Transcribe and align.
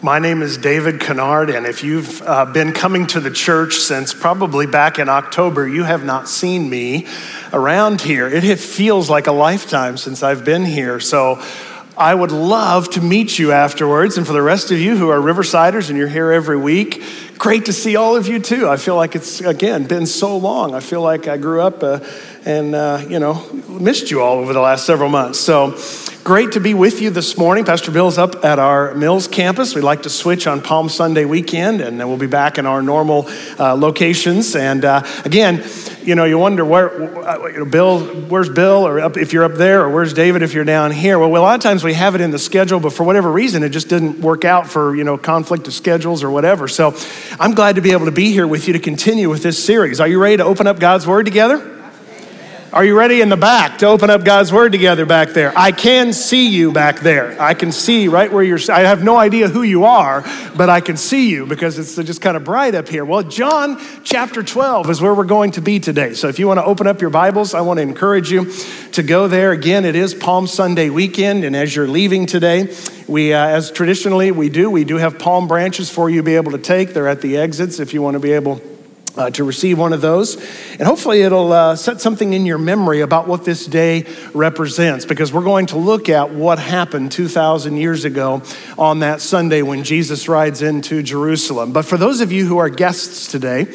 My 0.03 0.19
name 0.19 0.43
is 0.43 0.59
David 0.59 0.99
Kennard, 0.99 1.49
and 1.49 1.65
if 1.65 1.83
you've 1.83 2.21
uh, 2.21 2.45
been 2.45 2.73
coming 2.73 3.07
to 3.07 3.19
the 3.21 3.31
church 3.31 3.77
since 3.77 4.13
probably 4.13 4.67
back 4.67 4.99
in 4.99 5.09
October, 5.09 5.67
you 5.67 5.83
have 5.83 6.05
not 6.05 6.29
seen 6.29 6.69
me 6.69 7.07
around 7.51 8.01
here. 8.01 8.27
It 8.27 8.59
feels 8.59 9.09
like 9.09 9.25
a 9.25 9.31
lifetime 9.31 9.97
since 9.97 10.21
I've 10.21 10.45
been 10.45 10.65
here. 10.65 10.99
So 10.99 11.41
I 11.97 12.15
would 12.15 12.31
love 12.31 12.89
to 12.91 13.01
meet 13.01 13.37
you 13.37 13.51
afterwards. 13.51 14.17
And 14.17 14.25
for 14.25 14.33
the 14.33 14.41
rest 14.41 14.71
of 14.71 14.79
you 14.79 14.97
who 14.97 15.09
are 15.09 15.19
Riversiders 15.19 15.89
and 15.89 15.97
you're 15.97 16.07
here 16.07 16.31
every 16.31 16.57
week, 16.57 17.03
great 17.37 17.65
to 17.65 17.73
see 17.73 17.95
all 17.95 18.15
of 18.15 18.27
you 18.27 18.39
too. 18.39 18.67
I 18.67 18.77
feel 18.77 18.95
like 18.95 19.15
it's, 19.15 19.41
again, 19.41 19.85
been 19.85 20.07
so 20.07 20.37
long. 20.37 20.73
I 20.73 20.79
feel 20.79 21.03
like 21.03 21.27
I 21.27 21.37
grew 21.37 21.61
up 21.61 21.83
uh, 21.83 21.99
and, 22.45 22.73
uh, 22.73 23.05
you 23.07 23.19
know, 23.19 23.47
missed 23.69 24.09
you 24.09 24.21
all 24.21 24.39
over 24.39 24.53
the 24.53 24.59
last 24.59 24.85
several 24.85 25.09
months. 25.09 25.39
So 25.39 25.77
great 26.23 26.53
to 26.53 26.61
be 26.61 26.73
with 26.73 27.01
you 27.01 27.09
this 27.09 27.37
morning. 27.37 27.65
Pastor 27.65 27.91
Bill's 27.91 28.17
up 28.17 28.45
at 28.45 28.57
our 28.57 28.93
Mills 28.93 29.27
campus. 29.27 29.75
We 29.75 29.81
like 29.81 30.03
to 30.03 30.09
switch 30.09 30.47
on 30.47 30.61
Palm 30.61 30.87
Sunday 30.87 31.25
weekend, 31.25 31.81
and 31.81 31.99
then 31.99 32.07
we'll 32.07 32.17
be 32.17 32.27
back 32.27 32.57
in 32.57 32.65
our 32.65 32.81
normal 32.81 33.25
uh, 33.59 33.75
locations. 33.75 34.55
And 34.55 34.85
uh, 34.85 35.03
again, 35.25 35.65
you 36.01 36.15
know, 36.15 36.23
you 36.23 36.37
wonder 36.37 36.63
where, 36.63 37.27
uh, 37.27 37.47
you 37.47 37.59
know, 37.59 37.65
Bill, 37.65 38.05
where's 38.29 38.47
Bill, 38.47 38.87
or 38.87 39.01
up, 39.01 39.17
if 39.17 39.33
you're 39.33 39.43
up 39.43 39.55
there, 39.55 39.81
or 39.81 39.89
where's 39.89 40.13
David 40.13 40.43
if 40.43 40.53
you're 40.53 40.63
down 40.63 40.91
here. 40.91 41.19
Well, 41.19 41.29
a 41.29 41.43
lot 41.43 41.55
of 41.55 41.61
times 41.61 41.83
we 41.83 41.93
have 41.93 42.15
it 42.15 42.21
in 42.21 42.31
the 42.31 42.39
schedule, 42.39 42.79
but 42.79 42.93
for 42.93 43.03
whatever 43.03 43.29
reason, 43.29 43.61
it 43.61 43.69
just 43.69 43.89
didn't 43.89 44.21
work 44.21 44.45
out 44.45 44.67
for, 44.67 44.95
you 44.95 45.03
know, 45.03 45.17
conflict 45.17 45.67
of 45.67 45.73
schedules 45.73 46.23
or 46.23 46.31
whatever. 46.31 46.69
So 46.69 46.95
I'm 47.37 47.53
glad 47.53 47.75
to 47.75 47.81
be 47.81 47.91
able 47.91 48.05
to 48.05 48.11
be 48.11 48.31
here 48.31 48.47
with 48.47 48.67
you 48.67 48.73
to 48.73 48.79
continue 48.79 49.29
with 49.29 49.43
this 49.43 49.61
series. 49.63 49.99
Are 49.99 50.07
you 50.07 50.21
ready 50.21 50.37
to 50.37 50.45
open 50.45 50.67
up 50.67 50.79
God's 50.79 51.05
Word 51.05 51.25
together? 51.25 51.82
Are 52.73 52.83
you 52.83 52.97
ready 52.97 53.21
in 53.21 53.29
the 53.29 53.37
back 53.37 53.77
to 53.77 53.85
open 53.85 54.09
up 54.09 54.25
God's 54.25 54.51
Word 54.51 54.71
together 54.71 55.05
back 55.05 55.29
there? 55.29 55.53
I 55.55 55.71
can 55.71 56.11
see 56.11 56.49
you 56.49 56.71
back 56.71 57.01
there. 57.01 57.39
I 57.39 57.53
can 57.53 57.71
see 57.71 58.07
right 58.07 58.33
where 58.33 58.41
you're. 58.41 58.57
I 58.67 58.79
have 58.79 59.03
no 59.03 59.15
idea 59.15 59.47
who 59.47 59.61
you 59.61 59.85
are, 59.85 60.23
but 60.57 60.71
I 60.71 60.81
can 60.81 60.97
see 60.97 61.29
you 61.29 61.45
because 61.45 61.77
it's 61.77 61.95
just 61.97 62.19
kind 62.19 62.35
of 62.35 62.43
bright 62.43 62.73
up 62.73 62.89
here. 62.89 63.05
Well, 63.05 63.21
John 63.21 63.79
chapter 64.03 64.41
12 64.41 64.89
is 64.89 65.01
where 65.01 65.13
we're 65.13 65.23
going 65.23 65.51
to 65.51 65.61
be 65.61 65.79
today. 65.79 66.15
So 66.15 66.29
if 66.29 66.39
you 66.39 66.47
want 66.47 66.61
to 66.61 66.65
open 66.65 66.87
up 66.87 66.99
your 66.99 67.11
Bibles, 67.11 67.53
I 67.53 67.61
want 67.61 67.77
to 67.77 67.83
encourage 67.83 68.31
you 68.31 68.51
to 68.93 69.03
go 69.03 69.27
there. 69.27 69.51
Again, 69.51 69.85
it 69.85 69.95
is 69.95 70.15
Palm 70.15 70.47
Sunday 70.47 70.89
weekend, 70.89 71.43
and 71.43 71.55
as 71.55 71.75
you're 71.75 71.87
leaving 71.87 72.25
today, 72.25 72.75
we, 73.07 73.33
uh, 73.33 73.49
as 73.49 73.69
traditionally 73.69 74.31
we 74.31 74.49
do, 74.49 74.71
we 74.71 74.83
do 74.83 74.97
have 74.97 75.19
palm 75.19 75.47
branches 75.47 75.91
for 75.91 76.09
you 76.09 76.17
to 76.17 76.23
be 76.23 76.37
able 76.37 76.53
to 76.53 76.57
take. 76.57 76.95
They're 76.95 77.07
at 77.07 77.21
the 77.21 77.37
exits 77.37 77.79
if 77.79 77.93
you 77.93 78.01
want 78.01 78.15
to 78.15 78.19
be 78.19 78.31
able 78.31 78.63
uh, 79.17 79.29
to 79.31 79.43
receive 79.43 79.77
one 79.77 79.93
of 79.93 80.01
those. 80.01 80.35
And 80.71 80.83
hopefully, 80.83 81.21
it'll 81.21 81.51
uh, 81.51 81.75
set 81.75 82.01
something 82.01 82.33
in 82.33 82.45
your 82.45 82.57
memory 82.57 83.01
about 83.01 83.27
what 83.27 83.45
this 83.45 83.65
day 83.65 84.05
represents, 84.33 85.05
because 85.05 85.31
we're 85.31 85.43
going 85.43 85.67
to 85.67 85.77
look 85.77 86.09
at 86.09 86.31
what 86.31 86.59
happened 86.59 87.11
2,000 87.11 87.77
years 87.77 88.05
ago 88.05 88.41
on 88.77 88.99
that 88.99 89.21
Sunday 89.21 89.61
when 89.61 89.83
Jesus 89.83 90.27
rides 90.27 90.61
into 90.61 91.03
Jerusalem. 91.03 91.71
But 91.73 91.85
for 91.85 91.97
those 91.97 92.21
of 92.21 92.31
you 92.31 92.45
who 92.45 92.57
are 92.57 92.69
guests 92.69 93.27
today, 93.27 93.67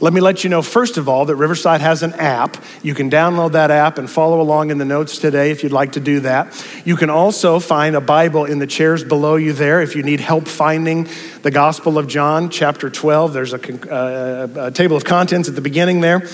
let 0.00 0.14
me 0.14 0.20
let 0.20 0.44
you 0.44 0.50
know, 0.50 0.62
first 0.62 0.96
of 0.96 1.08
all, 1.08 1.26
that 1.26 1.36
Riverside 1.36 1.82
has 1.82 2.02
an 2.02 2.14
app. 2.14 2.56
You 2.82 2.94
can 2.94 3.10
download 3.10 3.52
that 3.52 3.70
app 3.70 3.98
and 3.98 4.10
follow 4.10 4.40
along 4.40 4.70
in 4.70 4.78
the 4.78 4.84
notes 4.86 5.18
today 5.18 5.50
if 5.50 5.62
you'd 5.62 5.72
like 5.72 5.92
to 5.92 6.00
do 6.00 6.20
that. 6.20 6.64
You 6.86 6.96
can 6.96 7.10
also 7.10 7.60
find 7.60 7.94
a 7.94 8.00
Bible 8.00 8.46
in 8.46 8.58
the 8.58 8.66
chairs 8.66 9.04
below 9.04 9.36
you 9.36 9.52
there 9.52 9.82
if 9.82 9.94
you 9.94 10.02
need 10.02 10.20
help 10.20 10.48
finding 10.48 11.06
the 11.42 11.50
Gospel 11.50 11.98
of 11.98 12.08
John, 12.08 12.48
chapter 12.48 12.88
12. 12.88 13.34
There's 13.34 13.52
a, 13.52 13.92
uh, 13.92 14.66
a 14.68 14.70
table 14.70 14.96
of 14.96 15.04
contents 15.04 15.48
at 15.48 15.54
the 15.54 15.60
beginning 15.60 16.00
there. 16.00 16.26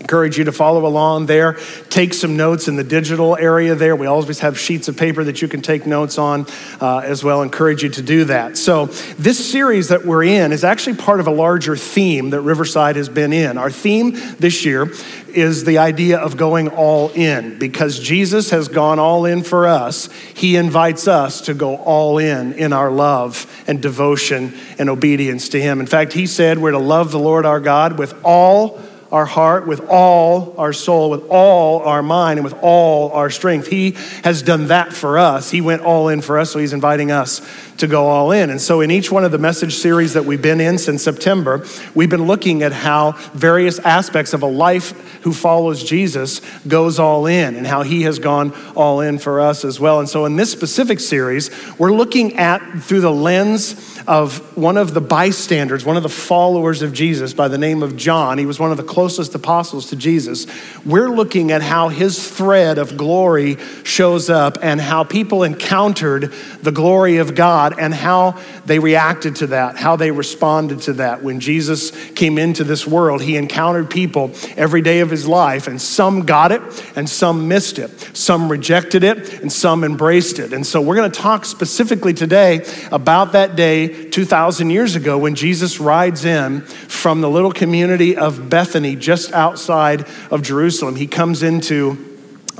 Encourage 0.00 0.38
you 0.38 0.44
to 0.44 0.52
follow 0.52 0.86
along 0.86 1.26
there. 1.26 1.58
Take 1.90 2.14
some 2.14 2.36
notes 2.36 2.68
in 2.68 2.76
the 2.76 2.84
digital 2.84 3.36
area 3.36 3.74
there. 3.74 3.94
We 3.94 4.06
always 4.06 4.38
have 4.40 4.58
sheets 4.58 4.88
of 4.88 4.96
paper 4.96 5.22
that 5.24 5.42
you 5.42 5.48
can 5.48 5.60
take 5.60 5.86
notes 5.86 6.16
on 6.16 6.46
uh, 6.80 7.02
as 7.04 7.22
well. 7.22 7.42
Encourage 7.42 7.82
you 7.82 7.90
to 7.90 8.02
do 8.02 8.24
that. 8.24 8.56
So, 8.56 8.86
this 9.18 9.50
series 9.50 9.88
that 9.88 10.06
we're 10.06 10.24
in 10.24 10.52
is 10.52 10.64
actually 10.64 10.96
part 10.96 11.20
of 11.20 11.26
a 11.26 11.30
larger 11.30 11.76
theme 11.76 12.30
that 12.30 12.40
Riverside 12.40 12.96
has 12.96 13.10
been 13.10 13.34
in. 13.34 13.58
Our 13.58 13.70
theme 13.70 14.12
this 14.38 14.64
year 14.64 14.90
is 15.28 15.64
the 15.64 15.78
idea 15.78 16.18
of 16.18 16.36
going 16.38 16.68
all 16.68 17.10
in 17.10 17.58
because 17.58 18.00
Jesus 18.00 18.50
has 18.50 18.68
gone 18.68 18.98
all 18.98 19.26
in 19.26 19.42
for 19.42 19.66
us. 19.66 20.10
He 20.34 20.56
invites 20.56 21.06
us 21.08 21.42
to 21.42 21.54
go 21.54 21.76
all 21.76 22.18
in 22.18 22.54
in 22.54 22.72
our 22.72 22.90
love 22.90 23.46
and 23.66 23.82
devotion 23.82 24.54
and 24.78 24.88
obedience 24.88 25.50
to 25.50 25.60
Him. 25.60 25.78
In 25.78 25.86
fact, 25.86 26.14
He 26.14 26.26
said 26.26 26.56
we're 26.58 26.70
to 26.70 26.78
love 26.78 27.12
the 27.12 27.18
Lord 27.18 27.44
our 27.44 27.60
God 27.60 27.98
with 27.98 28.14
all 28.24 28.80
our 29.12 29.26
heart, 29.26 29.66
with 29.66 29.80
all 29.88 30.54
our 30.58 30.72
soul, 30.72 31.10
with 31.10 31.26
all 31.28 31.80
our 31.80 32.02
mind, 32.02 32.38
and 32.38 32.44
with 32.44 32.56
all 32.62 33.10
our 33.12 33.30
strength. 33.30 33.66
He 33.66 33.92
has 34.24 34.42
done 34.42 34.68
that 34.68 34.92
for 34.92 35.18
us. 35.18 35.50
He 35.50 35.60
went 35.60 35.82
all 35.82 36.08
in 36.08 36.20
for 36.20 36.38
us, 36.38 36.50
so 36.50 36.58
He's 36.58 36.72
inviting 36.72 37.10
us 37.10 37.40
to 37.80 37.86
go 37.86 38.06
all 38.06 38.32
in. 38.32 38.50
And 38.50 38.60
so, 38.60 38.80
in 38.80 38.90
each 38.90 39.10
one 39.10 39.24
of 39.24 39.32
the 39.32 39.38
message 39.38 39.74
series 39.74 40.14
that 40.14 40.24
we've 40.24 40.40
been 40.40 40.60
in 40.60 40.78
since 40.78 41.02
September, 41.02 41.64
we've 41.94 42.08
been 42.08 42.26
looking 42.26 42.62
at 42.62 42.72
how 42.72 43.12
various 43.34 43.78
aspects 43.80 44.32
of 44.32 44.42
a 44.42 44.46
life 44.46 44.92
who 45.22 45.32
follows 45.32 45.82
Jesus 45.84 46.40
goes 46.66 46.98
all 46.98 47.26
in 47.26 47.56
and 47.56 47.66
how 47.66 47.82
He 47.82 48.02
has 48.02 48.18
gone 48.18 48.54
all 48.74 49.00
in 49.00 49.18
for 49.18 49.40
us 49.40 49.64
as 49.64 49.78
well. 49.78 49.98
And 49.98 50.08
so, 50.08 50.24
in 50.24 50.36
this 50.36 50.52
specific 50.52 51.00
series, 51.00 51.50
we're 51.78 51.92
looking 51.92 52.36
at 52.36 52.60
through 52.80 53.00
the 53.00 53.12
lens 53.12 53.98
of 54.06 54.56
one 54.56 54.76
of 54.76 54.94
the 54.94 55.00
bystanders, 55.00 55.84
one 55.84 55.96
of 55.96 56.02
the 56.02 56.08
followers 56.08 56.82
of 56.82 56.92
Jesus 56.92 57.34
by 57.34 57.48
the 57.48 57.58
name 57.58 57.82
of 57.82 57.96
John. 57.96 58.38
He 58.38 58.46
was 58.46 58.58
one 58.58 58.70
of 58.70 58.76
the 58.76 58.82
closest 58.82 59.34
apostles 59.34 59.90
to 59.90 59.96
Jesus. 59.96 60.46
We're 60.84 61.10
looking 61.10 61.50
at 61.52 61.62
how 61.62 61.88
his 61.88 62.30
thread 62.30 62.78
of 62.78 62.96
glory 62.96 63.56
shows 63.84 64.30
up 64.30 64.58
and 64.62 64.80
how 64.80 65.04
people 65.04 65.42
encountered 65.42 66.32
the 66.62 66.72
glory 66.72 67.18
of 67.18 67.34
God 67.34 67.69
and 67.78 67.94
how 67.94 68.38
they 68.66 68.78
reacted 68.78 69.36
to 69.36 69.48
that, 69.48 69.76
how 69.76 69.96
they 69.96 70.10
responded 70.10 70.80
to 70.82 70.94
that. 70.94 71.22
When 71.22 71.40
Jesus 71.40 71.90
came 72.12 72.38
into 72.38 72.64
this 72.64 72.86
world, 72.86 73.22
he 73.22 73.36
encountered 73.36 73.90
people 73.90 74.32
every 74.56 74.82
day 74.82 75.00
of 75.00 75.10
his 75.10 75.26
life, 75.26 75.66
and 75.66 75.80
some 75.80 76.22
got 76.26 76.52
it 76.52 76.62
and 76.96 77.08
some 77.08 77.48
missed 77.48 77.78
it. 77.78 77.90
Some 78.16 78.50
rejected 78.50 79.04
it 79.04 79.40
and 79.40 79.52
some 79.52 79.84
embraced 79.84 80.38
it. 80.38 80.52
And 80.52 80.66
so 80.66 80.80
we're 80.80 80.96
going 80.96 81.10
to 81.10 81.20
talk 81.20 81.44
specifically 81.44 82.14
today 82.14 82.66
about 82.90 83.32
that 83.32 83.56
day 83.56 84.08
2,000 84.10 84.70
years 84.70 84.96
ago 84.96 85.18
when 85.18 85.34
Jesus 85.34 85.80
rides 85.80 86.24
in 86.24 86.62
from 86.62 87.20
the 87.20 87.30
little 87.30 87.52
community 87.52 88.16
of 88.16 88.50
Bethany 88.50 88.96
just 88.96 89.32
outside 89.32 90.06
of 90.30 90.42
Jerusalem. 90.42 90.96
He 90.96 91.06
comes 91.06 91.42
into 91.42 92.09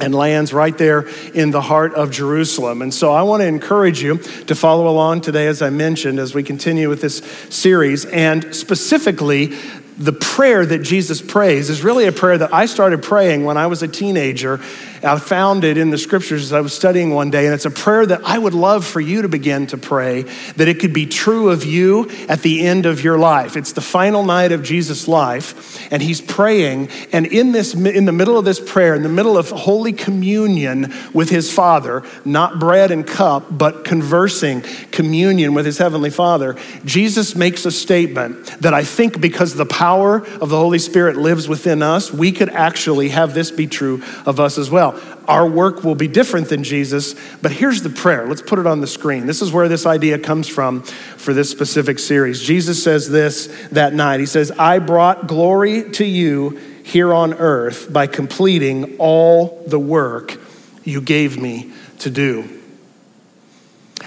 and 0.01 0.15
lands 0.15 0.53
right 0.53 0.77
there 0.77 1.09
in 1.35 1.51
the 1.51 1.61
heart 1.61 1.95
of 1.95 2.11
Jerusalem. 2.11 2.83
And 2.83 2.93
so 2.93 3.13
I 3.13 3.23
want 3.23 3.43
to 3.43 3.47
encourage 3.47 4.03
you 4.03 4.19
to 4.19 4.55
follow 4.55 4.89
along 4.89 5.21
today, 5.21 5.47
as 5.47 5.63
I 5.63 5.71
mentioned, 5.71 6.19
as 6.19 6.35
we 6.35 6.43
continue 6.43 6.89
with 6.89 7.01
this 7.01 7.19
series, 7.51 8.05
and 8.07 8.55
specifically 8.55 9.55
the 9.99 10.13
prayer 10.13 10.65
that 10.65 10.79
Jesus 10.79 11.21
prays 11.21 11.69
is 11.69 11.85
really 11.85 12.07
a 12.07 12.13
prayer 12.13 12.39
that 12.39 12.55
I 12.55 12.65
started 12.65 13.03
praying 13.03 13.45
when 13.45 13.59
I 13.59 13.67
was 13.67 13.83
a 13.83 13.89
teenager. 13.89 14.59
I 15.03 15.19
found 15.19 15.65
it 15.65 15.79
in 15.79 15.91
the 15.91 15.99
scriptures 15.99 16.43
as 16.43 16.53
I 16.53 16.61
was 16.61 16.73
studying 16.75 17.11
one 17.11 17.31
day, 17.31 17.47
and 17.47 17.55
it's 17.55 17.65
a 17.65 17.71
prayer 17.71 18.05
that 18.07 18.21
I 18.25 18.39
would 18.39 18.55
love 18.55 18.85
for 18.87 19.01
you 19.01 19.23
to 19.23 19.29
begin 19.29 19.67
to 19.69 19.79
pray, 19.79 20.23
that 20.57 20.69
it 20.69 20.81
could 20.81 20.93
be 20.93 21.07
true 21.07 21.51
of 21.51 21.65
you 21.65 22.11
at 22.29 22.43
the 22.43 22.67
end 22.67 22.87
of 22.87 23.03
your 23.03 23.19
life. 23.19 23.57
It's 23.57 23.73
the 23.73 23.81
final 23.81 24.25
night 24.25 24.53
of 24.53 24.63
Jesus' 24.63 25.09
life, 25.09 25.91
and 25.93 26.03
he's 26.03 26.21
praying, 26.21 26.89
and 27.13 27.27
in 27.27 27.53
this 27.53 27.75
in 27.75 28.05
the 28.05 28.13
middle 28.13 28.39
of 28.39 28.45
this 28.45 28.61
prayer, 28.61 28.95
in 28.95 29.03
the 29.03 29.09
middle 29.09 29.39
of 29.39 29.51
holy 29.51 29.93
communion 29.93 30.93
with 31.15 31.31
his 31.31 31.53
Father, 31.53 32.03
not 32.25 32.59
bread 32.59 32.91
and 32.91 33.07
cup, 33.07 33.47
but 33.51 33.85
conversing 33.85 34.63
communion 34.91 35.55
with 35.55 35.67
his 35.67 35.79
heavenly 35.79 36.11
Father, 36.11 36.57
Jesus 36.85 37.35
makes 37.35 37.65
a 37.65 37.71
statement 37.71 38.47
that 38.61 38.75
I 38.75 38.85
think 38.85 39.21
because 39.21 39.55
the 39.55 39.67
power 39.67 40.19
of 40.41 40.49
the 40.49 40.59
Holy 40.59 40.79
Spirit 40.79 41.17
lives 41.17 41.49
within 41.49 41.83
us, 41.83 42.13
we 42.13 42.33
could 42.33 42.51
actually 42.51 43.09
have 43.11 43.35
this 43.35 43.51
be 43.51 43.67
true 43.67 44.03
of 44.27 44.39
us 44.41 44.59
as 44.59 44.71
well. 44.71 44.90
Our 45.31 45.49
work 45.49 45.85
will 45.85 45.95
be 45.95 46.09
different 46.09 46.49
than 46.49 46.65
Jesus, 46.65 47.15
but 47.41 47.53
here's 47.53 47.83
the 47.83 47.89
prayer. 47.89 48.27
Let's 48.27 48.43
put 48.43 48.59
it 48.59 48.67
on 48.67 48.81
the 48.81 48.89
screen. 48.89 49.27
This 49.27 49.43
is 49.43 49.53
where 49.53 49.69
this 49.69 49.87
idea 49.87 50.19
comes 50.19 50.49
from 50.49 50.83
for 50.83 51.33
this 51.33 51.49
specific 51.49 52.01
series. 52.01 52.43
Jesus 52.43 52.83
says 52.83 53.09
this 53.09 53.47
that 53.71 53.95
night. 53.95 54.19
He 54.19 54.27
says, 54.27 54.51
I 54.51 54.81
brought 54.81 55.29
glory 55.29 55.89
to 55.93 56.05
you 56.05 56.59
here 56.83 57.15
on 57.15 57.33
earth 57.35 57.93
by 57.93 58.09
completing 58.09 58.97
all 58.99 59.63
the 59.69 59.79
work 59.79 60.37
you 60.83 61.01
gave 61.01 61.41
me 61.41 61.71
to 62.01 62.11
do. 62.11 62.61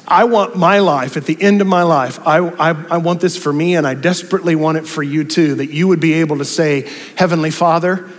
I 0.06 0.26
want 0.26 0.58
my 0.58 0.80
life, 0.80 1.16
at 1.16 1.26
the 1.26 1.42
end 1.42 1.62
of 1.62 1.68
my 1.68 1.84
life, 1.84 2.20
I, 2.28 2.40
I, 2.40 2.72
I, 2.72 2.98
want 2.98 3.22
this 3.22 3.38
for 3.38 3.54
me 3.54 3.78
and 3.78 3.88
I 3.88 3.94
desperately 3.94 4.56
want 4.56 4.78
it 4.78 4.86
for 4.86 5.02
you 5.02 5.24
too, 5.24 5.56
that 5.56 5.72
you 5.72 5.88
would 5.88 6.02
be 6.02 6.16
able 6.16 6.40
to 6.40 6.46
say, 6.46 6.92
Heavenly 7.16 7.52
Father, 7.52 8.10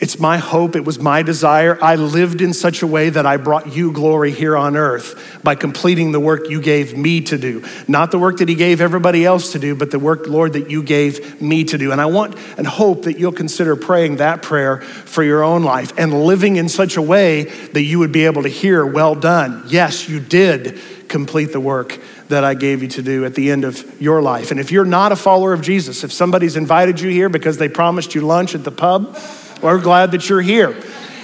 It's 0.00 0.18
my 0.18 0.38
hope, 0.38 0.76
it 0.76 0.84
was 0.86 0.98
my 0.98 1.22
desire. 1.22 1.78
I 1.82 1.96
lived 1.96 2.40
in 2.40 2.54
such 2.54 2.80
a 2.80 2.86
way 2.86 3.10
that 3.10 3.26
I 3.26 3.36
brought 3.36 3.74
you 3.74 3.92
glory 3.92 4.32
here 4.32 4.56
on 4.56 4.74
earth 4.74 5.38
by 5.44 5.54
completing 5.56 6.12
the 6.12 6.18
work 6.18 6.48
you 6.48 6.62
gave 6.62 6.96
me 6.96 7.20
to 7.20 7.36
do. 7.36 7.62
Not 7.86 8.10
the 8.10 8.18
work 8.18 8.38
that 8.38 8.48
He 8.48 8.54
gave 8.54 8.80
everybody 8.80 9.26
else 9.26 9.52
to 9.52 9.58
do, 9.58 9.74
but 9.74 9.90
the 9.90 9.98
work, 9.98 10.26
Lord, 10.26 10.54
that 10.54 10.70
you 10.70 10.82
gave 10.82 11.42
me 11.42 11.64
to 11.64 11.76
do. 11.76 11.92
And 11.92 12.00
I 12.00 12.06
want 12.06 12.34
and 12.56 12.66
hope 12.66 13.02
that 13.02 13.18
you'll 13.18 13.32
consider 13.32 13.76
praying 13.76 14.16
that 14.16 14.40
prayer 14.40 14.80
for 14.80 15.22
your 15.22 15.44
own 15.44 15.64
life 15.64 15.92
and 15.98 16.24
living 16.24 16.56
in 16.56 16.70
such 16.70 16.96
a 16.96 17.02
way 17.02 17.44
that 17.44 17.82
you 17.82 17.98
would 17.98 18.12
be 18.12 18.24
able 18.24 18.44
to 18.44 18.48
hear, 18.48 18.86
Well 18.86 19.14
done. 19.14 19.64
Yes, 19.68 20.08
you 20.08 20.18
did 20.18 20.80
complete 21.08 21.52
the 21.52 21.60
work 21.60 21.98
that 22.28 22.42
I 22.42 22.54
gave 22.54 22.82
you 22.82 22.88
to 22.88 23.02
do 23.02 23.26
at 23.26 23.34
the 23.34 23.50
end 23.50 23.64
of 23.64 24.00
your 24.00 24.22
life. 24.22 24.50
And 24.50 24.58
if 24.58 24.72
you're 24.72 24.86
not 24.86 25.12
a 25.12 25.16
follower 25.16 25.52
of 25.52 25.60
Jesus, 25.60 26.04
if 26.04 26.12
somebody's 26.12 26.56
invited 26.56 27.00
you 27.00 27.10
here 27.10 27.28
because 27.28 27.58
they 27.58 27.68
promised 27.68 28.14
you 28.14 28.22
lunch 28.22 28.54
at 28.54 28.64
the 28.64 28.70
pub, 28.70 29.18
we're 29.62 29.80
glad 29.80 30.12
that 30.12 30.28
you're 30.28 30.40
here. 30.40 30.76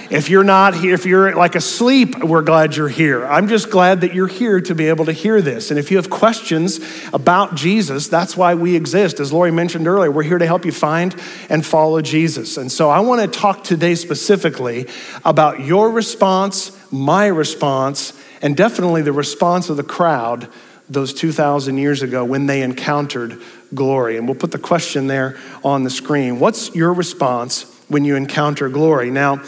If 0.09 0.29
you're 0.29 0.45
not 0.45 0.73
here, 0.73 0.93
if 0.93 1.05
you're 1.05 1.35
like 1.35 1.55
asleep, 1.55 2.23
we're 2.23 2.41
glad 2.41 2.77
you're 2.77 2.87
here. 2.87 3.25
I'm 3.25 3.49
just 3.49 3.69
glad 3.69 4.01
that 4.01 4.13
you're 4.13 4.27
here 4.27 4.61
to 4.61 4.73
be 4.73 4.87
able 4.87 5.05
to 5.05 5.11
hear 5.11 5.41
this. 5.41 5.69
And 5.69 5.77
if 5.77 5.91
you 5.91 5.97
have 5.97 6.09
questions 6.09 6.79
about 7.11 7.55
Jesus, 7.55 8.07
that's 8.07 8.37
why 8.37 8.55
we 8.55 8.75
exist. 8.77 9.19
As 9.19 9.33
Lori 9.33 9.51
mentioned 9.51 9.85
earlier, 9.85 10.09
we're 10.09 10.23
here 10.23 10.37
to 10.37 10.45
help 10.45 10.63
you 10.63 10.71
find 10.71 11.13
and 11.49 11.65
follow 11.65 12.01
Jesus. 12.01 12.55
And 12.55 12.71
so 12.71 12.89
I 12.89 13.01
want 13.01 13.21
to 13.21 13.39
talk 13.39 13.65
today 13.65 13.95
specifically 13.95 14.87
about 15.25 15.59
your 15.59 15.91
response, 15.91 16.71
my 16.89 17.27
response, 17.27 18.13
and 18.41 18.55
definitely 18.55 19.01
the 19.01 19.11
response 19.11 19.69
of 19.69 19.75
the 19.75 19.83
crowd 19.83 20.47
those 20.89 21.13
2,000 21.13 21.77
years 21.77 22.01
ago 22.01 22.23
when 22.23 22.45
they 22.45 22.61
encountered 22.61 23.41
glory. 23.75 24.15
And 24.15 24.25
we'll 24.25 24.37
put 24.37 24.51
the 24.51 24.57
question 24.57 25.07
there 25.07 25.37
on 25.65 25.83
the 25.83 25.89
screen. 25.89 26.39
What's 26.39 26.73
your 26.73 26.93
response 26.93 27.65
when 27.87 28.05
you 28.05 28.15
encounter 28.15 28.69
glory? 28.69 29.11
Now, 29.11 29.41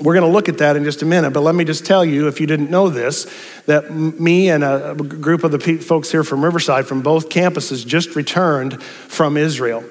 we're 0.00 0.14
going 0.14 0.26
to 0.26 0.32
look 0.32 0.48
at 0.48 0.58
that 0.58 0.76
in 0.76 0.82
just 0.82 1.02
a 1.02 1.06
minute, 1.06 1.30
but 1.30 1.42
let 1.42 1.54
me 1.54 1.64
just 1.64 1.86
tell 1.86 2.04
you, 2.04 2.26
if 2.26 2.40
you 2.40 2.48
didn't 2.48 2.68
know 2.68 2.88
this, 2.88 3.32
that 3.66 3.94
me 3.94 4.50
and 4.50 4.64
a 4.64 4.94
group 4.94 5.44
of 5.44 5.52
the 5.52 5.78
folks 5.78 6.10
here 6.10 6.24
from 6.24 6.44
Riverside 6.44 6.86
from 6.86 7.02
both 7.02 7.28
campuses 7.28 7.86
just 7.86 8.16
returned 8.16 8.82
from 8.82 9.36
Israel. 9.36 9.84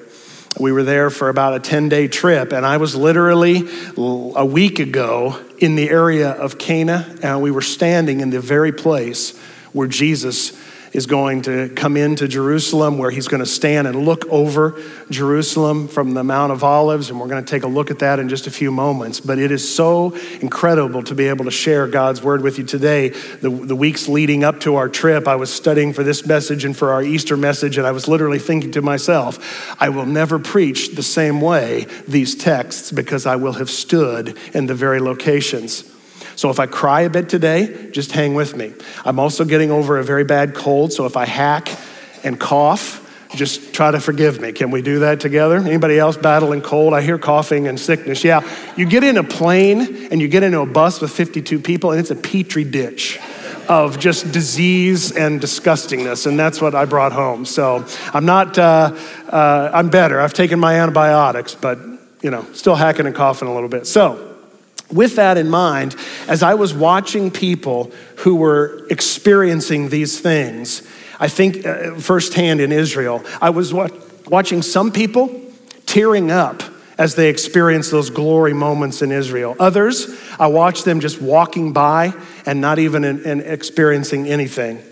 We 0.60 0.72
were 0.72 0.82
there 0.82 1.08
for 1.08 1.30
about 1.30 1.54
a 1.54 1.60
10 1.60 1.88
day 1.88 2.06
trip, 2.06 2.52
and 2.52 2.66
I 2.66 2.76
was 2.76 2.94
literally 2.94 3.66
a 3.96 4.44
week 4.44 4.78
ago 4.78 5.40
in 5.58 5.74
the 5.74 5.88
area 5.88 6.30
of 6.30 6.58
Cana, 6.58 7.16
and 7.22 7.40
we 7.40 7.50
were 7.50 7.62
standing 7.62 8.20
in 8.20 8.30
the 8.30 8.40
very 8.40 8.72
place 8.72 9.36
where 9.72 9.88
Jesus 9.88 10.52
is 10.94 11.06
going 11.06 11.42
to 11.42 11.68
come 11.70 11.96
into 11.96 12.26
Jerusalem, 12.28 12.96
where 12.96 13.10
he's 13.10 13.28
going 13.28 13.40
to 13.40 13.46
stand 13.46 13.86
and 13.88 14.06
look 14.06 14.24
over 14.26 14.80
Jerusalem 15.10 15.88
from 15.88 16.14
the 16.14 16.22
Mount 16.22 16.52
of 16.52 16.62
Olives. 16.62 17.10
And 17.10 17.20
we're 17.20 17.26
going 17.26 17.44
to 17.44 17.50
take 17.50 17.64
a 17.64 17.68
look 17.68 17.90
at 17.90 17.98
that 17.98 18.20
in 18.20 18.28
just 18.28 18.46
a 18.46 18.50
few 18.50 18.70
moments. 18.70 19.20
But 19.20 19.38
it 19.38 19.50
is 19.50 19.74
so 19.74 20.14
incredible 20.40 21.02
to 21.02 21.14
be 21.14 21.26
able 21.26 21.44
to 21.46 21.50
share 21.50 21.88
God's 21.88 22.22
word 22.22 22.42
with 22.42 22.58
you 22.58 22.64
today. 22.64 23.08
The, 23.08 23.50
the 23.50 23.76
weeks 23.76 24.08
leading 24.08 24.44
up 24.44 24.60
to 24.60 24.76
our 24.76 24.88
trip, 24.88 25.26
I 25.26 25.34
was 25.34 25.52
studying 25.52 25.92
for 25.92 26.04
this 26.04 26.24
message 26.26 26.64
and 26.64 26.76
for 26.76 26.92
our 26.92 27.02
Easter 27.02 27.36
message, 27.36 27.76
and 27.76 27.86
I 27.86 27.90
was 27.90 28.06
literally 28.06 28.38
thinking 28.38 28.70
to 28.72 28.82
myself, 28.82 29.74
I 29.80 29.88
will 29.88 30.06
never 30.06 30.38
preach 30.38 30.94
the 30.94 31.02
same 31.02 31.40
way 31.40 31.86
these 32.06 32.36
texts 32.36 32.92
because 32.92 33.26
I 33.26 33.36
will 33.36 33.54
have 33.54 33.68
stood 33.68 34.38
in 34.54 34.66
the 34.66 34.74
very 34.74 35.00
locations. 35.00 35.93
So 36.36 36.50
if 36.50 36.58
I 36.58 36.66
cry 36.66 37.02
a 37.02 37.10
bit 37.10 37.28
today, 37.28 37.90
just 37.90 38.12
hang 38.12 38.34
with 38.34 38.56
me. 38.56 38.72
I'm 39.04 39.18
also 39.18 39.44
getting 39.44 39.70
over 39.70 39.98
a 39.98 40.04
very 40.04 40.24
bad 40.24 40.54
cold, 40.54 40.92
so 40.92 41.06
if 41.06 41.16
I 41.16 41.26
hack 41.26 41.70
and 42.24 42.38
cough, 42.38 43.00
just 43.34 43.74
try 43.74 43.90
to 43.90 44.00
forgive 44.00 44.40
me. 44.40 44.52
Can 44.52 44.70
we 44.70 44.82
do 44.82 45.00
that 45.00 45.20
together? 45.20 45.56
Anybody 45.56 45.98
else 45.98 46.16
battling 46.16 46.62
cold? 46.62 46.94
I 46.94 47.02
hear 47.02 47.18
coughing 47.18 47.66
and 47.66 47.78
sickness. 47.78 48.24
Yeah, 48.24 48.48
you 48.76 48.86
get 48.86 49.04
in 49.04 49.16
a 49.16 49.24
plane 49.24 50.08
and 50.10 50.20
you 50.20 50.28
get 50.28 50.42
into 50.42 50.60
a 50.60 50.66
bus 50.66 51.00
with 51.00 51.10
52 51.10 51.60
people, 51.60 51.90
and 51.90 52.00
it's 52.00 52.10
a 52.10 52.16
petri 52.16 52.64
dish 52.64 53.18
of 53.68 53.98
just 53.98 54.30
disease 54.30 55.12
and 55.12 55.40
disgustingness, 55.40 56.26
and 56.26 56.38
that's 56.38 56.60
what 56.60 56.74
I 56.74 56.84
brought 56.84 57.12
home. 57.12 57.44
So 57.44 57.86
I'm 58.12 58.26
not, 58.26 58.58
uh, 58.58 58.94
uh, 59.28 59.70
I'm 59.72 59.88
better. 59.88 60.20
I've 60.20 60.34
taken 60.34 60.60
my 60.60 60.80
antibiotics, 60.80 61.54
but 61.54 61.78
you 62.22 62.30
know, 62.30 62.46
still 62.52 62.74
hacking 62.74 63.06
and 63.06 63.14
coughing 63.14 63.48
a 63.48 63.54
little 63.54 63.68
bit. 63.68 63.86
So 63.86 64.33
with 64.92 65.16
that 65.16 65.36
in 65.36 65.48
mind, 65.48 65.96
as 66.28 66.42
I 66.42 66.54
was 66.54 66.74
watching 66.74 67.30
people 67.30 67.90
who 68.18 68.36
were 68.36 68.86
experiencing 68.90 69.88
these 69.88 70.20
things, 70.20 70.82
I 71.18 71.28
think 71.28 71.64
uh, 71.64 71.94
firsthand 71.96 72.60
in 72.60 72.72
Israel, 72.72 73.24
I 73.40 73.50
was 73.50 73.72
wa- 73.72 73.88
watching 74.28 74.62
some 74.62 74.92
people 74.92 75.40
tearing 75.86 76.30
up 76.30 76.62
as 76.96 77.14
they 77.14 77.28
experienced 77.28 77.90
those 77.90 78.10
glory 78.10 78.52
moments 78.52 79.02
in 79.02 79.10
Israel. 79.10 79.56
Others, 79.58 80.08
I 80.38 80.46
watched 80.46 80.84
them 80.84 81.00
just 81.00 81.20
walking 81.20 81.72
by 81.72 82.14
and 82.46 82.60
not 82.60 82.78
even 82.78 83.04
in, 83.04 83.24
in 83.24 83.40
experiencing 83.40 84.28
anything. 84.28 84.82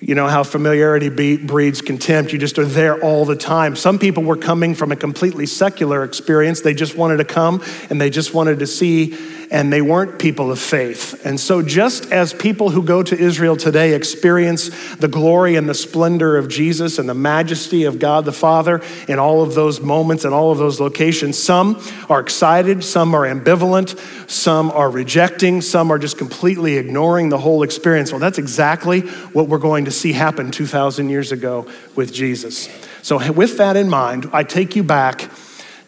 You 0.00 0.14
know 0.14 0.28
how 0.28 0.44
familiarity 0.44 1.36
breeds 1.36 1.82
contempt. 1.82 2.32
You 2.32 2.38
just 2.38 2.58
are 2.58 2.64
there 2.64 2.98
all 3.02 3.26
the 3.26 3.36
time. 3.36 3.76
Some 3.76 3.98
people 3.98 4.22
were 4.22 4.36
coming 4.36 4.74
from 4.74 4.92
a 4.92 4.96
completely 4.96 5.44
secular 5.44 6.04
experience. 6.04 6.62
They 6.62 6.72
just 6.72 6.96
wanted 6.96 7.18
to 7.18 7.26
come 7.26 7.62
and 7.90 8.00
they 8.00 8.08
just 8.08 8.32
wanted 8.32 8.60
to 8.60 8.66
see 8.66 9.14
and 9.50 9.72
they 9.72 9.82
weren't 9.82 10.18
people 10.18 10.52
of 10.52 10.60
faith. 10.60 11.26
And 11.26 11.38
so, 11.38 11.60
just 11.60 12.12
as 12.12 12.32
people 12.32 12.70
who 12.70 12.82
go 12.82 13.02
to 13.02 13.18
Israel 13.18 13.56
today 13.56 13.94
experience 13.94 14.70
the 14.96 15.08
glory 15.08 15.56
and 15.56 15.68
the 15.68 15.74
splendor 15.74 16.36
of 16.36 16.48
Jesus 16.48 16.98
and 16.98 17.08
the 17.08 17.14
majesty 17.14 17.84
of 17.84 17.98
God 17.98 18.24
the 18.24 18.32
Father 18.32 18.80
in 19.08 19.18
all 19.18 19.42
of 19.42 19.54
those 19.54 19.80
moments 19.80 20.24
and 20.24 20.32
all 20.32 20.52
of 20.52 20.58
those 20.58 20.78
locations, 20.78 21.36
some 21.36 21.82
are 22.08 22.20
excited, 22.20 22.84
some 22.84 23.14
are 23.14 23.22
ambivalent, 23.22 23.98
some 24.30 24.70
are 24.70 24.90
rejecting, 24.90 25.60
some 25.60 25.90
are 25.90 25.98
just 25.98 26.16
completely 26.16 26.76
ignoring 26.76 27.28
the 27.28 27.38
whole 27.38 27.64
experience. 27.64 28.12
Well, 28.12 28.20
that's 28.20 28.38
exactly 28.38 29.00
what 29.32 29.48
we're 29.48 29.58
going 29.58 29.86
to 29.86 29.90
see 29.90 30.12
happen 30.12 30.52
2,000 30.52 31.08
years 31.08 31.32
ago 31.32 31.66
with 31.96 32.12
Jesus. 32.12 32.68
So, 33.02 33.32
with 33.32 33.58
that 33.58 33.76
in 33.76 33.88
mind, 33.88 34.30
I 34.32 34.44
take 34.44 34.76
you 34.76 34.84
back 34.84 35.28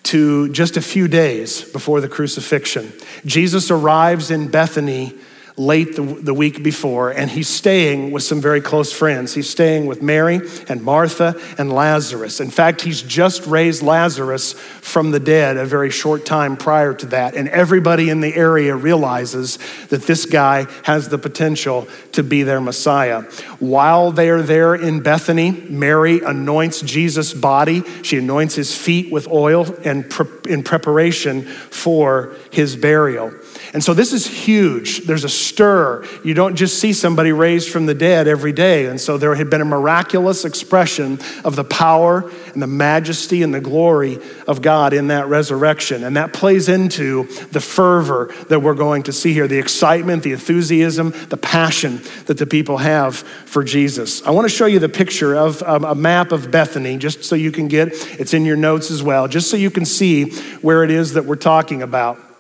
to 0.04 0.48
just 0.50 0.76
a 0.76 0.82
few 0.82 1.08
days 1.08 1.62
before 1.62 2.00
the 2.00 2.08
crucifixion. 2.08 2.92
Jesus 3.24 3.70
arrives 3.70 4.30
in 4.30 4.48
Bethany 4.48 5.14
late 5.56 5.96
the, 5.96 6.02
the 6.02 6.34
week 6.34 6.62
before, 6.62 7.10
and 7.10 7.30
he's 7.30 7.48
staying 7.48 8.10
with 8.10 8.22
some 8.22 8.40
very 8.40 8.60
close 8.60 8.92
friends. 8.92 9.34
He's 9.34 9.50
staying 9.50 9.86
with 9.86 10.02
Mary 10.02 10.40
and 10.68 10.82
Martha 10.82 11.40
and 11.58 11.72
Lazarus. 11.72 12.40
In 12.40 12.50
fact, 12.50 12.80
he's 12.80 13.02
just 13.02 13.46
raised 13.46 13.82
Lazarus 13.82 14.54
from 14.54 15.10
the 15.10 15.20
dead 15.20 15.56
a 15.56 15.66
very 15.66 15.90
short 15.90 16.24
time 16.24 16.56
prior 16.56 16.94
to 16.94 17.06
that, 17.06 17.34
and 17.34 17.48
everybody 17.48 18.08
in 18.08 18.20
the 18.20 18.34
area 18.34 18.74
realizes 18.74 19.58
that 19.88 20.02
this 20.02 20.26
guy 20.26 20.66
has 20.84 21.08
the 21.08 21.18
potential 21.18 21.86
to 22.12 22.22
be 22.22 22.42
their 22.42 22.60
Messiah. 22.60 23.22
While 23.58 24.12
they're 24.12 24.42
there 24.42 24.74
in 24.74 25.00
Bethany, 25.00 25.50
Mary 25.50 26.20
anoints 26.20 26.80
Jesus' 26.80 27.32
body. 27.34 27.82
She 28.02 28.18
anoints 28.18 28.54
his 28.54 28.76
feet 28.76 29.12
with 29.12 29.28
oil 29.28 29.66
and 29.84 30.12
in 30.48 30.62
preparation 30.62 31.42
for 31.44 32.34
his 32.50 32.76
burial. 32.76 33.32
And 33.74 33.82
so 33.82 33.94
this 33.94 34.12
is 34.12 34.26
huge. 34.26 35.06
There's 35.06 35.24
a 35.24 35.28
stir. 35.28 36.06
You 36.24 36.34
don't 36.34 36.56
just 36.56 36.78
see 36.78 36.92
somebody 36.92 37.32
raised 37.32 37.70
from 37.70 37.86
the 37.86 37.94
dead 37.94 38.28
every 38.28 38.52
day. 38.52 38.86
And 38.86 39.00
so 39.00 39.16
there 39.16 39.34
had 39.34 39.48
been 39.48 39.60
a 39.60 39.66
miraculous 39.66 40.44
expression 40.44 41.18
of 41.44 41.56
the 41.56 41.64
power 41.64 42.30
and 42.52 42.62
the 42.62 42.66
majesty 42.66 43.42
and 43.42 43.54
the 43.54 43.60
glory 43.60 44.18
of 44.46 44.62
God 44.62 44.92
in 44.92 45.08
that 45.08 45.28
resurrection. 45.28 46.04
And 46.04 46.16
that 46.16 46.32
plays 46.32 46.68
into 46.68 47.24
the 47.50 47.60
fervor 47.60 48.32
that 48.48 48.60
we're 48.60 48.74
going 48.74 49.04
to 49.04 49.12
see 49.12 49.32
here 49.32 49.48
the 49.48 49.58
excitement, 49.58 50.22
the 50.22 50.32
enthusiasm, 50.32 51.12
the 51.28 51.36
passion 51.36 52.02
that 52.26 52.38
the 52.38 52.46
people 52.46 52.78
have 52.78 53.16
for 53.16 53.64
Jesus. 53.64 54.22
I 54.22 54.30
want 54.30 54.44
to 54.44 54.54
show 54.54 54.66
you 54.66 54.78
the 54.78 54.88
picture 54.88 55.34
of 55.34 55.62
um, 55.62 55.84
a 55.84 55.94
map 55.94 56.32
of 56.32 56.50
Bethany, 56.50 56.98
just 56.98 57.24
so 57.24 57.34
you 57.34 57.52
can 57.52 57.68
get 57.68 57.88
it's 58.18 58.34
in 58.34 58.44
your 58.44 58.56
notes 58.56 58.90
as 58.90 59.02
well, 59.02 59.28
just 59.28 59.50
so 59.50 59.56
you 59.56 59.70
can 59.70 59.84
see 59.84 60.30
where 60.60 60.84
it 60.84 60.90
is 60.90 61.14
that 61.14 61.24
we're 61.24 61.36
talking 61.36 61.82
about. 61.82 62.31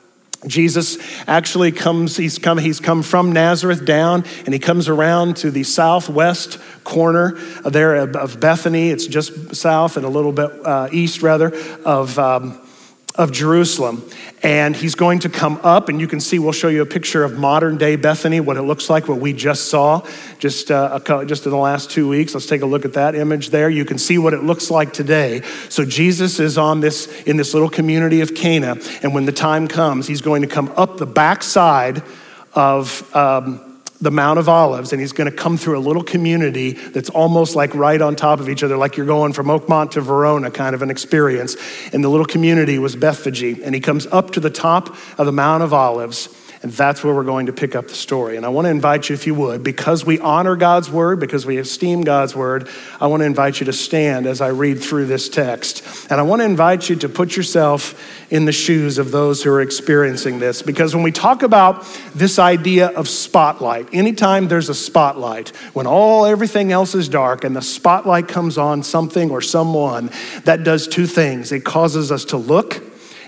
Jesus 0.46 0.98
actually 1.28 1.70
comes, 1.70 2.16
he's 2.16 2.38
come, 2.38 2.58
he's 2.58 2.80
come 2.80 3.02
from 3.02 3.32
Nazareth 3.32 3.84
down 3.84 4.24
and 4.44 4.52
he 4.52 4.58
comes 4.58 4.88
around 4.88 5.36
to 5.38 5.50
the 5.50 5.62
southwest 5.62 6.58
corner 6.82 7.38
there 7.64 7.94
of 7.94 8.40
Bethany. 8.40 8.90
It's 8.90 9.06
just 9.06 9.54
south 9.54 9.96
and 9.96 10.04
a 10.04 10.08
little 10.08 10.32
bit 10.32 10.50
uh, 10.66 10.88
east, 10.90 11.22
rather, 11.22 11.54
of, 11.84 12.18
um, 12.18 12.60
of 13.14 13.30
Jerusalem. 13.32 14.08
And 14.42 14.74
he's 14.74 14.94
going 14.94 15.20
to 15.20 15.28
come 15.28 15.60
up, 15.62 15.88
and 15.88 16.00
you 16.00 16.08
can 16.08 16.18
see, 16.20 16.38
we'll 16.38 16.52
show 16.52 16.68
you 16.68 16.82
a 16.82 16.86
picture 16.86 17.22
of 17.22 17.38
modern 17.38 17.78
day 17.78 17.96
Bethany, 17.96 18.40
what 18.40 18.56
it 18.56 18.62
looks 18.62 18.90
like, 18.90 19.06
what 19.06 19.18
we 19.18 19.32
just 19.32 19.68
saw 19.68 20.04
just, 20.38 20.70
uh, 20.70 20.98
a, 21.06 21.24
just 21.26 21.44
in 21.44 21.52
the 21.52 21.58
last 21.58 21.90
two 21.90 22.08
weeks. 22.08 22.34
Let's 22.34 22.46
take 22.46 22.62
a 22.62 22.66
look 22.66 22.84
at 22.84 22.94
that 22.94 23.14
image 23.14 23.50
there. 23.50 23.70
You 23.70 23.84
can 23.84 23.98
see 23.98 24.18
what 24.18 24.34
it 24.34 24.42
looks 24.42 24.70
like 24.70 24.92
today. 24.92 25.42
So 25.68 25.84
Jesus 25.84 26.40
is 26.40 26.58
on 26.58 26.80
this, 26.80 27.22
in 27.22 27.36
this 27.36 27.54
little 27.54 27.70
community 27.70 28.20
of 28.20 28.34
Cana, 28.34 28.76
and 29.02 29.14
when 29.14 29.26
the 29.26 29.32
time 29.32 29.68
comes, 29.68 30.06
he's 30.08 30.22
going 30.22 30.42
to 30.42 30.48
come 30.48 30.72
up 30.76 30.98
the 30.98 31.06
backside 31.06 32.02
of 32.54 33.14
um, 33.14 33.71
the 34.02 34.10
Mount 34.10 34.40
of 34.40 34.48
Olives, 34.48 34.92
and 34.92 35.00
he's 35.00 35.12
going 35.12 35.30
to 35.30 35.36
come 35.36 35.56
through 35.56 35.78
a 35.78 35.80
little 35.80 36.02
community 36.02 36.72
that's 36.72 37.08
almost 37.08 37.54
like 37.54 37.72
right 37.74 38.02
on 38.02 38.16
top 38.16 38.40
of 38.40 38.48
each 38.48 38.64
other, 38.64 38.76
like 38.76 38.96
you're 38.96 39.06
going 39.06 39.32
from 39.32 39.46
Oakmont 39.46 39.92
to 39.92 40.00
Verona, 40.00 40.50
kind 40.50 40.74
of 40.74 40.82
an 40.82 40.90
experience. 40.90 41.56
And 41.92 42.02
the 42.02 42.08
little 42.08 42.26
community 42.26 42.80
was 42.80 42.96
Bethphage. 42.96 43.60
And 43.62 43.74
he 43.74 43.80
comes 43.80 44.06
up 44.08 44.32
to 44.32 44.40
the 44.40 44.50
top 44.50 44.96
of 45.18 45.26
the 45.26 45.32
Mount 45.32 45.62
of 45.62 45.72
Olives 45.72 46.28
and 46.62 46.70
that's 46.70 47.02
where 47.02 47.12
we're 47.12 47.24
going 47.24 47.46
to 47.46 47.52
pick 47.52 47.74
up 47.74 47.88
the 47.88 47.94
story. 47.94 48.36
And 48.36 48.46
I 48.46 48.48
want 48.50 48.66
to 48.66 48.70
invite 48.70 49.08
you, 49.08 49.14
if 49.14 49.26
you 49.26 49.34
would, 49.34 49.64
because 49.64 50.04
we 50.04 50.20
honor 50.20 50.54
God's 50.54 50.88
word, 50.88 51.18
because 51.18 51.44
we 51.44 51.58
esteem 51.58 52.02
God's 52.02 52.36
word, 52.36 52.68
I 53.00 53.08
want 53.08 53.20
to 53.20 53.26
invite 53.26 53.58
you 53.58 53.66
to 53.66 53.72
stand 53.72 54.26
as 54.26 54.40
I 54.40 54.48
read 54.48 54.80
through 54.80 55.06
this 55.06 55.28
text. 55.28 55.84
And 56.08 56.20
I 56.20 56.22
want 56.22 56.40
to 56.40 56.46
invite 56.46 56.88
you 56.88 56.96
to 56.96 57.08
put 57.08 57.36
yourself 57.36 58.00
in 58.30 58.44
the 58.44 58.52
shoes 58.52 58.98
of 58.98 59.10
those 59.10 59.42
who 59.42 59.50
are 59.50 59.60
experiencing 59.60 60.38
this. 60.38 60.62
Because 60.62 60.94
when 60.94 61.02
we 61.02 61.10
talk 61.10 61.42
about 61.42 61.84
this 62.14 62.38
idea 62.38 62.88
of 62.88 63.08
spotlight, 63.08 63.88
anytime 63.92 64.46
there's 64.46 64.68
a 64.68 64.74
spotlight, 64.74 65.48
when 65.74 65.88
all 65.88 66.24
everything 66.24 66.70
else 66.70 66.94
is 66.94 67.08
dark 67.08 67.42
and 67.42 67.56
the 67.56 67.62
spotlight 67.62 68.28
comes 68.28 68.56
on 68.56 68.84
something 68.84 69.30
or 69.30 69.40
someone, 69.40 70.10
that 70.44 70.62
does 70.62 70.86
two 70.86 71.06
things. 71.06 71.50
It 71.50 71.64
causes 71.64 72.12
us 72.12 72.24
to 72.26 72.36
look 72.36 72.81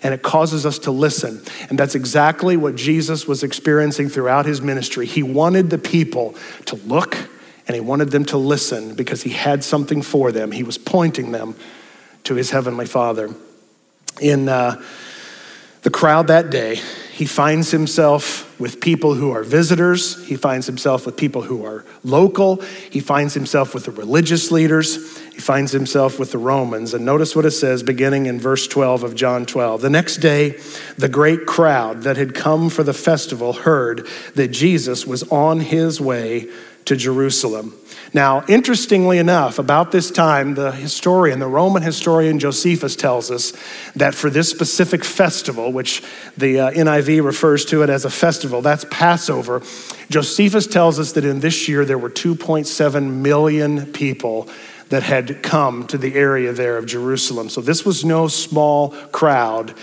and 0.04 0.12
it 0.12 0.22
causes 0.22 0.66
us 0.66 0.78
to 0.80 0.90
listen. 0.90 1.42
And 1.70 1.78
that's 1.78 1.94
exactly 1.94 2.56
what 2.58 2.76
Jesus 2.76 3.26
was 3.26 3.42
experiencing 3.42 4.10
throughout 4.10 4.44
his 4.44 4.60
ministry. 4.60 5.06
He 5.06 5.22
wanted 5.22 5.70
the 5.70 5.78
people 5.78 6.36
to 6.66 6.76
look 6.76 7.16
and 7.66 7.74
he 7.74 7.80
wanted 7.80 8.10
them 8.10 8.26
to 8.26 8.36
listen 8.36 8.94
because 8.94 9.22
he 9.22 9.30
had 9.30 9.64
something 9.64 10.02
for 10.02 10.30
them. 10.30 10.52
He 10.52 10.62
was 10.62 10.76
pointing 10.76 11.32
them 11.32 11.56
to 12.24 12.34
his 12.34 12.50
heavenly 12.50 12.84
Father. 12.84 13.34
In 14.20 14.48
uh, 14.48 14.82
the 15.80 15.90
crowd 15.90 16.26
that 16.26 16.50
day, 16.50 16.76
he 17.12 17.24
finds 17.24 17.70
himself 17.70 18.58
with 18.60 18.80
people 18.80 19.14
who 19.14 19.30
are 19.30 19.42
visitors. 19.42 20.26
He 20.26 20.36
finds 20.36 20.66
himself 20.66 21.06
with 21.06 21.16
people 21.16 21.42
who 21.42 21.64
are 21.64 21.84
local. 22.02 22.60
He 22.90 23.00
finds 23.00 23.34
himself 23.34 23.72
with 23.72 23.84
the 23.84 23.92
religious 23.92 24.50
leaders. 24.50 25.18
He 25.34 25.40
finds 25.40 25.72
himself 25.72 26.20
with 26.20 26.30
the 26.30 26.38
Romans. 26.38 26.94
And 26.94 27.04
notice 27.04 27.34
what 27.34 27.44
it 27.44 27.50
says 27.50 27.82
beginning 27.82 28.26
in 28.26 28.38
verse 28.38 28.68
12 28.68 29.02
of 29.02 29.16
John 29.16 29.44
12. 29.44 29.80
The 29.80 29.90
next 29.90 30.18
day, 30.18 30.60
the 30.96 31.08
great 31.08 31.44
crowd 31.44 32.02
that 32.02 32.16
had 32.16 32.36
come 32.36 32.70
for 32.70 32.84
the 32.84 32.94
festival 32.94 33.52
heard 33.52 34.06
that 34.36 34.48
Jesus 34.48 35.04
was 35.04 35.24
on 35.24 35.58
his 35.58 36.00
way 36.00 36.48
to 36.84 36.94
Jerusalem. 36.94 37.74
Now, 38.12 38.44
interestingly 38.46 39.18
enough, 39.18 39.58
about 39.58 39.90
this 39.90 40.12
time, 40.12 40.54
the 40.54 40.70
historian, 40.70 41.40
the 41.40 41.48
Roman 41.48 41.82
historian 41.82 42.38
Josephus 42.38 42.94
tells 42.94 43.28
us 43.32 43.52
that 43.96 44.14
for 44.14 44.30
this 44.30 44.48
specific 44.48 45.04
festival, 45.04 45.72
which 45.72 46.00
the 46.36 46.60
uh, 46.60 46.70
NIV 46.70 47.24
refers 47.24 47.64
to 47.66 47.82
it 47.82 47.90
as 47.90 48.04
a 48.04 48.10
festival, 48.10 48.62
that's 48.62 48.86
Passover, 48.88 49.62
Josephus 50.10 50.68
tells 50.68 51.00
us 51.00 51.10
that 51.12 51.24
in 51.24 51.40
this 51.40 51.66
year 51.66 51.84
there 51.84 51.98
were 51.98 52.10
2.7 52.10 53.10
million 53.10 53.86
people 53.86 54.48
that 54.90 55.02
had 55.02 55.42
come 55.42 55.86
to 55.88 55.98
the 55.98 56.14
area 56.14 56.52
there 56.52 56.76
of 56.76 56.86
Jerusalem. 56.86 57.48
So 57.48 57.60
this 57.60 57.84
was 57.84 58.04
no 58.04 58.28
small 58.28 58.90
crowd, 59.12 59.74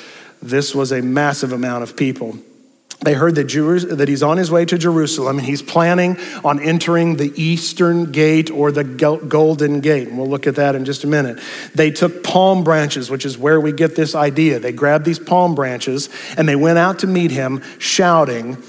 this 0.41 0.73
was 0.73 0.91
a 0.91 1.01
massive 1.01 1.51
amount 1.51 1.83
of 1.83 1.95
people. 1.95 2.37
They 3.03 3.15
heard 3.15 3.33
that, 3.35 3.45
Jeru- 3.45 3.79
that 3.79 4.07
he's 4.07 4.21
on 4.21 4.37
his 4.37 4.51
way 4.51 4.63
to 4.65 4.77
Jerusalem 4.77 5.39
and 5.39 5.47
he's 5.47 5.63
planning 5.63 6.17
on 6.43 6.59
entering 6.59 7.15
the 7.15 7.33
eastern 7.35 8.11
gate 8.11 8.51
or 8.51 8.71
the 8.71 8.83
golden 8.83 9.79
gate. 9.79 10.07
And 10.07 10.19
we'll 10.19 10.29
look 10.29 10.45
at 10.45 10.55
that 10.55 10.75
in 10.75 10.85
just 10.85 11.03
a 11.03 11.07
minute. 11.07 11.39
They 11.73 11.89
took 11.89 12.23
palm 12.23 12.63
branches, 12.63 13.09
which 13.09 13.25
is 13.25 13.39
where 13.39 13.59
we 13.59 13.71
get 13.71 13.95
this 13.95 14.13
idea. 14.13 14.59
They 14.59 14.71
grabbed 14.71 15.05
these 15.05 15.17
palm 15.17 15.55
branches 15.55 16.09
and 16.37 16.47
they 16.47 16.55
went 16.55 16.77
out 16.77 16.99
to 16.99 17.07
meet 17.07 17.31
him 17.31 17.63
shouting, 17.79 18.61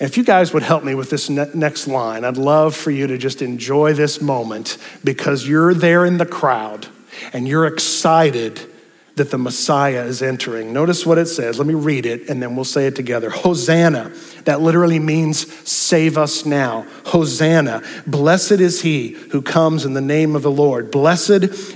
and 0.00 0.08
if 0.08 0.16
you 0.16 0.24
guys 0.24 0.52
would 0.52 0.62
help 0.62 0.82
me 0.82 0.94
with 0.94 1.10
this 1.10 1.30
ne- 1.30 1.50
next 1.54 1.86
line, 1.86 2.24
I'd 2.24 2.36
love 2.36 2.74
for 2.74 2.90
you 2.90 3.06
to 3.06 3.16
just 3.16 3.42
enjoy 3.42 3.94
this 3.94 4.20
moment 4.20 4.78
because 5.04 5.46
you're 5.46 5.72
there 5.72 6.04
in 6.04 6.18
the 6.18 6.26
crowd 6.26 6.88
and 7.32 7.46
you're 7.46 7.66
excited 7.66 8.73
that 9.16 9.30
the 9.30 9.38
Messiah 9.38 10.02
is 10.04 10.22
entering. 10.22 10.72
Notice 10.72 11.06
what 11.06 11.18
it 11.18 11.26
says. 11.26 11.58
Let 11.58 11.68
me 11.68 11.74
read 11.74 12.04
it 12.04 12.28
and 12.28 12.42
then 12.42 12.56
we'll 12.56 12.64
say 12.64 12.86
it 12.86 12.96
together. 12.96 13.30
Hosanna. 13.30 14.12
That 14.44 14.60
literally 14.60 14.98
means 14.98 15.50
save 15.68 16.18
us 16.18 16.44
now. 16.44 16.84
Hosanna. 17.06 17.82
Blessed 18.06 18.52
is 18.52 18.82
he 18.82 19.10
who 19.30 19.40
comes 19.40 19.84
in 19.84 19.94
the 19.94 20.00
name 20.00 20.34
of 20.34 20.42
the 20.42 20.50
Lord. 20.50 20.90
Blessed 20.90 21.30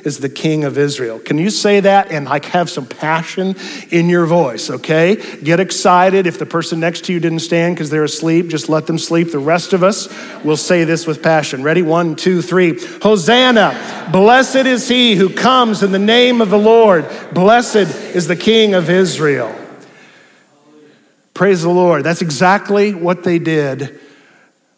is 0.05 0.19
the 0.19 0.29
King 0.29 0.65
of 0.65 0.77
Israel. 0.77 1.19
Can 1.21 1.39
you 1.39 1.49
say 1.49 1.81
that 1.81 2.11
and 2.11 2.27
like 2.27 2.45
have 2.47 2.69
some 2.69 2.87
passion 2.87 3.55
in 3.91 4.09
your 4.09 4.27
voice, 4.27 4.69
okay? 4.69 5.17
Get 5.37 5.61
excited. 5.61 6.27
If 6.27 6.39
the 6.39 6.47
person 6.47 6.81
next 6.81 7.05
to 7.05 7.13
you 7.13 7.21
didn't 7.21 7.39
stand 7.39 7.77
because 7.77 7.89
they're 7.89 8.05
asleep, 8.05 8.49
just 8.49 8.69
let 8.69 8.87
them 8.87 8.99
sleep. 8.99 9.31
The 9.31 9.39
rest 9.39 9.73
of 9.73 9.85
us 9.85 10.09
will 10.43 10.57
say 10.57 10.85
this 10.85 11.07
with 11.07 11.23
passion. 11.23 11.63
Ready? 11.63 11.83
One, 11.83 12.17
two, 12.17 12.43
three. 12.43 12.79
Hosanna. 13.01 14.09
Blessed 14.11 14.67
is 14.67 14.89
he 14.89 15.15
who 15.15 15.31
comes 15.31 15.83
in 15.83 15.93
the 15.93 15.99
name 15.99 16.41
of 16.41 16.51
the 16.51 16.59
Lord. 16.59 17.07
Blessed 17.33 17.77
is 18.15 18.27
the 18.27 18.37
King 18.37 18.75
of 18.75 18.89
Israel. 18.89 19.55
Praise 21.35 21.63
the 21.63 21.69
Lord. 21.69 22.03
That's 22.03 22.23
exactly 22.23 22.95
what 22.95 23.23
they 23.23 23.39
did 23.39 24.01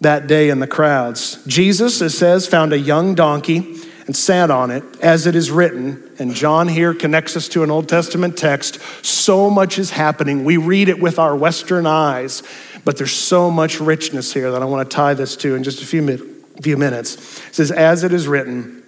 that 0.00 0.26
day 0.26 0.50
in 0.50 0.58
the 0.58 0.66
crowds. 0.66 1.42
Jesus, 1.46 2.00
it 2.00 2.10
says, 2.10 2.46
found 2.46 2.72
a 2.72 2.78
young 2.78 3.14
donkey 3.14 3.76
and 4.06 4.16
sat 4.16 4.50
on 4.50 4.70
it, 4.70 4.82
as 5.00 5.26
it 5.26 5.36
is 5.36 5.50
written. 5.50 6.10
And 6.18 6.34
John 6.34 6.66
here 6.66 6.92
connects 6.92 7.36
us 7.36 7.48
to 7.50 7.62
an 7.62 7.70
Old 7.70 7.88
Testament 7.88 8.36
text. 8.36 8.80
So 9.04 9.48
much 9.48 9.78
is 9.78 9.90
happening. 9.90 10.44
We 10.44 10.56
read 10.56 10.88
it 10.88 11.00
with 11.00 11.18
our 11.18 11.36
Western 11.36 11.86
eyes, 11.86 12.42
but 12.84 12.96
there's 12.96 13.12
so 13.12 13.50
much 13.50 13.78
richness 13.78 14.32
here 14.32 14.50
that 14.50 14.62
I 14.62 14.64
want 14.64 14.90
to 14.90 14.94
tie 14.94 15.14
this 15.14 15.36
to 15.36 15.54
in 15.54 15.62
just 15.62 15.82
a 15.82 15.86
few, 15.86 16.42
few 16.60 16.76
minutes. 16.76 17.40
It 17.48 17.54
says, 17.54 17.70
As 17.70 18.02
it 18.02 18.12
is 18.12 18.26
written, 18.26 18.79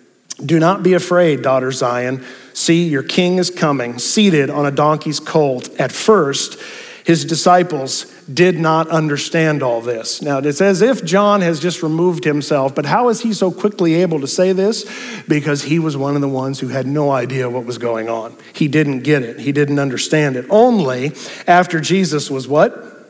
do 0.44 0.58
not 0.58 0.82
be 0.82 0.94
afraid, 0.94 1.42
daughter 1.42 1.72
Zion. 1.72 2.24
See, 2.54 2.88
your 2.88 3.02
king 3.02 3.38
is 3.38 3.50
coming, 3.50 3.98
seated 3.98 4.50
on 4.50 4.66
a 4.66 4.70
donkey's 4.70 5.20
colt. 5.20 5.68
At 5.80 5.92
first, 5.92 6.58
his 7.04 7.24
disciples 7.24 8.06
did 8.32 8.58
not 8.58 8.88
understand 8.88 9.62
all 9.62 9.80
this. 9.80 10.22
Now, 10.22 10.38
it's 10.38 10.60
as 10.60 10.82
if 10.82 11.04
John 11.04 11.40
has 11.40 11.58
just 11.58 11.82
removed 11.82 12.24
himself, 12.24 12.74
but 12.74 12.86
how 12.86 13.08
is 13.08 13.20
he 13.20 13.32
so 13.32 13.50
quickly 13.50 13.94
able 13.94 14.20
to 14.20 14.28
say 14.28 14.52
this? 14.52 14.88
Because 15.26 15.62
he 15.62 15.78
was 15.78 15.96
one 15.96 16.14
of 16.14 16.20
the 16.20 16.28
ones 16.28 16.60
who 16.60 16.68
had 16.68 16.86
no 16.86 17.10
idea 17.10 17.50
what 17.50 17.64
was 17.64 17.78
going 17.78 18.08
on. 18.08 18.36
He 18.54 18.68
didn't 18.68 19.00
get 19.00 19.22
it, 19.22 19.40
he 19.40 19.52
didn't 19.52 19.78
understand 19.78 20.36
it. 20.36 20.46
Only 20.48 21.12
after 21.46 21.80
Jesus 21.80 22.30
was 22.30 22.46
what? 22.46 23.01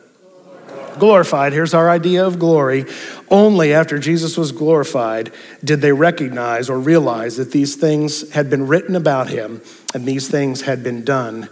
Glorified. 0.98 1.52
Here's 1.52 1.74
our 1.74 1.90
idea 1.90 2.26
of 2.26 2.38
glory. 2.38 2.86
Only 3.28 3.72
after 3.72 3.98
Jesus 3.98 4.36
was 4.36 4.52
glorified 4.52 5.32
did 5.64 5.80
they 5.80 5.92
recognize 5.92 6.68
or 6.68 6.78
realize 6.78 7.36
that 7.36 7.52
these 7.52 7.76
things 7.76 8.30
had 8.32 8.50
been 8.50 8.66
written 8.66 8.96
about 8.96 9.28
him 9.28 9.62
and 9.94 10.06
these 10.06 10.28
things 10.28 10.62
had 10.62 10.82
been 10.82 11.04
done 11.04 11.48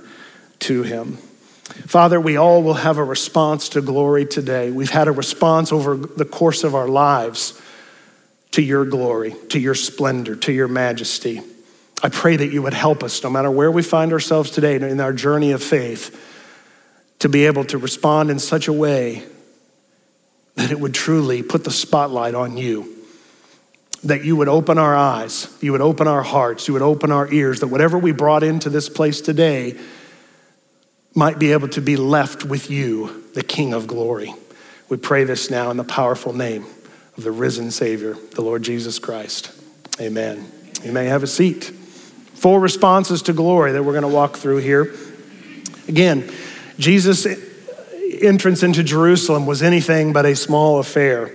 to 0.61 0.83
him. 0.83 1.19
Father, 1.87 2.21
we 2.21 2.37
all 2.37 2.63
will 2.63 2.75
have 2.75 2.99
a 2.99 3.05
response 3.05 3.71
to 3.71 3.81
glory 3.81 4.27
today. 4.27 4.71
We've 4.71 4.91
had 4.91 5.09
a 5.09 5.13
response 5.13 5.73
over 5.73 5.97
the 5.97 6.25
course 6.25 6.65
of 6.65 6.75
our 6.75 6.89
lives 6.89 7.61
to 8.53 8.63
your 8.63 8.85
glory, 8.85 9.35
to 9.51 9.59
your 9.59 9.75
splendor, 9.75 10.37
to 10.37 10.53
your 10.53 10.69
majesty. 10.69 11.41
I 12.03 12.09
pray 12.09 12.37
that 12.37 12.53
you 12.53 12.63
would 12.63 12.75
help 12.75 13.03
us, 13.03 13.23
no 13.23 13.31
matter 13.31 13.51
where 13.51 13.71
we 13.71 13.83
find 13.83 14.13
ourselves 14.13 14.51
today 14.51 14.77
in 14.77 15.01
our 15.01 15.13
journey 15.13 15.53
of 15.53 15.63
faith, 15.63 16.27
to 17.21 17.29
be 17.29 17.47
able 17.47 17.65
to 17.67 17.79
respond 17.79 18.31
in 18.31 18.39
such 18.39 18.69
a 18.69 18.73
way 18.73 19.23
that 20.57 20.71
it 20.71 20.81
would 20.81 20.95
truly 20.95 21.43
put 21.43 21.65
the 21.65 21.71
spotlight 21.71 22.35
on 22.35 22.57
you. 22.57 22.97
That 24.05 24.25
you 24.25 24.35
would 24.37 24.49
open 24.49 24.79
our 24.79 24.97
eyes, 24.97 25.47
you 25.61 25.73
would 25.73 25.83
open 25.83 26.09
our 26.09 26.23
hearts, 26.23 26.67
you 26.67 26.75
would 26.75 26.83
open 26.83 27.13
our 27.13 27.31
ears, 27.31 27.61
that 27.61 27.69
whatever 27.69 27.99
we 27.99 28.13
brought 28.13 28.43
into 28.43 28.71
this 28.71 28.89
place 28.89 29.21
today, 29.21 29.79
might 31.15 31.39
be 31.39 31.53
able 31.53 31.69
to 31.69 31.81
be 31.81 31.97
left 31.97 32.45
with 32.45 32.71
you, 32.71 33.25
the 33.35 33.43
King 33.43 33.75
of 33.75 33.87
glory. 33.87 34.35
We 34.89 34.97
pray 34.97 35.25
this 35.25 35.51
now 35.51 35.71
in 35.71 35.77
the 35.77 35.85
powerful 35.85 36.33
name 36.33 36.65
of 37.17 37.25
the 37.25 37.31
risen 37.31 37.71
Savior, 37.71 38.15
the 38.15 38.43
Lord 38.43 38.63
Jesus 38.63 38.99
Christ. 38.99 39.53
Amen. 40.01 40.51
You 40.83 40.93
may 40.93 41.07
have 41.07 41.23
a 41.23 41.27
seat. 41.27 41.65
Four 41.65 42.61
responses 42.61 43.23
to 43.23 43.33
glory 43.33 43.73
that 43.73 43.83
we're 43.83 43.93
going 43.93 44.03
to 44.03 44.09
walk 44.09 44.37
through 44.37 44.59
here. 44.59 44.95
Again, 45.89 46.33
Jesus' 46.81 47.27
entrance 48.23 48.63
into 48.63 48.83
Jerusalem 48.83 49.47
was 49.47 49.63
anything 49.63 50.13
but 50.13 50.27
a 50.27 50.35
small 50.35 50.81
affair. 50.81 51.31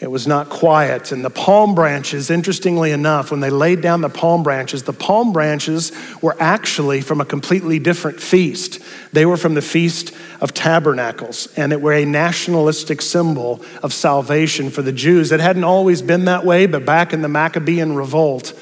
It 0.00 0.10
was 0.10 0.26
not 0.26 0.50
quiet. 0.50 1.12
And 1.12 1.24
the 1.24 1.30
palm 1.30 1.74
branches, 1.74 2.30
interestingly 2.30 2.90
enough, 2.90 3.30
when 3.30 3.40
they 3.40 3.50
laid 3.50 3.80
down 3.80 4.00
the 4.00 4.08
palm 4.08 4.42
branches, 4.42 4.82
the 4.82 4.92
palm 4.92 5.32
branches 5.32 5.92
were 6.20 6.36
actually 6.38 7.00
from 7.00 7.20
a 7.20 7.24
completely 7.24 7.78
different 7.78 8.20
feast. 8.20 8.80
They 9.12 9.24
were 9.24 9.36
from 9.36 9.54
the 9.54 9.62
Feast 9.62 10.12
of 10.40 10.52
Tabernacles, 10.52 11.48
and 11.56 11.72
it 11.72 11.80
were 11.80 11.92
a 11.92 12.04
nationalistic 12.04 13.02
symbol 13.02 13.64
of 13.82 13.92
salvation 13.92 14.70
for 14.70 14.82
the 14.82 14.92
Jews. 14.92 15.32
It 15.32 15.40
hadn't 15.40 15.64
always 15.64 16.02
been 16.02 16.26
that 16.26 16.44
way, 16.44 16.66
but 16.66 16.84
back 16.84 17.12
in 17.12 17.22
the 17.22 17.28
Maccabean 17.28 17.94
revolt, 17.94 18.52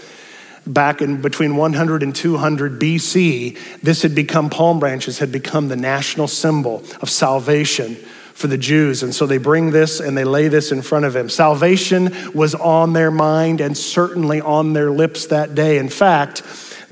back 0.67 1.03
in 1.03 1.21
between 1.21 1.57
100 1.57 2.03
and 2.03 2.15
200 2.15 2.81
BC, 2.81 3.81
this 3.81 4.03
had 4.03 4.15
become 4.15 4.51
palm 4.51 4.79
branches 4.79 5.19
had 5.19 5.33
become 5.33 5.69
the 5.69 5.77
national 5.77 6.29
symbol 6.29 6.85
of 7.01 7.11
salvation 7.11 7.97
for 8.35 8.47
the 8.47 8.59
Jews. 8.59 9.03
And 9.03 9.15
so 9.15 9.27
they 9.27 9.39
bring 9.39 9.71
this 9.71 10.01
and 10.01 10.17
they 10.17 10.25
lay 10.25 10.49
this 10.49 10.73
in 10.73 10.83
front 10.83 11.05
of 11.05 11.15
him. 11.15 11.29
Salvation 11.29 12.15
was 12.35 12.55
on 12.55 12.93
their 12.93 13.11
mind 13.11 13.61
and 13.61 13.77
certainly 13.77 14.41
on 14.41 14.73
their 14.73 14.91
lips 14.91 15.27
that 15.27 15.55
day. 15.55 15.79
In 15.79 15.89
fact, 15.89 16.43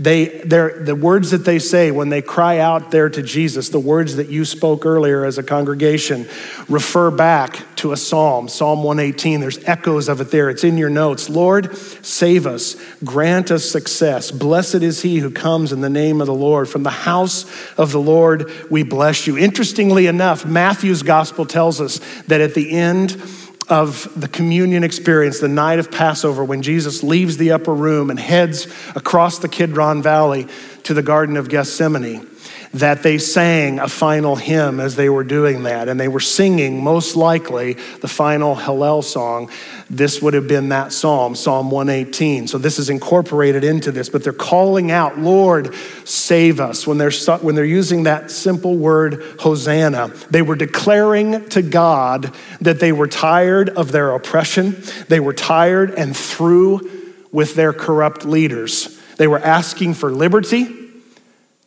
they, 0.00 0.28
the 0.28 0.96
words 0.98 1.32
that 1.32 1.44
they 1.44 1.58
say 1.58 1.90
when 1.90 2.08
they 2.08 2.22
cry 2.22 2.56
out 2.56 2.90
there 2.90 3.10
to 3.10 3.22
Jesus, 3.22 3.68
the 3.68 3.78
words 3.78 4.16
that 4.16 4.30
you 4.30 4.46
spoke 4.46 4.86
earlier 4.86 5.26
as 5.26 5.36
a 5.36 5.42
congregation, 5.42 6.26
refer 6.70 7.10
back 7.10 7.76
to 7.76 7.92
a 7.92 7.98
psalm, 7.98 8.48
Psalm 8.48 8.82
118. 8.82 9.40
There's 9.40 9.62
echoes 9.64 10.08
of 10.08 10.22
it 10.22 10.30
there. 10.30 10.48
It's 10.48 10.64
in 10.64 10.78
your 10.78 10.88
notes. 10.88 11.28
Lord, 11.28 11.76
save 11.76 12.46
us, 12.46 12.76
grant 13.04 13.50
us 13.50 13.70
success. 13.70 14.30
Blessed 14.30 14.76
is 14.76 15.02
he 15.02 15.18
who 15.18 15.30
comes 15.30 15.70
in 15.70 15.82
the 15.82 15.90
name 15.90 16.22
of 16.22 16.26
the 16.26 16.34
Lord. 16.34 16.66
From 16.66 16.82
the 16.82 16.88
house 16.88 17.44
of 17.76 17.92
the 17.92 18.00
Lord, 18.00 18.50
we 18.70 18.82
bless 18.82 19.26
you. 19.26 19.36
Interestingly 19.36 20.06
enough, 20.06 20.46
Matthew's 20.46 21.02
gospel 21.02 21.44
tells 21.44 21.78
us 21.78 22.00
that 22.22 22.40
at 22.40 22.54
the 22.54 22.70
end, 22.70 23.22
of 23.70 24.12
the 24.20 24.28
communion 24.28 24.84
experience, 24.84 25.38
the 25.38 25.48
night 25.48 25.78
of 25.78 25.90
Passover, 25.90 26.44
when 26.44 26.62
Jesus 26.62 27.02
leaves 27.02 27.36
the 27.36 27.52
upper 27.52 27.72
room 27.72 28.10
and 28.10 28.18
heads 28.18 28.66
across 28.94 29.38
the 29.38 29.48
Kidron 29.48 30.02
Valley 30.02 30.46
to 30.82 30.94
the 30.94 31.02
Garden 31.02 31.36
of 31.36 31.48
Gethsemane, 31.48 32.26
that 32.72 33.02
they 33.02 33.18
sang 33.18 33.80
a 33.80 33.88
final 33.88 34.36
hymn 34.36 34.78
as 34.78 34.94
they 34.94 35.08
were 35.08 35.24
doing 35.24 35.64
that. 35.64 35.88
And 35.88 35.98
they 35.98 36.06
were 36.06 36.20
singing, 36.20 36.84
most 36.84 37.16
likely, 37.16 37.72
the 37.72 38.08
final 38.08 38.54
Hallel 38.54 39.02
song 39.02 39.50
this 39.90 40.22
would 40.22 40.34
have 40.34 40.46
been 40.46 40.68
that 40.68 40.92
psalm, 40.92 41.34
Psalm 41.34 41.72
118. 41.72 42.46
So 42.46 42.58
this 42.58 42.78
is 42.78 42.88
incorporated 42.88 43.64
into 43.64 43.90
this, 43.90 44.08
but 44.08 44.22
they're 44.22 44.32
calling 44.32 44.92
out, 44.92 45.18
Lord, 45.18 45.74
save 46.04 46.60
us. 46.60 46.86
When 46.86 46.96
they're, 46.96 47.10
when 47.40 47.56
they're 47.56 47.64
using 47.64 48.04
that 48.04 48.30
simple 48.30 48.76
word, 48.76 49.20
Hosanna, 49.40 50.08
they 50.30 50.42
were 50.42 50.54
declaring 50.54 51.48
to 51.48 51.60
God 51.60 52.32
that 52.60 52.78
they 52.78 52.92
were 52.92 53.08
tired 53.08 53.70
of 53.70 53.90
their 53.90 54.14
oppression, 54.14 54.80
they 55.08 55.18
were 55.18 55.34
tired 55.34 55.90
and 55.94 56.16
through 56.16 56.88
with 57.32 57.56
their 57.56 57.72
corrupt 57.72 58.24
leaders. 58.24 58.96
They 59.16 59.26
were 59.26 59.40
asking 59.40 59.94
for 59.94 60.12
liberty 60.12 60.79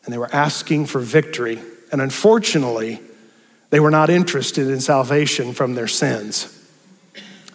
and 0.05 0.13
they 0.13 0.17
were 0.17 0.33
asking 0.33 0.87
for 0.87 0.99
victory. 0.99 1.59
And 1.91 2.01
unfortunately, 2.01 2.99
they 3.69 3.79
were 3.79 3.91
not 3.91 4.09
interested 4.09 4.67
in 4.67 4.81
salvation 4.81 5.53
from 5.53 5.75
their 5.75 5.87
sins. 5.87 6.59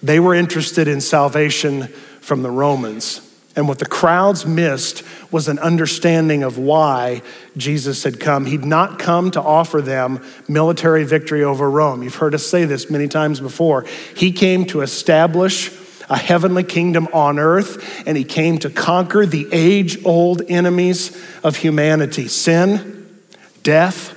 They 0.02 0.20
were 0.20 0.34
interested 0.34 0.88
in 0.88 1.00
salvation 1.00 1.88
from 2.20 2.42
the 2.42 2.50
Romans. 2.50 3.20
And 3.56 3.66
what 3.66 3.80
the 3.80 3.86
crowds 3.86 4.46
missed 4.46 5.02
was 5.32 5.48
an 5.48 5.58
understanding 5.58 6.44
of 6.44 6.58
why 6.58 7.22
Jesus 7.56 8.04
had 8.04 8.20
come. 8.20 8.46
He'd 8.46 8.64
not 8.64 9.00
come 9.00 9.32
to 9.32 9.42
offer 9.42 9.82
them 9.82 10.24
military 10.46 11.04
victory 11.04 11.42
over 11.42 11.68
Rome. 11.68 12.04
You've 12.04 12.14
heard 12.14 12.34
us 12.36 12.46
say 12.46 12.64
this 12.64 12.88
many 12.88 13.08
times 13.08 13.40
before. 13.40 13.84
He 14.14 14.30
came 14.30 14.64
to 14.66 14.82
establish 14.82 15.70
a 16.08 16.16
heavenly 16.16 16.64
kingdom 16.64 17.08
on 17.12 17.38
earth, 17.38 18.06
and 18.06 18.16
he 18.16 18.24
came 18.24 18.58
to 18.58 18.70
conquer 18.70 19.26
the 19.26 19.48
age 19.52 20.04
old 20.04 20.42
enemies 20.48 21.16
of 21.42 21.56
humanity 21.56 22.28
sin, 22.28 23.20
death, 23.62 24.16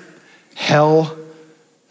hell, 0.55 1.17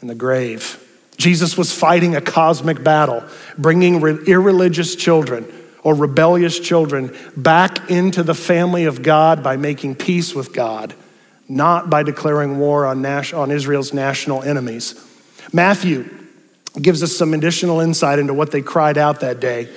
and 0.00 0.08
the 0.08 0.14
grave. 0.14 0.76
Jesus 1.16 1.56
was 1.58 1.72
fighting 1.72 2.16
a 2.16 2.20
cosmic 2.20 2.82
battle, 2.82 3.22
bringing 3.58 4.00
irreligious 4.00 4.96
children 4.96 5.46
or 5.82 5.94
rebellious 5.94 6.58
children 6.58 7.14
back 7.36 7.90
into 7.90 8.22
the 8.22 8.34
family 8.34 8.84
of 8.84 9.02
God 9.02 9.42
by 9.42 9.56
making 9.56 9.96
peace 9.96 10.34
with 10.34 10.52
God, 10.52 10.94
not 11.48 11.90
by 11.90 12.02
declaring 12.02 12.58
war 12.58 12.86
on, 12.86 13.04
on 13.04 13.50
Israel's 13.50 13.92
national 13.92 14.42
enemies. 14.42 14.94
Matthew 15.52 16.19
gives 16.80 17.02
us 17.02 17.16
some 17.16 17.34
additional 17.34 17.80
insight 17.80 18.18
into 18.18 18.34
what 18.34 18.50
they 18.50 18.62
cried 18.62 18.98
out 18.98 19.20
that 19.20 19.40
day. 19.40 19.68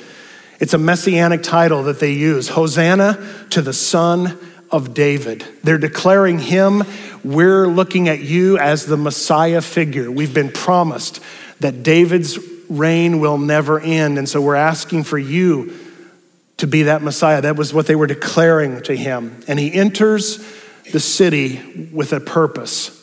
It's 0.59 0.73
a 0.73 0.77
messianic 0.77 1.43
title 1.43 1.83
that 1.83 1.99
they 1.99 2.13
use 2.13 2.49
Hosanna 2.49 3.45
to 3.51 3.61
the 3.61 3.73
Son 3.73 4.37
of 4.71 4.93
David. 4.93 5.45
They're 5.63 5.77
declaring 5.77 6.39
him 6.39 6.83
we're 7.23 7.67
looking 7.67 8.09
at 8.09 8.21
you 8.21 8.57
as 8.57 8.85
the 8.85 8.97
Messiah 8.97 9.61
figure. 9.61 10.11
We've 10.11 10.33
been 10.33 10.51
promised 10.51 11.21
that 11.59 11.83
David's 11.83 12.37
reign 12.69 13.19
will 13.19 13.37
never 13.37 13.79
end. 13.79 14.17
And 14.17 14.27
so 14.27 14.41
we're 14.41 14.55
asking 14.55 15.03
for 15.03 15.17
you 15.17 15.77
to 16.57 16.67
be 16.67 16.83
that 16.83 17.01
Messiah. 17.01 17.41
That 17.41 17.55
was 17.55 17.73
what 17.73 17.87
they 17.87 17.95
were 17.95 18.07
declaring 18.07 18.81
to 18.83 18.95
him. 18.95 19.41
And 19.47 19.59
he 19.59 19.73
enters 19.73 20.43
the 20.91 20.99
city 20.99 21.89
with 21.93 22.13
a 22.13 22.19
purpose. 22.19 23.02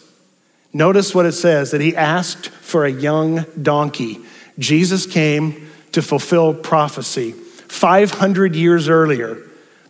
Notice 0.72 1.14
what 1.14 1.26
it 1.26 1.32
says 1.32 1.72
that 1.72 1.80
he 1.80 1.96
asked 1.96 2.48
for 2.48 2.84
a 2.84 2.90
young 2.90 3.44
donkey. 3.60 4.20
Jesus 4.58 5.06
came 5.06 5.70
to 5.92 6.02
fulfill 6.02 6.54
prophecy. 6.54 7.32
500 7.32 8.54
years 8.54 8.88
earlier, 8.88 9.38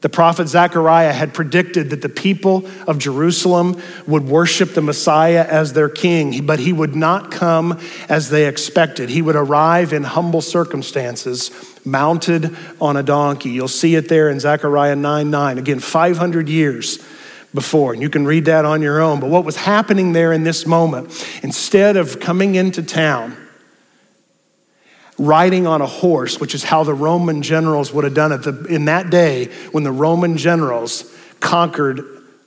the 0.01 0.09
prophet 0.09 0.49
Zechariah 0.49 1.13
had 1.13 1.35
predicted 1.35 1.91
that 1.91 2.01
the 2.01 2.09
people 2.09 2.67
of 2.87 2.99
Jerusalem 2.99 3.83
would 4.07 4.27
worship 4.27 4.73
the 4.73 4.81
Messiah 4.81 5.45
as 5.47 5.75
their 5.75 5.91
king, 5.91 6.47
but 6.47 6.59
he 6.59 6.73
would 6.73 6.97
not 6.97 7.31
come 7.31 7.79
as 8.09 8.31
they 8.31 8.47
expected. 8.47 9.11
He 9.11 9.21
would 9.21 9.37
arrive 9.37 9.93
in 9.93 10.05
humble 10.05 10.41
circumstances, 10.41 11.51
mounted 11.85 12.57
on 12.81 12.97
a 12.97 13.03
donkey. 13.03 13.51
You'll 13.51 13.69
see 13.69 13.95
it 13.95 14.09
there 14.09 14.31
in 14.31 14.41
Zechariah 14.41 14.97
9 14.97 15.31
9. 15.31 15.59
Again, 15.59 15.81
500 15.81 16.49
years 16.49 16.99
before. 17.55 17.93
And 17.93 18.03
you 18.03 18.11
can 18.11 18.27
read 18.27 18.45
that 18.47 18.65
on 18.65 18.83
your 18.83 19.01
own. 19.01 19.21
But 19.21 19.31
what 19.31 19.45
was 19.45 19.57
happening 19.57 20.13
there 20.13 20.33
in 20.33 20.45
this 20.45 20.67
moment, 20.67 21.09
instead 21.43 21.97
of 21.97 22.21
coming 22.21 22.55
into 22.55 22.83
town, 22.83 23.37
riding 25.19 25.67
on 25.67 25.83
a 25.83 25.87
horse, 25.87 26.41
which 26.41 26.55
is 26.55 26.65
how 26.65 26.83
the 26.83 26.95
Roman 26.95 27.43
generals 27.43 27.93
would 27.93 28.05
have 28.05 28.15
done 28.15 28.33
it. 28.33 28.47
In 28.71 28.87
that 28.87 29.11
day, 29.11 29.47
when 29.73 29.85
the 29.85 29.93
Roman 29.93 30.37
generals 30.37 31.15
conquered 31.41 32.03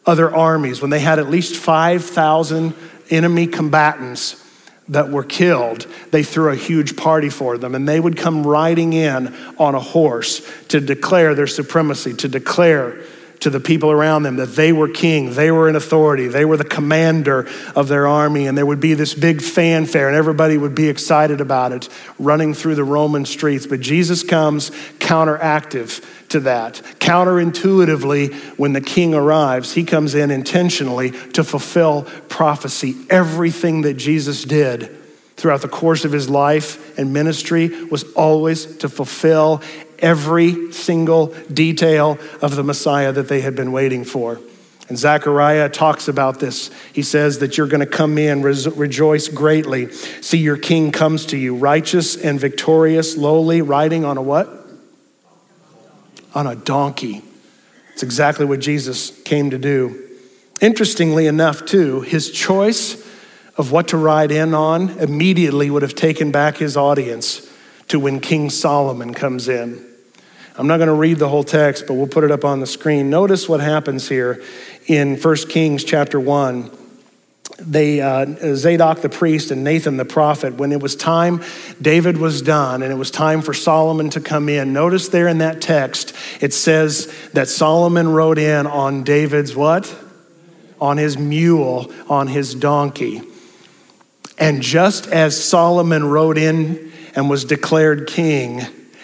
other 0.06 0.34
armies, 0.34 0.82
when 0.82 0.90
they 0.90 1.00
had 1.00 1.20
at 1.20 1.30
least 1.30 1.56
5,000 1.56 2.74
enemy 3.10 3.48
combatants 3.48 4.44
that 4.90 5.10
were 5.10 5.24
killed, 5.24 5.86
they 6.12 6.24
threw 6.24 6.52
a 6.52 6.56
huge 6.56 6.98
party 6.98 7.30
for 7.30 7.58
them. 7.58 7.76
And 7.76 7.88
they 7.88 8.00
would 8.00 8.18
come 8.18 8.46
riding 8.46 8.94
in 8.94 9.34
on 9.58 9.76
a 9.76 9.80
horse 9.80 10.42
to 10.70 10.80
declare 10.80 11.36
their 11.36 11.48
supremacy, 11.48 12.14
to 12.16 12.28
declare 12.28 13.02
to 13.44 13.50
the 13.50 13.60
people 13.60 13.92
around 13.92 14.24
them 14.24 14.38
that 14.38 14.56
they 14.56 14.72
were 14.72 14.88
king, 14.88 15.34
they 15.34 15.52
were 15.52 15.68
in 15.68 15.76
authority, 15.76 16.28
they 16.28 16.46
were 16.46 16.56
the 16.56 16.64
commander 16.64 17.46
of 17.76 17.90
their 17.90 18.08
army, 18.08 18.48
and 18.48 18.58
there 18.58 18.66
would 18.66 18.80
be 18.80 18.94
this 18.94 19.14
big 19.14 19.42
fanfare, 19.42 20.08
and 20.08 20.16
everybody 20.16 20.58
would 20.58 20.74
be 20.74 20.88
excited 20.88 21.42
about 21.42 21.74
it 21.74 21.90
running 22.18 22.54
through 22.54 22.76
the 22.76 22.84
Roman 22.86 23.26
streets. 23.26 23.68
But 23.68 23.82
Jesus 23.82 24.24
comes 24.24 24.70
counteractive 25.00 26.04
to 26.30 26.40
that. 26.42 26.82
Counterintuitively, 27.00 28.34
when 28.58 28.72
the 28.72 28.82
king 28.82 29.14
arrives, 29.14 29.74
he 29.74 29.84
comes 29.84 30.16
in 30.16 30.32
intentionally 30.32 31.12
to 31.34 31.44
fulfill 31.44 32.04
prophecy. 32.30 32.96
Everything 33.10 33.82
that 33.82 33.96
Jesus 33.96 34.46
did 34.46 35.00
throughout 35.36 35.62
the 35.62 35.68
course 35.68 36.06
of 36.06 36.14
his 36.14 36.30
life 36.30 36.98
and 36.98 37.12
ministry 37.12 37.68
was 37.86 38.04
always 38.14 38.78
to 38.78 38.88
fulfill 38.88 39.62
every 40.00 40.72
single 40.72 41.28
detail 41.52 42.18
of 42.42 42.56
the 42.56 42.64
Messiah 42.64 43.12
that 43.12 43.28
they 43.28 43.42
had 43.42 43.56
been 43.56 43.72
waiting 43.72 44.04
for. 44.04 44.40
And 44.90 44.98
Zechariah 44.98 45.70
talks 45.70 46.08
about 46.08 46.40
this. 46.40 46.70
He 46.92 47.04
says 47.04 47.40
that 47.40 47.58
you're 47.58 47.68
going 47.68 47.80
to 47.80 47.86
come 47.86 48.18
in, 48.18 48.42
rejoice 48.42 49.30
greatly. 49.30 49.92
See, 49.92 50.40
your 50.40 50.58
king 50.58 50.92
comes 50.92 51.26
to 51.28 51.38
you, 51.38 51.56
righteous 51.56 52.18
and 52.18 52.40
victorious, 52.40 53.16
lowly, 53.16 53.62
riding 53.62 54.04
on 54.04 54.18
a 54.18 54.22
what? 54.22 54.50
On 56.36 56.48
a 56.48 56.56
donkey. 56.56 57.22
It's 57.94 58.04
exactly 58.04 58.46
what 58.46 58.60
Jesus 58.60 59.22
came 59.22 59.52
to 59.52 59.58
do. 59.58 60.10
Interestingly 60.60 61.28
enough, 61.28 61.66
too, 61.66 62.02
his 62.02 62.30
choice 62.32 62.96
of 63.56 63.72
what 63.72 63.90
to 63.90 63.98
ride 63.98 64.32
in 64.32 64.54
on 64.54 64.90
immediately 65.00 65.70
would 65.70 65.84
have 65.84 65.96
taken 65.96 66.32
back 66.32 66.58
his 66.58 66.76
audience 66.76 67.50
to 67.94 68.00
when 68.00 68.20
King 68.20 68.50
Solomon 68.50 69.14
comes 69.14 69.48
in. 69.48 69.86
I'm 70.58 70.66
not 70.66 70.78
going 70.78 70.88
to 70.88 70.96
read 70.96 71.20
the 71.20 71.30
whole 71.30 71.44
text, 71.44 71.86
but 71.86 71.94
we'll 71.94 72.08
put 72.08 72.24
it 72.24 72.32
up 72.32 72.44
on 72.44 72.60
the 72.60 72.66
screen. 72.66 73.12
Notice 73.12 73.48
what 73.48 73.60
happens 73.60 74.10
here 74.10 74.44
in 74.88 75.16
1 75.16 75.36
Kings 75.48 75.84
chapter 75.84 76.20
1. 76.20 76.72
They, 77.60 78.02
uh, 78.02 78.56
Zadok 78.56 79.02
the 79.02 79.10
priest 79.10 79.52
and 79.52 79.64
Nathan 79.64 79.98
the 79.98 80.06
prophet, 80.06 80.56
when 80.56 80.72
it 80.72 80.82
was 80.82 80.96
time, 80.96 81.44
David 81.80 82.18
was 82.18 82.42
done 82.42 82.82
and 82.82 82.92
it 82.92 82.96
was 82.96 83.12
time 83.12 83.44
for 83.44 83.54
Solomon 83.54 84.10
to 84.10 84.20
come 84.20 84.50
in. 84.50 84.74
Notice 84.74 85.10
there 85.10 85.28
in 85.28 85.38
that 85.38 85.62
text, 85.62 86.16
it 86.42 86.52
says 86.52 87.14
that 87.34 87.48
Solomon 87.48 88.08
rode 88.08 88.40
in 88.40 88.66
on 88.66 89.04
David's 89.04 89.56
what? 89.56 89.96
On 90.82 90.98
his 90.98 91.16
mule, 91.16 91.94
on 92.10 92.26
his 92.26 92.56
donkey. 92.56 93.22
And 94.40 94.64
just 94.64 95.06
as 95.06 95.42
Solomon 95.42 96.04
rode 96.04 96.40
in 96.40 96.92
and 97.16 97.30
was 97.30 97.46
declared 97.46 98.08
king, 98.08 98.62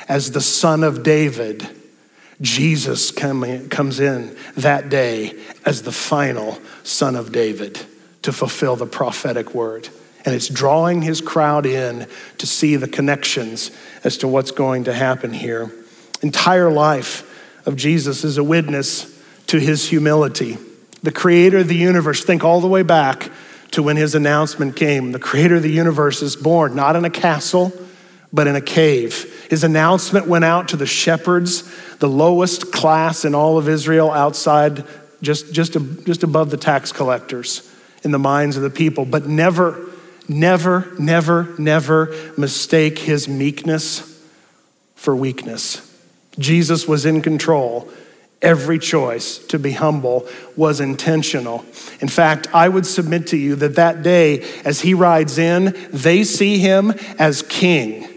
as 0.08 0.32
the 0.32 0.42
son 0.42 0.84
of 0.84 1.04
David, 1.04 1.68
Jesus 2.42 3.12
comes 3.12 4.00
in 4.00 4.36
that 4.58 4.90
day 4.90 5.38
as 5.66 5.84
the 5.84 5.92
final 5.92 6.60
son 6.84 7.16
of 7.16 7.32
David 7.32 7.80
to 8.24 8.32
fulfill 8.32 8.76
the 8.76 8.86
prophetic 8.86 9.54
word. 9.54 9.90
And 10.26 10.36
it's 10.36 10.48
drawing 10.48 11.02
his 11.02 11.22
crowd 11.22 11.66
in 11.66 12.08
to 12.40 12.48
see 12.48 12.76
the 12.76 12.88
connections 12.88 13.72
as 14.04 14.18
to 14.18 14.28
what's 14.28 14.52
going 14.52 14.86
to 14.86 14.94
happen 14.94 15.32
here. 15.32 15.72
Entire 16.22 16.72
life 16.72 17.26
of 17.66 17.76
Jesus 17.76 18.24
is 18.24 18.38
a 18.38 18.44
witness 18.44 19.18
to 19.48 19.60
his 19.60 19.88
humility. 19.88 20.58
The 21.04 21.12
creator 21.12 21.60
of 21.60 21.68
the 21.68 21.76
universe, 21.76 22.24
think 22.24 22.44
all 22.44 22.62
the 22.62 22.68
way 22.68 22.84
back 22.84 23.32
to 23.72 23.84
when 23.84 23.96
his 23.96 24.16
announcement 24.16 24.76
came. 24.76 25.12
The 25.12 25.20
creator 25.20 25.56
of 25.56 25.64
the 25.64 25.72
universe 25.72 26.22
is 26.22 26.36
born 26.36 26.76
not 26.76 26.96
in 26.96 27.06
a 27.06 27.10
castle, 27.10 27.72
but 28.32 28.48
in 28.48 28.56
a 28.56 28.62
cave. 28.62 29.48
His 29.50 29.64
announcement 29.64 30.28
went 30.28 30.46
out 30.46 30.70
to 30.70 30.78
the 30.78 30.86
shepherds, 30.86 31.64
the 31.98 32.10
lowest 32.10 32.72
class 32.72 33.26
in 33.26 33.34
all 33.34 33.58
of 33.58 33.68
Israel, 33.68 34.12
outside, 34.12 34.86
just, 35.22 35.54
just, 35.54 35.74
just 36.06 36.24
above 36.24 36.50
the 36.50 36.58
tax 36.58 36.92
collectors 36.92 37.70
in 38.04 38.12
the 38.12 38.20
minds 38.20 38.56
of 38.56 38.64
the 38.64 38.70
people, 38.70 39.06
but 39.06 39.28
never 39.28 39.90
Never, 40.30 40.94
never, 41.00 41.56
never 41.58 42.16
mistake 42.38 43.00
his 43.00 43.28
meekness 43.28 44.24
for 44.96 45.16
weakness. 45.16 45.82
Jesus 46.38 46.88
was 46.88 47.04
in 47.04 47.24
control. 47.24 47.90
Every 48.40 48.78
choice 48.78 49.40
to 49.48 49.58
be 49.58 49.72
humble 49.72 50.28
was 50.56 50.80
intentional. 50.80 51.66
In 52.00 52.08
fact, 52.08 52.48
I 52.54 52.70
would 52.70 52.86
submit 52.86 53.26
to 53.28 53.38
you 53.38 53.56
that 53.56 53.76
that 53.76 54.04
day, 54.04 54.48
as 54.64 54.82
he 54.82 54.94
rides 54.94 55.40
in, 55.40 55.76
they 55.92 56.24
see 56.24 56.60
him 56.60 56.92
as 57.18 57.42
king. 57.42 58.08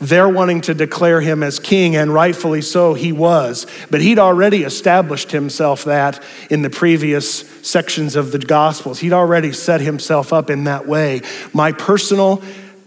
They're 0.00 0.28
wanting 0.28 0.62
to 0.62 0.74
declare 0.74 1.20
him 1.20 1.42
as 1.42 1.58
king, 1.58 1.96
and 1.96 2.12
rightfully 2.12 2.62
so, 2.62 2.94
he 2.94 3.12
was. 3.12 3.66
But 3.90 4.00
he'd 4.00 4.18
already 4.18 4.64
established 4.64 5.30
himself 5.30 5.84
that 5.84 6.22
in 6.50 6.62
the 6.62 6.70
previous 6.70 7.48
sections 7.66 8.16
of 8.16 8.32
the 8.32 8.38
Gospels. 8.38 9.00
He'd 9.00 9.12
already 9.12 9.52
set 9.52 9.80
himself 9.80 10.32
up 10.32 10.50
in 10.50 10.64
that 10.64 10.86
way. 10.86 11.22
My 11.52 11.72
personal 11.72 12.42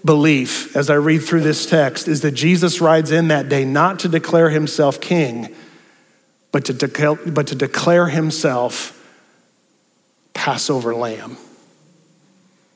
belief 0.06 0.76
as 0.76 0.90
I 0.90 0.96
read 0.96 1.20
through 1.20 1.42
this 1.42 1.66
text 1.66 2.08
is 2.08 2.22
that 2.22 2.32
Jesus 2.32 2.82
rides 2.82 3.12
in 3.12 3.28
that 3.30 3.50
day 3.50 3.66
not 3.66 4.00
to 4.00 4.08
declare 4.08 4.50
himself 4.50 5.02
king, 5.02 5.54
but 6.52 6.66
to, 6.66 7.18
but 7.26 7.48
to 7.48 7.56
declare 7.56 8.08
himself 8.08 8.94
Passover 10.34 10.96
lamb. 10.96 11.38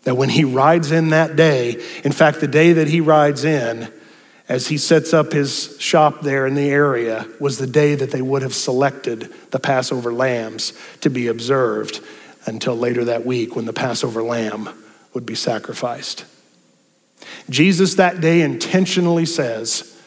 That 0.03 0.15
when 0.15 0.29
he 0.29 0.43
rides 0.43 0.91
in 0.91 1.09
that 1.09 1.35
day, 1.35 1.81
in 2.03 2.11
fact, 2.11 2.41
the 2.41 2.47
day 2.47 2.73
that 2.73 2.87
he 2.87 3.01
rides 3.01 3.43
in, 3.43 3.91
as 4.51 4.67
he 4.67 4.77
sets 4.77 5.13
up 5.13 5.31
his 5.31 5.77
shop 5.79 6.19
there 6.23 6.45
in 6.45 6.55
the 6.55 6.69
area 6.69 7.25
was 7.39 7.57
the 7.57 7.65
day 7.65 7.95
that 7.95 8.11
they 8.11 8.21
would 8.21 8.41
have 8.41 8.53
selected 8.53 9.33
the 9.51 9.59
Passover 9.61 10.11
lambs 10.11 10.73
to 10.99 11.09
be 11.09 11.27
observed 11.27 12.01
until 12.45 12.75
later 12.75 13.05
that 13.05 13.25
week 13.25 13.55
when 13.55 13.63
the 13.63 13.71
Passover 13.71 14.21
lamb 14.21 14.67
would 15.13 15.25
be 15.25 15.35
sacrificed. 15.35 16.25
Jesus 17.49 17.95
that 17.95 18.19
day 18.19 18.41
intentionally 18.41 19.25
says, 19.25 19.97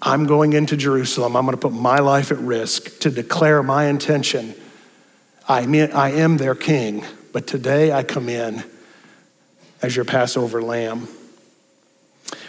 I'm 0.00 0.24
going 0.24 0.54
into 0.54 0.74
Jerusalem. 0.74 1.36
I'm 1.36 1.44
going 1.44 1.58
to 1.58 1.60
put 1.60 1.74
my 1.74 1.98
life 1.98 2.32
at 2.32 2.38
risk 2.38 3.00
to 3.00 3.10
declare 3.10 3.62
my 3.62 3.84
intention. 3.84 4.54
I 5.46 5.60
am 5.60 6.38
their 6.38 6.54
king, 6.54 7.04
but 7.34 7.46
today 7.46 7.92
I 7.92 8.02
come 8.02 8.30
in 8.30 8.64
as 9.82 9.94
your 9.94 10.06
Passover 10.06 10.62
lamb. 10.62 11.06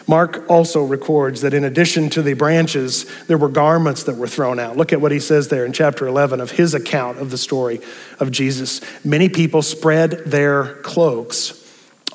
Mark 0.07 0.49
also 0.49 0.83
records 0.83 1.41
that 1.41 1.53
in 1.53 1.65
addition 1.65 2.09
to 2.11 2.21
the 2.21 2.33
branches, 2.33 3.05
there 3.25 3.37
were 3.37 3.49
garments 3.49 4.03
that 4.03 4.15
were 4.15 4.27
thrown 4.27 4.57
out. 4.57 4.77
Look 4.77 4.93
at 4.93 5.01
what 5.01 5.11
he 5.11 5.19
says 5.19 5.49
there 5.49 5.65
in 5.65 5.73
chapter 5.73 6.07
11 6.07 6.39
of 6.39 6.51
his 6.51 6.73
account 6.73 7.19
of 7.19 7.29
the 7.29 7.37
story 7.37 7.81
of 8.19 8.31
Jesus. 8.31 8.79
Many 9.03 9.27
people 9.27 9.61
spread 9.61 10.11
their 10.25 10.75
cloaks 10.75 11.63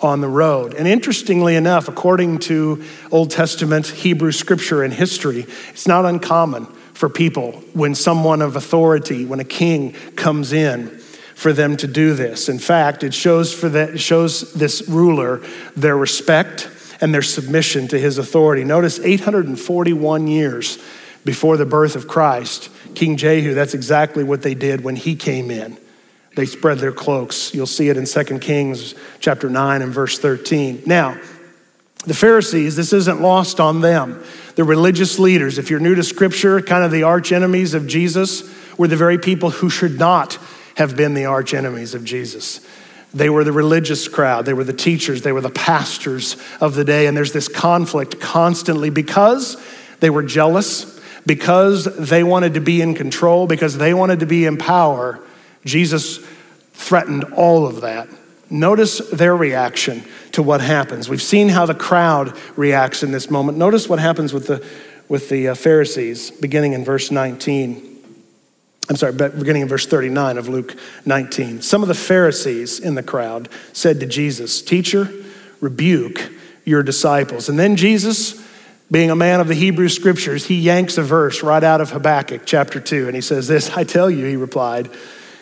on 0.01 0.23
the 0.23 0.29
road. 0.29 0.75
And 0.75 0.89
interestingly 0.89 1.55
enough, 1.55 1.87
according 1.87 2.39
to 2.41 2.83
Old 3.11 3.31
Testament 3.31 3.87
Hebrew 3.87 4.33
scripture 4.33 4.83
and 4.83 4.93
history, 4.93 5.47
it's 5.69 5.87
not 5.87 6.07
uncommon 6.07 6.67
for 6.95 7.11
people 7.11 7.53
when 7.75 7.95
someone 7.95 8.43
of 8.43 8.57
authority, 8.57 9.25
when 9.27 9.39
a 9.39 9.45
king 9.45 9.93
comes 10.17 10.53
in, 10.53 10.99
for 11.35 11.53
them 11.53 11.77
to 11.77 11.87
do 11.87 12.15
this. 12.15 12.49
In 12.49 12.59
fact, 12.59 13.03
it 13.03 13.13
shows 13.13 13.53
for 13.53 13.69
that 13.71 14.01
shows 14.01 14.53
this 14.55 14.89
ruler 14.89 15.43
their 15.77 15.97
respect 15.97 16.69
and 17.03 17.13
their 17.13 17.21
submission 17.21 17.89
to 17.89 17.99
his 17.99 18.17
authority. 18.17 18.65
Notice 18.65 19.01
841 19.01 20.29
years 20.29 20.79
before 21.25 21.57
the 21.57 21.67
birth 21.67 21.97
of 21.97 22.09
Christ, 22.09 22.71
King 22.95 23.17
Jehu, 23.17 23.55
that's 23.55 23.75
exactly 23.75 24.25
what 24.25 24.43
they 24.43 24.55
did 24.55 24.83
when 24.83 24.97
he 24.97 25.17
came 25.17 25.51
in. 25.51 25.77
They 26.37 26.47
spread 26.47 26.79
their 26.79 26.93
cloaks. 26.93 27.53
You'll 27.53 27.67
see 27.67 27.89
it 27.89 27.97
in 27.97 28.07
2 28.07 28.39
Kings 28.39 28.95
chapter 29.21 29.51
9 29.51 29.83
and 29.83 29.93
verse 29.93 30.19
13. 30.19 30.85
Now, 30.87 31.21
the 32.07 32.15
Pharisees, 32.15 32.77
this 32.77 32.93
isn't 32.93 33.21
lost 33.21 33.61
on 33.61 33.81
them. 33.81 34.23
The 34.55 34.65
religious 34.65 35.19
leaders, 35.19 35.59
if 35.59 35.71
you're 35.71 35.81
new 35.81 35.95
to 35.95 36.03
scripture, 36.03 36.61
kind 36.61 36.85
of 36.85 36.91
the 36.91 37.03
arch 37.03 37.33
enemies 37.33 37.75
of 37.75 37.87
Jesus, 37.87 38.51
were 38.79 38.89
the 38.89 38.97
very 38.97 39.19
people 39.19 39.51
who 39.51 39.71
should 39.71 39.99
not 39.99 40.39
have 40.77 40.97
been 40.97 41.15
the 41.15 41.27
arch 41.27 41.53
enemies 41.53 41.95
of 41.95 42.05
Jesus. 42.05 42.67
They 43.15 43.29
were 43.29 43.45
the 43.45 43.53
religious 43.53 44.09
crowd, 44.09 44.47
they 44.47 44.55
were 44.55 44.65
the 44.65 44.73
teachers, 44.73 45.23
they 45.23 45.33
were 45.33 45.41
the 45.41 45.51
pastors 45.51 46.37
of 46.61 46.75
the 46.75 46.85
day. 46.85 47.07
And 47.07 47.17
there's 47.17 47.33
this 47.33 47.49
conflict 47.49 48.21
constantly 48.21 48.91
because 48.91 49.63
they 50.01 50.11
were 50.11 50.23
jealous, 50.23 50.99
because 51.27 51.85
they 51.97 52.25
wanted 52.25 52.55
to 52.55 52.61
be 52.61 52.81
in 52.81 52.95
control, 52.95 53.47
because 53.47 53.77
they 53.77 53.93
wanted 53.93 54.21
to 54.21 54.27
be 54.27 54.47
in 54.47 54.57
power. 54.57 55.21
Jesus 55.65 56.25
threatened 56.73 57.25
all 57.35 57.67
of 57.67 57.83
that. 57.83 58.09
Notice 58.49 58.99
their 59.11 59.37
reaction 59.37 60.03
to 60.33 60.43
what 60.43 60.61
happens. 60.61 61.09
We've 61.09 61.23
seen 61.23 61.49
how 61.49 61.67
the 61.67 61.75
crowd 61.75 62.37
reacts 62.57 63.03
in 63.03 63.13
this 63.13 63.31
moment. 63.31 63.57
Notice 63.57 63.89
what 63.89 63.99
happens 63.99 64.33
with 64.33 64.47
the, 64.47 64.67
with 65.09 65.29
the 65.29 65.49
uh, 65.49 65.55
Pharisees, 65.55 66.31
beginning 66.31 66.73
in 66.73 66.85
verse 66.85 67.11
19. 67.11 67.92
I'm 68.93 68.97
sorry, 68.97 69.15
beginning 69.15 69.63
in 69.63 69.69
verse 69.69 69.87
39 69.87 70.37
of 70.37 70.51
Luke 70.51 70.77
19. 71.07 71.63
Some 71.63 71.81
of 71.81 71.89
the 71.89 71.95
Pharisees 71.95 72.79
in 72.79 72.95
the 72.95 73.03
crowd 73.03 73.49
said 73.73 74.01
to 74.01 74.07
Jesus, 74.07 74.61
Teacher, 74.61 75.11
rebuke 75.63 76.31
your 76.67 76.83
disciples. 76.83 77.49
And 77.49 77.59
then 77.59 77.77
Jesus, 77.77 78.47
being 78.91 79.11
a 79.11 79.17
man 79.17 79.41
of 79.41 79.49
the 79.49 79.55
Hebrew 79.55 79.89
scriptures, 79.89 80.45
he 80.45 80.61
yanks 80.61 80.99
a 80.99 81.03
verse 81.03 81.43
right 81.43 81.65
out 81.65 81.81
of 81.81 81.91
Habakkuk 81.93 82.43
chapter 82.45 82.81
2. 82.81 83.07
And 83.07 83.15
he 83.15 83.23
says, 83.23 83.49
This, 83.49 83.71
I 83.71 83.85
tell 83.85 84.11
you, 84.11 84.27
he 84.27 84.37
replied, 84.37 84.91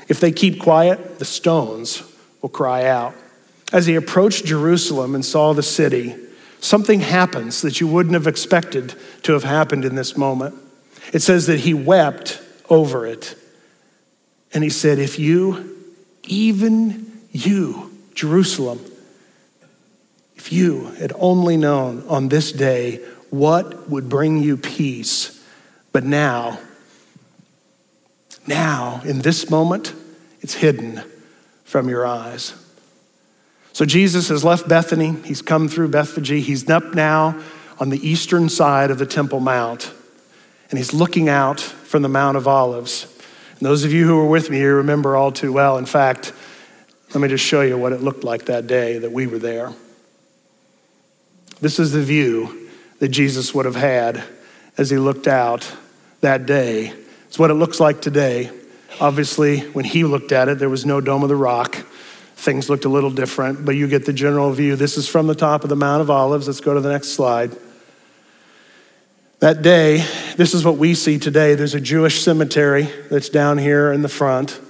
if 0.06 0.20
they 0.20 0.30
keep 0.30 0.60
quiet, 0.60 1.18
the 1.18 1.24
stones 1.24 2.04
will 2.42 2.50
cry 2.50 2.84
out. 2.84 3.16
As 3.72 3.84
he 3.86 3.96
approached 3.96 4.44
Jerusalem 4.44 5.16
and 5.16 5.24
saw 5.24 5.54
the 5.54 5.64
city, 5.64 6.14
something 6.60 7.00
happens 7.00 7.62
that 7.62 7.80
you 7.80 7.88
wouldn't 7.88 8.14
have 8.14 8.28
expected 8.28 8.94
to 9.24 9.32
have 9.32 9.42
happened 9.42 9.84
in 9.84 9.96
this 9.96 10.16
moment. 10.16 10.54
It 11.12 11.22
says 11.22 11.48
that 11.48 11.58
he 11.58 11.74
wept 11.74 12.40
over 12.70 13.06
it. 13.06 13.37
And 14.54 14.64
he 14.64 14.70
said, 14.70 14.98
If 14.98 15.18
you, 15.18 15.76
even 16.24 17.20
you, 17.33 17.90
Jerusalem, 18.14 18.80
if 20.37 20.52
you 20.52 20.87
had 20.98 21.12
only 21.16 21.59
known 21.59 22.04
on 22.09 22.28
this 22.28 22.52
day 22.52 22.96
what 23.28 23.90
would 23.90 24.09
bring 24.09 24.42
you 24.42 24.56
peace, 24.56 25.44
but 25.92 26.04
now, 26.04 26.59
now, 28.46 29.02
in 29.04 29.20
this 29.20 29.50
moment, 29.50 29.92
it's 30.40 30.54
hidden 30.54 31.02
from 31.64 31.88
your 31.88 32.06
eyes. 32.06 32.54
So 33.72 33.85
Jesus 33.85 34.28
has 34.28 34.44
left 34.44 34.68
Bethany. 34.68 35.14
He's 35.24 35.42
come 35.42 35.68
through 35.68 35.88
Bethphage. 35.88 36.28
He's 36.28 36.68
up 36.68 36.94
now 36.94 37.40
on 37.78 37.90
the 37.90 38.09
eastern 38.09 38.48
side 38.48 38.90
of 38.90 38.98
the 38.98 39.06
Temple 39.06 39.40
Mount, 39.40 39.92
and 40.70 40.78
he's 40.78 40.94
looking 40.94 41.28
out 41.28 41.61
from 41.61 42.02
the 42.02 42.09
Mount 42.09 42.37
of 42.37 42.48
Olives. 42.48 43.06
And 43.59 43.66
those 43.66 43.85
of 43.85 43.92
you 43.92 44.06
who 44.06 44.16
were 44.16 44.28
with 44.28 44.48
me, 44.48 44.61
you 44.61 44.74
remember 44.74 45.16
all 45.16 45.33
too 45.33 45.52
well. 45.52 45.76
In 45.76 45.87
fact, 45.87 46.33
let 47.12 47.20
me 47.20 47.28
just 47.28 47.44
show 47.44 47.61
you 47.61 47.76
what 47.76 47.92
it 47.92 48.02
looked 48.02 48.24
like 48.24 48.46
that 48.46 48.66
day 48.66 48.98
that 48.98 49.11
we 49.11 49.26
were 49.26 49.38
there. 49.38 49.72
This 51.61 51.78
is 51.78 51.92
the 51.92 52.02
view 52.02 52.70
that 53.00 53.09
Jesus 53.09 53.52
would 53.52 53.66
have 53.66 53.76
had 53.76 54.22
as 54.78 54.90
he 54.90 54.96
looked 54.96 55.26
out 55.26 55.70
that 56.20 56.46
day. 56.46 56.94
It's 57.26 57.38
what 57.38 57.50
it 57.50 57.54
looks 57.54 57.80
like 57.80 58.00
today. 58.00 58.50
Obviously, 59.00 59.61
when 59.61 59.85
he 59.85 60.04
looked 60.04 60.33
at 60.33 60.48
it, 60.48 60.59
there 60.59 60.68
was 60.68 60.87
no 60.87 61.00
Dome 61.00 61.22
of 61.22 61.28
the 61.28 61.37
Rock. 61.37 61.74
Things 62.37 62.70
looked 62.70 62.85
a 62.85 62.88
little 62.88 63.11
different, 63.11 63.64
but 63.64 63.76
you 63.76 63.88
get 63.88 64.06
the 64.06 64.12
general 64.12 64.52
view. 64.52 64.76
This 64.76 64.96
is 64.96 65.06
from 65.09 65.26
the 65.26 65.35
top 65.35 65.62
of 65.62 65.68
the 65.68 65.76
Mount 65.76 66.00
of 66.00 66.11
Olives. 66.11 66.46
Let's 66.46 66.61
go 66.61 66.74
to 66.74 66.80
the 66.80 66.90
next 66.90 67.09
slide. 67.09 67.54
That 69.40 69.62
day, 69.62 70.05
this 70.37 70.53
is 70.53 70.66
what 70.66 70.76
we 70.76 70.92
see 70.92 71.18
today. 71.18 71.55
There's 71.55 71.74
a 71.74 71.81
Jewish 71.81 72.22
cemetery 72.22 72.90
that's 73.11 73.31
down 73.31 73.57
here 73.57 73.90
in 73.90 74.03
the 74.03 74.09
front. 74.09 74.61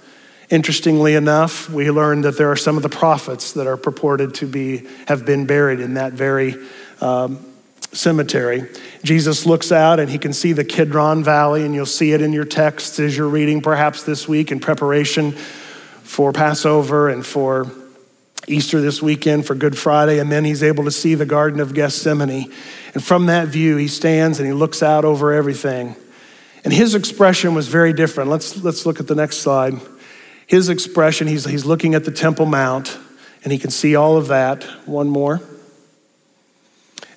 Interestingly 0.49 1.17
enough, 1.17 1.69
we 1.69 1.91
learned 1.91 2.23
that 2.23 2.39
there 2.39 2.53
are 2.53 2.57
some 2.57 2.77
of 2.77 2.85
the 2.85 2.89
prophets 2.89 3.55
that 3.55 3.67
are 3.67 3.77
purported 3.77 4.35
to 4.35 4.47
be 4.47 4.87
have 5.09 5.27
been 5.27 5.45
buried 5.45 5.81
in 5.81 5.95
that 5.95 6.13
very 6.13 6.55
um, 7.01 7.45
cemetery. 7.91 8.63
Jesus 9.03 9.45
looks 9.45 9.73
out 9.73 9.99
and 9.99 10.09
he 10.09 10.19
can 10.19 10.33
see 10.33 10.53
the 10.53 10.65
Kidron 10.65 11.25
Valley, 11.25 11.65
and 11.65 11.75
you'll 11.75 11.85
see 11.85 12.13
it 12.13 12.23
in 12.23 12.33
your 12.33 12.45
texts 12.45 13.01
as 13.01 13.17
you're 13.17 13.29
reading 13.29 13.63
perhaps 13.63 14.05
this 14.05 14.29
week 14.29 14.53
in 14.53 14.61
preparation 14.61 15.33
for 15.33 16.33
Passover 16.33 17.09
and 17.09 17.27
for 17.27 17.67
Easter 18.47 18.81
this 18.81 19.03
weekend 19.03 19.49
for 19.49 19.57
Good 19.57 19.77
Friday, 19.77 20.21
and 20.21 20.31
then 20.31 20.45
he's 20.45 20.63
able 20.63 20.85
to 20.85 20.93
see 20.93 21.17
the 21.17 21.27
Garden 21.27 21.59
of 21.59 21.75
Gethsemane. 21.75 22.53
And 22.95 23.05
from 23.05 23.27
that 23.27 23.49
view, 23.49 23.77
he 23.77 23.89
stands 23.89 24.39
and 24.39 24.47
he 24.47 24.53
looks 24.53 24.83
out 24.83 25.05
over 25.05 25.33
everything. 25.33 25.95
And 26.65 26.73
his 26.73 26.95
expression 26.95 27.55
was 27.55 27.69
very 27.69 27.93
different. 27.93 28.31
Let's, 28.31 28.63
let's 28.63 28.85
look 28.85 29.01
at 29.01 29.07
the 29.07 29.15
next 29.15 29.39
slide. 29.39 29.75
His 30.47 30.69
expression, 30.69 31.27
he's, 31.27 31.45
he's 31.45 31.65
looking 31.65 31.95
at 31.95 32.05
the 32.05 32.11
Temple 32.11 32.47
Mount, 32.47 32.99
and 33.45 33.53
he 33.53 33.59
can 33.59 33.71
see 33.71 33.95
all 33.95 34.17
of 34.17 34.29
that. 34.29 34.65
One 34.87 35.09
more. 35.09 35.41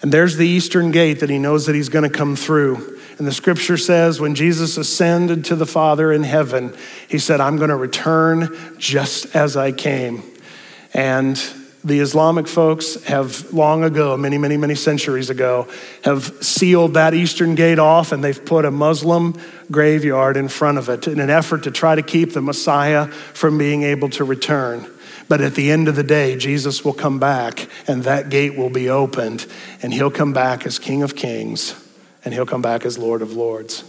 And 0.01 0.11
there's 0.11 0.37
the 0.37 0.47
eastern 0.47 0.91
gate 0.91 1.21
that 1.21 1.29
he 1.29 1.39
knows 1.39 1.65
that 1.65 1.75
he's 1.75 1.89
going 1.89 2.09
to 2.09 2.15
come 2.15 2.35
through. 2.35 2.99
And 3.17 3.27
the 3.27 3.31
scripture 3.31 3.77
says 3.77 4.19
when 4.19 4.35
Jesus 4.35 4.77
ascended 4.77 5.45
to 5.45 5.55
the 5.55 5.65
Father 5.65 6.11
in 6.11 6.23
heaven, 6.23 6.75
he 7.07 7.19
said, 7.19 7.39
I'm 7.41 7.57
going 7.57 7.69
to 7.69 7.75
return 7.75 8.75
just 8.77 9.35
as 9.35 9.55
I 9.55 9.71
came. 9.71 10.23
And 10.93 11.41
the 11.83 11.99
Islamic 11.99 12.47
folks 12.47 13.01
have 13.03 13.51
long 13.53 13.83
ago, 13.83 14.15
many, 14.15 14.37
many, 14.37 14.55
many 14.55 14.75
centuries 14.75 15.29
ago, 15.29 15.67
have 16.03 16.23
sealed 16.41 16.93
that 16.93 17.13
eastern 17.13 17.55
gate 17.55 17.79
off 17.79 18.11
and 18.11 18.23
they've 18.23 18.45
put 18.45 18.63
a 18.63 18.71
Muslim 18.71 19.37
graveyard 19.69 20.37
in 20.37 20.47
front 20.47 20.77
of 20.77 20.87
it 20.87 21.07
in 21.07 21.19
an 21.19 21.29
effort 21.29 21.63
to 21.63 21.71
try 21.71 21.95
to 21.95 22.01
keep 22.01 22.31
the 22.31 22.41
Messiah 22.41 23.07
from 23.07 23.57
being 23.57 23.83
able 23.83 24.09
to 24.09 24.23
return. 24.23 24.89
But 25.27 25.41
at 25.41 25.55
the 25.55 25.71
end 25.71 25.87
of 25.87 25.95
the 25.95 26.03
day, 26.03 26.37
Jesus 26.37 26.85
will 26.85 26.93
come 26.93 27.19
back 27.19 27.67
and 27.87 28.03
that 28.03 28.29
gate 28.29 28.57
will 28.57 28.69
be 28.69 28.89
opened 28.89 29.45
and 29.81 29.93
he'll 29.93 30.11
come 30.11 30.31
back 30.31 30.65
as 30.65 30.79
King 30.79 31.03
of 31.03 31.15
Kings 31.15 31.75
and 32.23 32.33
he'll 32.33 32.45
come 32.45 32.61
back 32.61 32.85
as 32.85 32.97
Lord 32.97 33.21
of 33.21 33.33
Lords. 33.33 33.83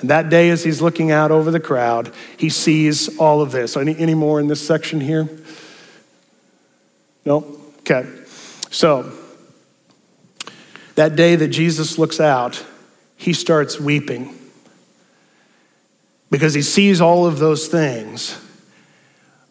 And 0.00 0.10
that 0.10 0.28
day, 0.28 0.50
as 0.50 0.62
he's 0.62 0.82
looking 0.82 1.10
out 1.10 1.30
over 1.30 1.50
the 1.50 1.60
crowd, 1.60 2.12
he 2.36 2.50
sees 2.50 3.16
all 3.18 3.40
of 3.40 3.52
this. 3.52 3.74
Any, 3.74 3.96
any 3.96 4.14
more 4.14 4.38
in 4.40 4.48
this 4.48 4.66
section 4.66 5.00
here? 5.00 5.28
No? 7.24 7.60
Okay. 7.80 8.06
So, 8.70 9.12
that 10.94 11.16
day 11.16 11.36
that 11.36 11.48
Jesus 11.48 11.98
looks 11.98 12.20
out, 12.20 12.64
he 13.16 13.32
starts 13.32 13.80
weeping 13.80 14.38
because 16.30 16.54
he 16.54 16.62
sees 16.62 17.00
all 17.00 17.26
of 17.26 17.38
those 17.38 17.68
things. 17.68 18.38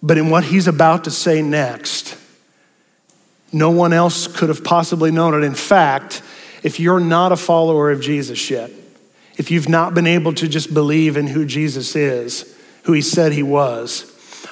But 0.02 0.18
in 0.18 0.30
what 0.30 0.44
he's 0.44 0.68
about 0.68 1.06
to 1.06 1.12
say 1.12 1.42
next, 1.42 2.18
no 3.52 3.70
one 3.70 3.94
else 3.94 4.28
could 4.28 4.50
have 4.50 4.64
possibly 4.64 5.12
known 5.12 5.34
it. 5.34 5.46
In 5.46 5.56
fact, 5.56 6.22
if 6.62 6.80
you're 6.80 7.00
not 7.00 7.32
a 7.32 7.38
follower 7.38 7.92
of 7.92 8.02
Jesus 8.02 8.50
yet, 8.50 8.72
if 9.38 9.50
you've 9.50 9.70
not 9.70 9.94
been 9.94 10.08
able 10.08 10.34
to 10.34 10.48
just 10.48 10.74
believe 10.74 11.18
in 11.18 11.28
who 11.28 11.46
Jesus 11.46 11.96
is, 11.96 12.58
who 12.84 12.94
he 12.94 13.02
said 13.02 13.32
he 13.32 13.44
was, 13.44 14.10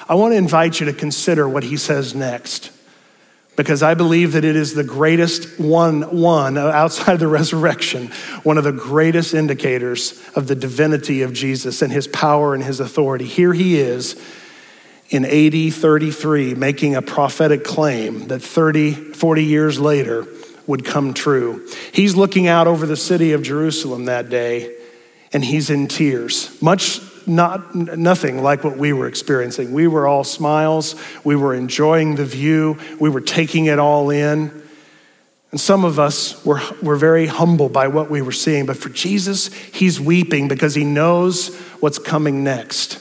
I 0.08 0.14
want 0.14 0.32
to 0.32 0.36
invite 0.36 0.80
you 0.80 0.86
to 0.86 0.92
consider 0.92 1.48
what 1.48 1.62
he 1.62 1.76
says 1.76 2.14
next 2.14 2.70
because 3.56 3.82
I 3.82 3.94
believe 3.94 4.32
that 4.32 4.44
it 4.44 4.56
is 4.56 4.74
the 4.74 4.84
greatest 4.84 5.60
one, 5.60 6.02
one 6.20 6.56
uh, 6.56 6.68
outside 6.68 7.18
the 7.18 7.28
resurrection, 7.28 8.08
one 8.42 8.58
of 8.58 8.64
the 8.64 8.72
greatest 8.72 9.34
indicators 9.34 10.20
of 10.34 10.46
the 10.46 10.54
divinity 10.54 11.22
of 11.22 11.32
Jesus 11.32 11.82
and 11.82 11.92
his 11.92 12.08
power 12.08 12.54
and 12.54 12.62
his 12.62 12.80
authority. 12.80 13.26
Here 13.26 13.52
he 13.52 13.78
is 13.78 14.20
in 15.10 15.24
AD 15.24 15.74
33 15.74 16.54
making 16.54 16.94
a 16.94 17.02
prophetic 17.02 17.64
claim 17.64 18.28
that 18.28 18.40
30, 18.40 18.92
40 18.92 19.44
years 19.44 19.78
later 19.78 20.26
would 20.66 20.84
come 20.84 21.12
true. 21.12 21.68
He's 21.92 22.14
looking 22.14 22.46
out 22.46 22.66
over 22.66 22.86
the 22.86 22.96
city 22.96 23.32
of 23.32 23.42
Jerusalem 23.42 24.06
that 24.06 24.30
day 24.30 24.74
and 25.32 25.44
he's 25.44 25.70
in 25.70 25.88
tears, 25.88 26.60
much 26.62 27.00
not 27.26 27.74
nothing 27.74 28.42
like 28.42 28.64
what 28.64 28.76
we 28.76 28.92
were 28.92 29.06
experiencing. 29.06 29.72
We 29.72 29.86
were 29.86 30.06
all 30.06 30.24
smiles, 30.24 30.94
we 31.24 31.36
were 31.36 31.54
enjoying 31.54 32.16
the 32.16 32.24
view, 32.24 32.78
we 32.98 33.10
were 33.10 33.20
taking 33.20 33.66
it 33.66 33.78
all 33.78 34.10
in. 34.10 34.62
And 35.50 35.60
some 35.60 35.84
of 35.84 35.98
us 35.98 36.42
were, 36.46 36.62
were 36.82 36.96
very 36.96 37.26
humble 37.26 37.68
by 37.68 37.88
what 37.88 38.10
we 38.10 38.22
were 38.22 38.32
seeing. 38.32 38.64
But 38.64 38.78
for 38.78 38.88
Jesus, 38.88 39.52
he's 39.52 40.00
weeping 40.00 40.48
because 40.48 40.74
he 40.74 40.84
knows 40.84 41.54
what's 41.80 41.98
coming 41.98 42.42
next. 42.42 42.98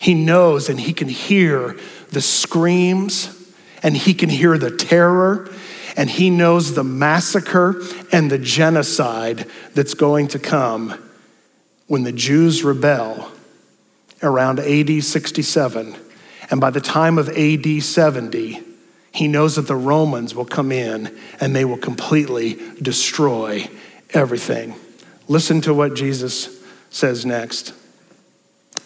He 0.00 0.14
knows 0.14 0.68
and 0.68 0.80
he 0.80 0.94
can 0.94 1.08
hear 1.08 1.76
the 2.10 2.22
screams 2.22 3.30
and 3.82 3.96
he 3.96 4.14
can 4.14 4.30
hear 4.30 4.56
the 4.56 4.74
terror 4.74 5.50
and 5.96 6.10
he 6.10 6.30
knows 6.30 6.74
the 6.74 6.84
massacre 6.84 7.80
and 8.10 8.30
the 8.30 8.38
genocide 8.38 9.46
that's 9.74 9.94
going 9.94 10.28
to 10.28 10.38
come 10.38 10.98
when 11.86 12.02
the 12.02 12.12
Jews 12.12 12.64
rebel 12.64 13.30
around 14.24 14.58
AD 14.58 15.04
67. 15.04 15.94
And 16.50 16.60
by 16.60 16.70
the 16.70 16.80
time 16.80 17.18
of 17.18 17.28
AD 17.28 17.82
70, 17.82 18.60
he 19.12 19.28
knows 19.28 19.56
that 19.56 19.68
the 19.68 19.76
Romans 19.76 20.34
will 20.34 20.44
come 20.44 20.72
in 20.72 21.16
and 21.40 21.54
they 21.54 21.64
will 21.64 21.78
completely 21.78 22.58
destroy 22.82 23.68
everything. 24.10 24.74
Listen 25.28 25.60
to 25.60 25.72
what 25.72 25.94
Jesus 25.94 26.60
says 26.90 27.24
next. 27.24 27.72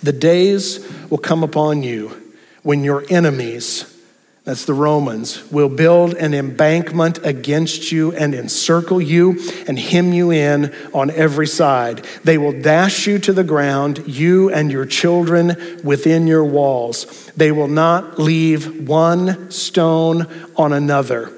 The 0.02 0.12
days 0.12 0.86
will 1.08 1.18
come 1.18 1.42
upon 1.42 1.82
you 1.82 2.32
when 2.62 2.84
your 2.84 3.04
enemies 3.08 3.97
that's 4.48 4.64
the 4.64 4.72
Romans, 4.72 5.44
will 5.52 5.68
build 5.68 6.14
an 6.14 6.32
embankment 6.32 7.18
against 7.22 7.92
you 7.92 8.14
and 8.14 8.34
encircle 8.34 8.98
you 8.98 9.38
and 9.66 9.78
hem 9.78 10.14
you 10.14 10.30
in 10.30 10.74
on 10.94 11.10
every 11.10 11.46
side. 11.46 12.06
They 12.24 12.38
will 12.38 12.58
dash 12.58 13.06
you 13.06 13.18
to 13.18 13.34
the 13.34 13.44
ground, 13.44 14.08
you 14.08 14.48
and 14.48 14.72
your 14.72 14.86
children 14.86 15.82
within 15.84 16.26
your 16.26 16.44
walls. 16.44 17.30
They 17.36 17.52
will 17.52 17.68
not 17.68 18.18
leave 18.18 18.88
one 18.88 19.50
stone 19.50 20.26
on 20.56 20.72
another 20.72 21.30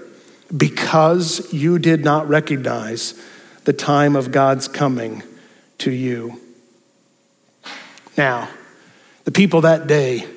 because 0.57 1.53
you 1.53 1.81
did 1.81 2.05
not 2.05 2.29
recognize 2.29 3.21
the 3.65 3.73
time 3.73 4.15
of 4.15 4.31
God's 4.31 4.69
coming 4.69 5.25
to 5.79 5.91
you. 5.91 6.41
Now, 8.17 8.49
the 9.25 9.33
people 9.33 9.63
that 9.63 9.89
day, 9.89 10.29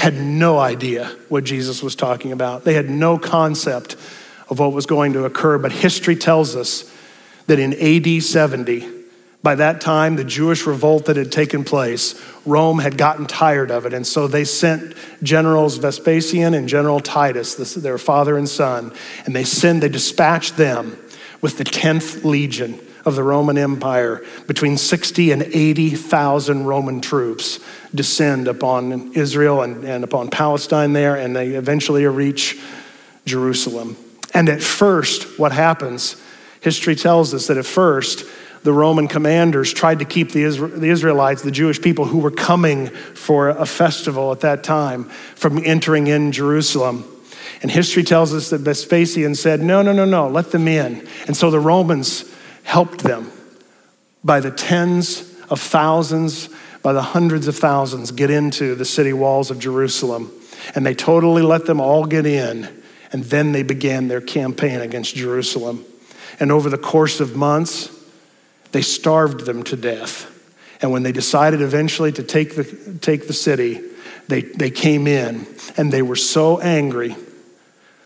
had 0.00 0.14
no 0.14 0.58
idea 0.58 1.14
what 1.28 1.44
Jesus 1.44 1.82
was 1.82 1.94
talking 1.94 2.32
about. 2.32 2.64
They 2.64 2.72
had 2.72 2.88
no 2.88 3.18
concept 3.18 3.96
of 4.48 4.58
what 4.58 4.72
was 4.72 4.86
going 4.86 5.12
to 5.12 5.26
occur. 5.26 5.58
But 5.58 5.72
history 5.72 6.16
tells 6.16 6.56
us 6.56 6.90
that 7.46 7.58
in 7.58 7.74
AD 7.74 8.22
70, 8.22 8.88
by 9.42 9.56
that 9.56 9.82
time, 9.82 10.16
the 10.16 10.24
Jewish 10.24 10.66
revolt 10.66 11.04
that 11.04 11.16
had 11.16 11.30
taken 11.30 11.64
place, 11.64 12.18
Rome 12.46 12.78
had 12.78 12.96
gotten 12.96 13.26
tired 13.26 13.70
of 13.70 13.84
it. 13.84 13.92
And 13.92 14.06
so 14.06 14.26
they 14.26 14.44
sent 14.44 14.94
generals 15.22 15.76
Vespasian 15.76 16.54
and 16.54 16.66
General 16.66 17.00
Titus, 17.00 17.74
their 17.74 17.98
father 17.98 18.38
and 18.38 18.48
son, 18.48 18.94
and 19.26 19.36
they 19.36 19.44
send, 19.44 19.82
they 19.82 19.90
dispatched 19.90 20.56
them 20.56 20.96
with 21.42 21.58
the 21.58 21.64
10th 21.64 22.24
legion 22.24 22.80
of 23.04 23.14
the 23.14 23.22
Roman 23.22 23.56
Empire, 23.56 24.24
between 24.46 24.76
60 24.76 25.32
and 25.32 25.42
80,000 25.42 26.64
Roman 26.64 27.00
troops 27.00 27.60
descend 27.94 28.48
upon 28.48 29.12
Israel 29.14 29.62
and, 29.62 29.84
and 29.84 30.04
upon 30.04 30.28
Palestine 30.28 30.92
there, 30.92 31.16
and 31.16 31.34
they 31.34 31.50
eventually 31.50 32.04
reach 32.06 32.60
Jerusalem. 33.24 33.96
And 34.34 34.48
at 34.48 34.62
first, 34.62 35.38
what 35.38 35.52
happens, 35.52 36.20
history 36.60 36.94
tells 36.94 37.34
us 37.34 37.46
that 37.48 37.56
at 37.56 37.66
first, 37.66 38.24
the 38.62 38.72
Roman 38.72 39.08
commanders 39.08 39.72
tried 39.72 40.00
to 40.00 40.04
keep 40.04 40.32
the, 40.32 40.42
Israelites, 40.44 41.42
the 41.42 41.50
Jewish 41.50 41.80
people 41.80 42.04
who 42.04 42.18
were 42.18 42.30
coming 42.30 42.88
for 42.88 43.48
a 43.48 43.64
festival 43.64 44.32
at 44.32 44.40
that 44.40 44.62
time, 44.62 45.04
from 45.34 45.64
entering 45.64 46.06
in 46.08 46.30
Jerusalem. 46.30 47.04
And 47.62 47.70
history 47.70 48.02
tells 48.02 48.34
us 48.34 48.50
that 48.50 48.58
Vespasian 48.58 49.34
said, 49.34 49.60
No, 49.60 49.82
no, 49.82 49.92
no, 49.92 50.04
no, 50.04 50.28
let 50.28 50.50
them 50.50 50.68
in. 50.68 51.06
And 51.26 51.36
so 51.36 51.50
the 51.50 51.60
Romans 51.60 52.24
helped 52.62 53.00
them 53.00 53.30
by 54.22 54.40
the 54.40 54.50
tens 54.50 55.34
of 55.48 55.60
thousands, 55.60 56.48
by 56.82 56.92
the 56.92 57.02
hundreds 57.02 57.48
of 57.48 57.56
thousands 57.56 58.12
get 58.12 58.30
into 58.30 58.74
the 58.74 58.84
city 58.84 59.12
walls 59.12 59.50
of 59.50 59.58
Jerusalem. 59.58 60.30
And 60.74 60.84
they 60.84 60.94
totally 60.94 61.42
let 61.42 61.66
them 61.66 61.80
all 61.80 62.04
get 62.04 62.26
in. 62.26 62.68
And 63.12 63.24
then 63.24 63.52
they 63.52 63.62
began 63.62 64.08
their 64.08 64.20
campaign 64.20 64.80
against 64.80 65.16
Jerusalem. 65.16 65.84
And 66.38 66.52
over 66.52 66.70
the 66.70 66.78
course 66.78 67.20
of 67.20 67.34
months, 67.34 67.90
they 68.72 68.82
starved 68.82 69.46
them 69.46 69.62
to 69.64 69.76
death. 69.76 70.26
And 70.80 70.92
when 70.92 71.02
they 71.02 71.12
decided 71.12 71.60
eventually 71.60 72.12
to 72.12 72.22
take 72.22 72.54
the, 72.54 72.98
take 73.00 73.26
the 73.26 73.32
city, 73.32 73.80
they, 74.28 74.42
they 74.42 74.70
came 74.70 75.06
in 75.06 75.46
and 75.76 75.92
they 75.92 76.02
were 76.02 76.16
so 76.16 76.60
angry, 76.60 77.16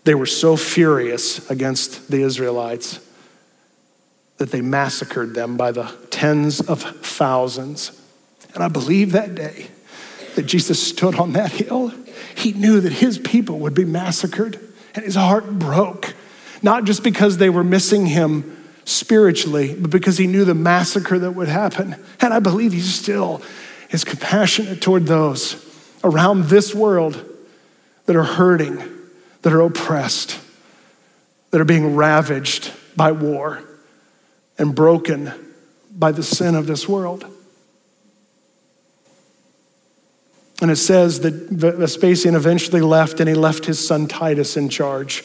they 0.04 0.14
were 0.14 0.26
so 0.26 0.56
furious 0.56 1.48
against 1.50 2.10
the 2.10 2.22
Israelites 2.22 2.98
that 4.38 4.50
they 4.50 4.60
massacred 4.60 5.34
them 5.34 5.56
by 5.56 5.70
the 5.70 5.94
tens 6.10 6.60
of 6.60 6.82
thousands. 6.82 8.00
And 8.54 8.62
I 8.62 8.68
believe 8.68 9.12
that 9.12 9.34
day 9.34 9.68
that 10.34 10.44
Jesus 10.44 10.82
stood 10.82 11.14
on 11.16 11.32
that 11.32 11.52
hill, 11.52 11.92
he 12.34 12.52
knew 12.52 12.80
that 12.80 12.92
his 12.92 13.18
people 13.18 13.60
would 13.60 13.74
be 13.74 13.84
massacred, 13.84 14.58
and 14.94 15.04
his 15.04 15.14
heart 15.14 15.58
broke, 15.58 16.14
not 16.62 16.84
just 16.84 17.02
because 17.02 17.38
they 17.38 17.50
were 17.50 17.64
missing 17.64 18.06
him 18.06 18.64
spiritually, 18.84 19.74
but 19.74 19.90
because 19.90 20.18
he 20.18 20.26
knew 20.26 20.44
the 20.44 20.54
massacre 20.54 21.18
that 21.18 21.32
would 21.32 21.48
happen. 21.48 21.96
And 22.20 22.34
I 22.34 22.40
believe 22.40 22.72
he 22.72 22.80
still 22.80 23.42
is 23.90 24.04
compassionate 24.04 24.80
toward 24.80 25.06
those 25.06 25.64
around 26.02 26.44
this 26.44 26.74
world 26.74 27.24
that 28.06 28.16
are 28.16 28.24
hurting 28.24 28.82
that 29.44 29.52
are 29.52 29.60
oppressed, 29.60 30.40
that 31.50 31.60
are 31.60 31.66
being 31.66 31.94
ravaged 31.94 32.72
by 32.96 33.12
war 33.12 33.62
and 34.58 34.74
broken 34.74 35.32
by 35.90 36.12
the 36.12 36.22
sin 36.22 36.54
of 36.54 36.66
this 36.66 36.88
world. 36.88 37.24
And 40.60 40.70
it 40.70 40.76
says 40.76 41.20
that 41.20 41.32
Vespasian 41.50 42.34
eventually 42.34 42.80
left 42.80 43.20
and 43.20 43.28
he 43.28 43.34
left 43.34 43.66
his 43.66 43.84
son 43.84 44.06
Titus 44.06 44.56
in 44.56 44.68
charge. 44.68 45.24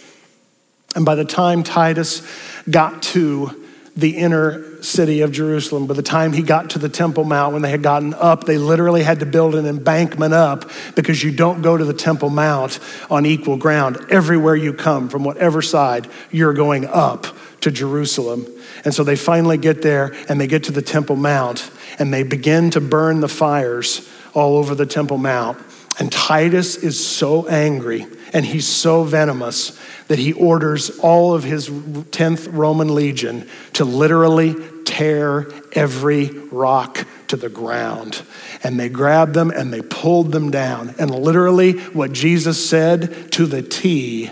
And 0.96 1.06
by 1.06 1.16
the 1.16 1.26
time 1.26 1.64
Titus 1.64 2.28
got 2.70 3.04
to 3.04 3.66
the 3.96 4.18
inner 4.18 4.82
city 4.82 5.22
of 5.22 5.32
Jerusalem, 5.32 5.86
by 5.88 5.94
the 5.94 6.02
time 6.02 6.34
he 6.34 6.42
got 6.42 6.72
to 6.72 6.80
the 6.80 6.90
Temple 6.90 7.26
Mount, 7.26 7.54
when 7.54 7.62
they 7.62 7.70
had 7.70 7.84
gotten 7.84 8.14
up, 8.14 8.46
they 8.46 8.58
literally 8.58 9.04
had 9.04 9.20
to 9.20 9.26
build 9.26 9.56
an 9.56 9.66
embankment 9.66 10.34
up 10.34 10.70
because 10.96 11.24
you 11.24 11.32
don't 11.32 11.62
go 11.62 11.78
to 11.78 11.86
the 11.86 11.94
Temple 11.94 12.30
Mount 12.30 12.80
on 13.10 13.26
equal 13.26 13.58
ground. 13.58 13.98
Everywhere 14.10 14.56
you 14.56 14.74
come, 14.74 15.10
from 15.10 15.24
whatever 15.24 15.62
side, 15.62 16.10
you're 16.32 16.54
going 16.54 16.86
up 16.86 17.28
to 17.62 17.72
Jerusalem. 17.72 18.48
And 18.86 18.94
so 18.94 19.04
they 19.04 19.16
finally 19.16 19.58
get 19.58 19.82
there 19.82 20.14
and 20.28 20.40
they 20.40 20.48
get 20.48 20.66
to 20.66 20.72
the 20.72 20.82
Temple 20.82 21.16
Mount 21.16 21.70
and 21.98 22.14
they 22.14 22.24
begin 22.24 22.72
to 22.72 22.82
burn 22.82 23.20
the 23.20 23.28
fires 23.28 24.10
all 24.34 24.58
over 24.58 24.76
the 24.76 24.86
Temple 24.86 25.18
Mount. 25.18 25.58
And 26.00 26.12
Titus 26.12 26.78
is 26.78 27.06
so 27.06 27.48
angry 27.48 28.08
and 28.32 28.46
he's 28.46 28.68
so 28.68 29.04
venomous 29.04 29.80
that 30.08 30.20
he 30.20 30.34
orders 30.34 30.98
all 31.00 31.34
of 31.34 31.44
his 31.44 31.70
10th 31.70 32.48
Roman 32.52 32.96
legion 32.96 33.48
to 33.74 33.86
literally 33.86 34.56
tear 34.86 35.48
every 35.74 36.30
rock 36.52 37.06
to 37.28 37.38
the 37.38 37.50
ground. 37.50 38.22
And 38.64 38.80
they 38.80 38.90
grabbed 38.90 39.34
them 39.34 39.52
and 39.52 39.74
they 39.74 39.82
pulled 39.82 40.32
them 40.32 40.52
down. 40.52 40.96
And 40.98 41.14
literally, 41.14 41.74
what 41.74 42.12
Jesus 42.12 42.68
said 42.68 43.32
to 43.34 43.46
the 43.46 43.62
T 43.62 44.32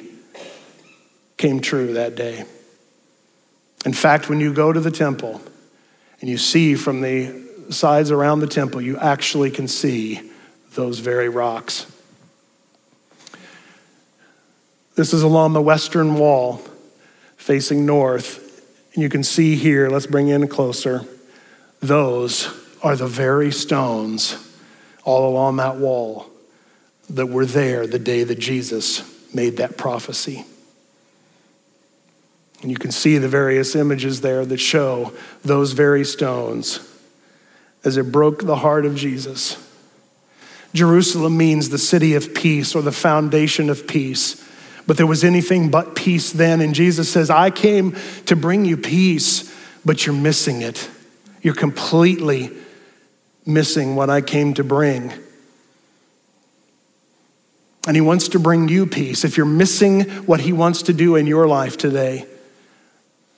came 1.38 1.60
true 1.60 1.94
that 1.94 2.16
day. 2.16 2.46
In 3.88 3.94
fact, 3.94 4.28
when 4.28 4.42
you 4.42 4.52
go 4.52 4.74
to 4.74 4.82
the 4.82 4.92
temple 4.92 5.42
and 6.20 6.30
you 6.30 6.38
see 6.38 6.76
from 6.76 7.00
the 7.00 7.48
sides 7.70 8.12
around 8.12 8.42
the 8.42 8.48
temple, 8.48 8.82
you 8.82 8.98
actually 8.98 9.50
can 9.50 9.66
see 9.70 10.30
those 10.74 11.00
very 11.00 11.30
rocks. 11.30 11.90
This 14.96 15.14
is 15.14 15.24
along 15.24 15.54
the 15.54 15.62
western 15.62 16.16
wall 16.16 16.62
facing 17.38 17.86
north. 17.86 18.44
And 18.94 19.04
you 19.04 19.08
can 19.08 19.24
see 19.24 19.56
here, 19.56 19.90
let's 19.90 20.06
bring 20.06 20.28
in 20.28 20.50
closer, 20.50 21.06
those 21.80 22.54
are 22.84 22.98
the 22.98 23.08
very 23.08 23.54
stones 23.54 24.54
all 25.06 25.30
along 25.30 25.56
that 25.58 25.78
wall 25.78 26.26
that 27.10 27.28
were 27.28 27.46
there 27.46 27.88
the 27.88 28.00
day 28.00 28.26
that 28.26 28.38
Jesus 28.38 29.02
made 29.34 29.56
that 29.58 29.78
prophecy. 29.78 30.46
And 32.62 32.72
you 32.72 32.78
can 32.78 32.92
see 32.92 33.18
the 33.18 33.28
various 33.28 33.76
images 33.76 34.22
there 34.22 34.46
that 34.46 34.58
show 34.58 35.14
those 35.44 35.74
very 35.74 36.04
stones 36.04 36.80
as 37.84 37.98
it 37.98 38.12
broke 38.12 38.44
the 38.44 38.58
heart 38.58 38.86
of 38.86 38.96
Jesus. 38.96 39.64
Jerusalem 40.74 41.38
means 41.38 41.70
the 41.70 41.78
city 41.78 42.16
of 42.16 42.34
peace 42.34 42.76
or 42.76 42.82
the 42.82 42.92
foundation 42.92 43.70
of 43.70 43.88
peace. 43.88 44.44
But 44.86 44.98
there 44.98 45.08
was 45.08 45.24
anything 45.24 45.70
but 45.70 45.96
peace 45.96 46.32
then. 46.32 46.62
And 46.62 46.74
Jesus 46.74 47.10
says, 47.10 47.30
I 47.30 47.52
came 47.52 47.96
to 48.26 48.36
bring 48.36 48.66
you 48.66 48.78
peace, 48.78 49.54
but 49.86 50.06
you're 50.06 50.16
missing 50.16 50.62
it. 50.62 50.90
You're 51.42 51.54
completely 51.54 52.52
missing 53.46 53.96
what 53.96 54.10
I 54.10 54.22
came 54.22 54.54
to 54.56 54.64
bring. 54.64 55.14
And 57.86 57.96
He 57.96 58.02
wants 58.02 58.30
to 58.30 58.40
bring 58.40 58.68
you 58.68 58.86
peace. 58.86 59.24
If 59.24 59.38
you're 59.38 59.46
missing 59.46 60.02
what 60.26 60.42
He 60.42 60.52
wants 60.52 60.82
to 60.84 60.94
do 60.94 61.16
in 61.16 61.28
your 61.28 61.48
life 61.48 61.78
today, 61.78 62.26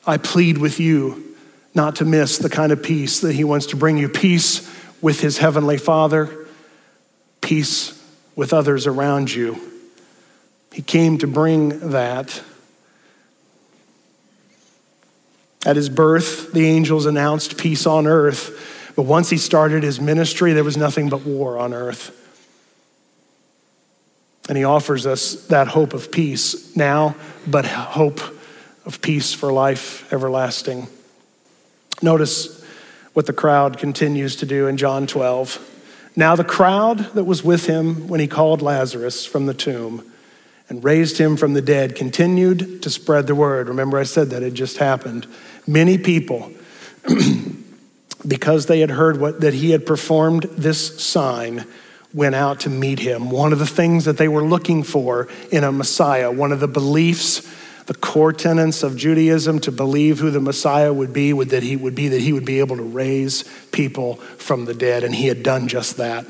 I 0.06 0.18
plead 0.18 0.58
with 0.58 0.80
you 0.80 1.36
not 1.76 1.98
to 1.98 2.06
miss 2.06 2.38
the 2.38 2.50
kind 2.50 2.72
of 2.72 2.82
peace 2.82 3.20
that 3.22 3.34
He 3.34 3.44
wants 3.44 3.68
to 3.68 3.76
bring 3.76 3.98
you 3.98 4.10
peace 4.10 4.70
with 5.02 5.22
His 5.22 5.38
Heavenly 5.38 5.78
Father, 5.78 6.48
peace 7.42 8.02
with 8.36 8.54
others 8.54 8.88
around 8.88 9.34
you. 9.34 9.60
He 10.74 10.82
came 10.82 11.18
to 11.20 11.28
bring 11.28 11.92
that. 11.92 12.42
At 15.66 15.76
his 15.76 15.90
birth, 15.90 16.54
the 16.54 16.66
angels 16.66 17.06
announced 17.06 17.58
peace 17.58 17.86
on 17.86 18.08
earth. 18.08 18.94
But 18.96 19.04
once 19.04 19.30
he 19.30 19.38
started 19.38 19.84
his 19.84 20.00
ministry, 20.00 20.54
there 20.54 20.64
was 20.64 20.78
nothing 20.78 21.10
but 21.10 21.26
war 21.26 21.58
on 21.58 21.74
earth. 21.74 22.16
And 24.48 24.58
he 24.58 24.64
offers 24.64 25.06
us 25.06 25.48
that 25.48 25.68
hope 25.68 25.94
of 25.94 26.12
peace 26.12 26.76
now, 26.76 27.16
but 27.46 27.66
hope 27.66 28.20
of 28.86 29.02
peace 29.02 29.34
for 29.34 29.52
life 29.52 30.12
everlasting. 30.12 30.88
Notice 32.02 32.64
what 33.14 33.26
the 33.26 33.34
crowd 33.34 33.78
continues 33.78 34.38
to 34.38 34.46
do 34.46 34.68
in 34.68 34.78
John 34.78 35.08
12. 35.08 35.66
Now, 36.16 36.36
the 36.36 36.44
crowd 36.44 37.00
that 37.14 37.24
was 37.24 37.44
with 37.44 37.66
him 37.66 38.08
when 38.08 38.20
he 38.20 38.28
called 38.28 38.62
Lazarus 38.62 39.26
from 39.26 39.46
the 39.46 39.54
tomb 39.54 40.10
and 40.70 40.84
raised 40.84 41.18
him 41.18 41.36
from 41.36 41.54
the 41.54 41.62
dead, 41.62 41.96
continued 41.96 42.84
to 42.84 42.90
spread 42.90 43.28
the 43.28 43.36
word. 43.36 43.68
Remember, 43.68 43.98
I 43.98 44.04
said 44.04 44.30
that 44.30 44.44
it 44.44 44.54
just 44.54 44.78
happened. 44.78 45.26
Many 45.66 45.98
people, 45.98 46.52
because 48.28 48.68
they 48.68 48.80
had 48.80 48.92
heard 48.92 49.20
what, 49.20 49.42
that 49.42 49.56
he 49.56 49.72
had 49.72 49.86
performed 49.86 50.44
this 50.44 51.02
sign, 51.02 51.66
went 52.14 52.36
out 52.36 52.62
to 52.62 52.70
meet 52.70 53.00
him. 53.00 53.30
One 53.32 53.52
of 53.52 53.60
the 53.60 53.68
things 53.68 54.06
that 54.06 54.18
they 54.18 54.28
were 54.28 54.44
looking 54.44 54.84
for 54.84 55.28
in 55.52 55.64
a 55.64 55.72
Messiah, 55.72 56.32
one 56.32 56.52
of 56.52 56.60
the 56.60 56.68
beliefs, 56.68 57.48
the 57.90 57.96
core 57.96 58.32
tenets 58.32 58.84
of 58.84 58.96
Judaism 58.96 59.58
to 59.62 59.72
believe 59.72 60.20
who 60.20 60.30
the 60.30 60.40
Messiah 60.40 60.94
would 60.94 61.12
be, 61.12 61.34
would 61.34 61.50
that 61.50 61.64
he 61.64 61.76
would 61.76 61.96
be 61.96 62.10
that 62.10 62.22
he 62.22 62.32
would 62.32 62.46
be 62.46 62.60
able 62.60 62.78
to 62.78 62.84
raise 62.84 63.44
people 63.72 64.18
from 64.38 64.66
the 64.66 64.76
dead, 64.76 65.04
and 65.04 65.16
he 65.16 65.26
had 65.26 65.42
done 65.42 65.68
just 65.68 65.98
that. 65.98 66.24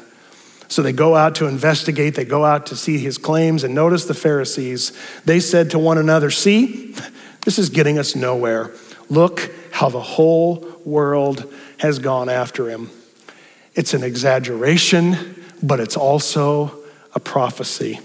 So 0.70 0.82
they 0.82 0.94
go 0.94 1.18
out 1.18 1.36
to 1.36 1.48
investigate, 1.48 2.16
they 2.16 2.24
go 2.24 2.46
out 2.46 2.68
to 2.68 2.78
see 2.78 2.98
his 2.98 3.18
claims, 3.18 3.66
and 3.66 3.76
notice 3.76 4.06
the 4.06 4.14
Pharisees. 4.14 4.94
They 5.26 5.42
said 5.42 5.72
to 5.72 5.80
one 5.80 5.98
another, 5.98 6.32
See, 6.32 6.96
this 7.44 7.60
is 7.60 7.68
getting 7.68 8.00
us 8.00 8.16
nowhere. 8.16 8.72
Look 9.10 9.52
how 9.74 9.90
the 9.90 10.00
whole 10.00 10.66
world 10.86 11.54
has 11.80 12.00
gone 12.00 12.30
after 12.30 12.70
him. 12.70 12.90
It's 13.76 13.94
an 13.94 14.04
exaggeration, 14.04 15.44
but 15.62 15.82
it's 15.82 15.98
also 15.98 16.80
a 17.14 17.20
prophecy. 17.20 18.00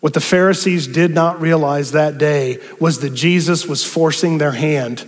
What 0.00 0.14
the 0.14 0.20
Pharisees 0.20 0.86
did 0.86 1.12
not 1.12 1.40
realize 1.40 1.92
that 1.92 2.18
day 2.18 2.60
was 2.78 3.00
that 3.00 3.14
Jesus 3.14 3.66
was 3.66 3.84
forcing 3.84 4.38
their 4.38 4.52
hand 4.52 5.04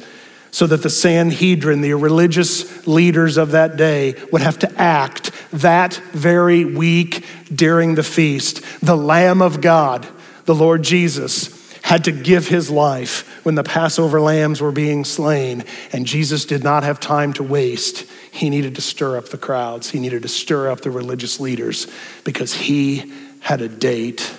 so 0.50 0.66
that 0.66 0.82
the 0.82 0.90
Sanhedrin, 0.90 1.80
the 1.80 1.94
religious 1.94 2.86
leaders 2.86 3.36
of 3.36 3.52
that 3.52 3.76
day, 3.76 4.16
would 4.32 4.42
have 4.42 4.58
to 4.60 4.80
act 4.80 5.30
that 5.52 5.94
very 6.12 6.64
week 6.64 7.24
during 7.54 7.94
the 7.94 8.02
feast. 8.02 8.62
The 8.82 8.96
Lamb 8.96 9.42
of 9.42 9.60
God, 9.60 10.08
the 10.46 10.54
Lord 10.54 10.82
Jesus, 10.82 11.56
had 11.82 12.04
to 12.04 12.12
give 12.12 12.48
his 12.48 12.68
life 12.68 13.44
when 13.44 13.54
the 13.54 13.62
Passover 13.62 14.20
lambs 14.20 14.60
were 14.60 14.72
being 14.72 15.04
slain, 15.04 15.64
and 15.92 16.04
Jesus 16.04 16.44
did 16.44 16.64
not 16.64 16.82
have 16.82 16.98
time 16.98 17.32
to 17.34 17.44
waste. 17.44 18.04
He 18.32 18.50
needed 18.50 18.74
to 18.74 18.80
stir 18.80 19.16
up 19.16 19.28
the 19.28 19.38
crowds, 19.38 19.90
he 19.90 20.00
needed 20.00 20.22
to 20.22 20.28
stir 20.28 20.68
up 20.68 20.80
the 20.80 20.90
religious 20.90 21.38
leaders 21.38 21.86
because 22.24 22.52
he 22.52 23.12
had 23.40 23.60
a 23.60 23.68
date 23.68 24.34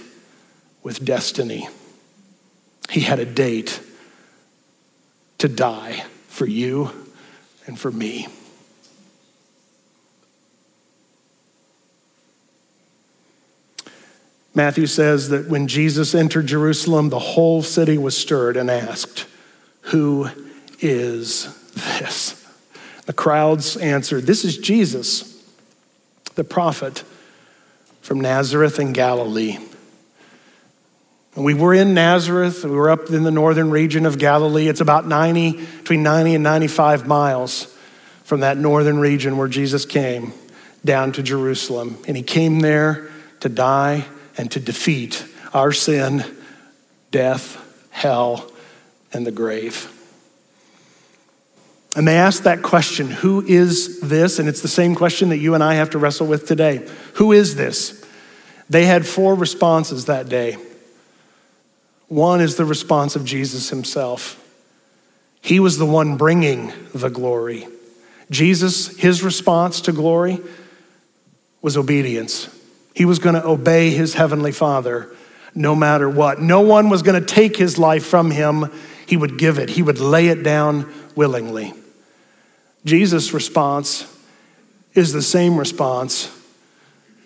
with 0.84 1.04
destiny. 1.04 1.67
He 2.89 3.02
had 3.02 3.20
a 3.20 3.26
date 3.26 3.80
to 5.38 5.48
die 5.48 6.04
for 6.28 6.46
you 6.46 6.91
and 7.65 7.80
for 7.80 7.91
me. 7.91 8.28
Matthew 14.54 14.86
says 14.86 15.30
that 15.30 15.48
when 15.48 15.67
Jesus 15.67 16.13
entered 16.13 16.48
Jerusalem, 16.48 17.10
the 17.10 17.20
whole 17.20 17.62
city 17.62 17.98
was 17.98 18.17
stirred 18.17 18.58
and 18.58 18.70
asked, 18.70 19.26
Who 19.84 20.30
is 20.80 21.48
this? 21.74 22.46
The 23.06 23.13
crowds 23.13 23.78
answered, 23.78 24.26
This 24.26 24.44
is 24.44 24.58
Jesus, 24.58 25.41
the 26.36 26.44
prophet 26.44 27.04
from 28.02 28.20
Nazareth 28.20 28.78
in 28.80 28.91
Galilee. 28.91 29.58
We 31.36 31.54
were 31.54 31.73
in 31.73 31.94
Nazareth, 31.94 32.65
we 32.65 32.71
were 32.71 32.90
up 32.90 33.10
in 33.10 33.23
the 33.23 33.32
northern 33.32 33.71
region 33.71 34.06
of 34.06 34.19
Galilee. 34.19 34.67
It's 34.67 34.82
about 34.82 35.08
90, 35.08 35.52
between 35.54 36.04
90 36.04 36.36
and 36.36 36.44
95 36.44 37.08
miles 37.08 37.73
from 38.23 38.42
that 38.42 38.58
northern 38.58 39.00
region 39.00 39.38
where 39.38 39.48
Jesus 39.48 39.86
came 39.86 40.34
down 40.84 41.13
to 41.13 41.23
Jerusalem. 41.23 41.98
And 42.06 42.17
he 42.17 42.23
came 42.23 42.60
there 42.60 43.10
to 43.40 43.50
die 43.50 44.06
and 44.38 44.52
to 44.52 44.60
defeat 44.60 45.25
our 45.54 45.71
sin, 45.71 46.23
death, 47.12 47.58
hell, 47.92 48.52
and 49.13 49.25
the 49.25 49.32
grave. 49.32 49.90
And 51.96 52.08
they 52.08 52.17
asked 52.17 52.44
that 52.44 52.62
question 52.62 53.10
Who 53.10 53.42
is 53.46 54.02
this? 54.02 54.40
And 54.40 54.50
it's 54.50 54.62
the 54.62 54.67
same 54.67 54.96
question 54.96 55.29
that 55.29 55.38
you 55.38 55.54
and 55.54 55.63
I 55.63 55.75
have 55.75 55.92
to 55.92 55.98
wrestle 55.98 56.27
with 56.27 56.46
today. 56.46 56.88
Who 57.15 57.32
is 57.32 57.56
this? 57.56 58.06
They 58.69 58.86
had 58.86 59.06
four 59.06 59.36
responses 59.36 60.06
that 60.06 60.27
day. 60.29 60.58
One 62.12 62.41
is 62.41 62.57
the 62.57 62.65
response 62.65 63.15
of 63.15 63.23
Jesus 63.23 63.69
himself. 63.69 64.37
He 65.39 65.62
was 65.62 65.77
the 65.77 65.85
one 65.85 66.17
bringing 66.17 66.73
the 66.93 67.09
glory. 67.09 67.69
Jesus, 68.29 68.97
his 68.97 69.23
response 69.23 69.79
to 69.79 69.93
glory 69.93 70.41
was 71.62 71.77
obedience. 71.77 72.53
He 72.93 73.05
was 73.05 73.19
going 73.19 73.35
to 73.35 73.47
obey 73.47 73.91
his 73.91 74.13
heavenly 74.13 74.51
Father 74.51 75.09
no 75.55 75.73
matter 75.73 76.09
what. 76.09 76.41
No 76.41 76.59
one 76.59 76.89
was 76.89 77.01
going 77.01 77.17
to 77.17 77.25
take 77.25 77.55
his 77.55 77.77
life 77.77 78.05
from 78.05 78.29
him. 78.29 78.69
He 79.07 79.15
would 79.15 79.37
give 79.37 79.57
it, 79.57 79.69
he 79.69 79.81
would 79.81 80.01
lay 80.01 80.27
it 80.27 80.43
down 80.43 80.93
willingly. 81.15 81.73
Jesus' 82.83 83.33
response 83.33 84.05
is 84.93 85.13
the 85.13 85.21
same 85.21 85.55
response 85.55 86.29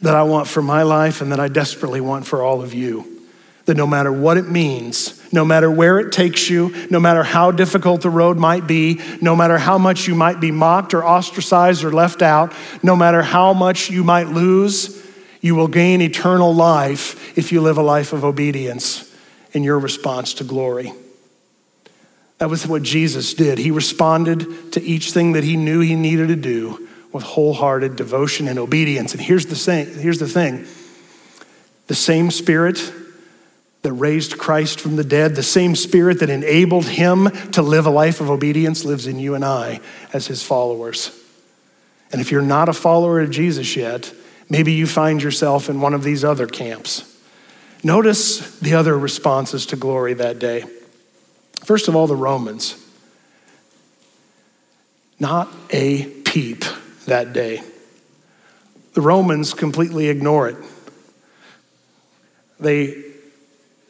that 0.04 0.14
I 0.14 0.22
want 0.22 0.48
for 0.48 0.62
my 0.62 0.84
life 0.84 1.22
and 1.22 1.32
that 1.32 1.40
I 1.40 1.48
desperately 1.48 2.02
want 2.02 2.28
for 2.28 2.44
all 2.44 2.62
of 2.62 2.76
you. 2.76 3.15
That 3.66 3.78
no 3.78 3.88
matter 3.88 4.12
what 4.12 4.38
it 4.38 4.48
means, 4.48 5.20
no 5.34 5.44
matter 5.44 5.72
where 5.72 6.00
it 6.00 6.12
takes 6.12 6.50
you, 6.50 6.88
no 6.90 7.00
matter 7.00 7.24
how 7.24 7.52
difficult 7.52 8.02
the 8.02 8.10
road 8.10 8.38
might 8.38 8.68
be, 8.68 9.02
no 9.22 9.36
matter 9.36 9.58
how 9.58 9.78
much 9.78 10.08
you 10.08 10.14
might 10.14 10.40
be 10.40 10.52
mocked 10.52 10.94
or 10.94 11.04
ostracized 11.04 11.84
or 11.84 11.92
left 11.92 12.22
out, 12.22 12.54
no 12.84 12.96
matter 12.96 13.24
how 13.24 13.54
much 13.54 13.90
you 13.90 14.04
might 14.04 14.28
lose, 14.28 15.04
you 15.42 15.56
will 15.56 15.68
gain 15.68 16.02
eternal 16.02 16.54
life 16.54 17.38
if 17.38 17.52
you 17.52 17.62
live 17.62 17.78
a 17.78 17.84
life 17.84 18.14
of 18.14 18.24
obedience 18.24 19.14
in 19.52 19.64
your 19.64 19.80
response 19.80 20.36
to 20.36 20.44
glory. 20.44 20.94
That 22.38 22.50
was 22.50 22.68
what 22.68 22.84
Jesus 22.84 23.34
did. 23.34 23.58
He 23.58 23.72
responded 23.72 24.74
to 24.74 24.82
each 24.82 25.12
thing 25.12 25.34
that 25.34 25.44
he 25.44 25.56
knew 25.56 25.80
he 25.80 25.96
needed 25.96 26.28
to 26.28 26.36
do 26.36 26.88
with 27.12 27.24
wholehearted 27.24 27.96
devotion 27.96 28.48
and 28.48 28.60
obedience. 28.60 29.14
And 29.14 29.22
here's 29.22 29.46
the 29.46 29.56
thing, 29.56 29.94
here's 29.94 30.20
the 30.20 30.28
thing. 30.28 30.66
The 31.88 31.96
same 31.96 32.30
spirit 32.30 32.92
that 33.86 33.94
raised 33.94 34.40
Christ 34.40 34.80
from 34.80 34.96
the 34.96 35.04
dead, 35.04 35.36
the 35.36 35.44
same 35.44 35.76
spirit 35.76 36.20
that 36.22 36.30
enabled 36.32 36.86
him 36.86 37.30
to 37.52 37.62
live 37.62 37.86
a 37.86 37.92
life 37.92 38.20
of 38.20 38.32
obedience 38.32 38.84
lives 38.84 39.06
in 39.06 39.20
you 39.20 39.36
and 39.36 39.46
I 39.46 39.80
as 40.12 40.26
his 40.26 40.42
followers. 40.42 41.12
And 42.12 42.20
if 42.20 42.32
you're 42.32 42.42
not 42.42 42.68
a 42.68 42.74
follower 42.74 43.22
of 43.22 43.30
Jesus 43.30 43.76
yet, 43.76 44.12
maybe 44.50 44.74
you 44.74 44.88
find 44.88 45.22
yourself 45.22 45.70
in 45.70 45.82
one 45.82 45.94
of 45.94 46.04
these 46.04 46.24
other 46.24 46.48
camps. 46.48 47.16
Notice 47.84 48.58
the 48.58 48.74
other 48.74 48.98
responses 48.98 49.68
to 49.68 49.76
glory 49.76 50.16
that 50.16 50.40
day. 50.40 50.64
First 51.64 51.88
of 51.88 51.96
all, 51.96 52.08
the 52.08 52.16
Romans. 52.16 52.84
Not 55.20 55.48
a 55.70 56.06
peep 56.24 56.66
that 57.06 57.34
day. 57.34 57.62
The 58.96 59.02
Romans 59.02 59.54
completely 59.54 60.10
ignore 60.10 60.50
it. 60.50 60.58
They 62.60 63.05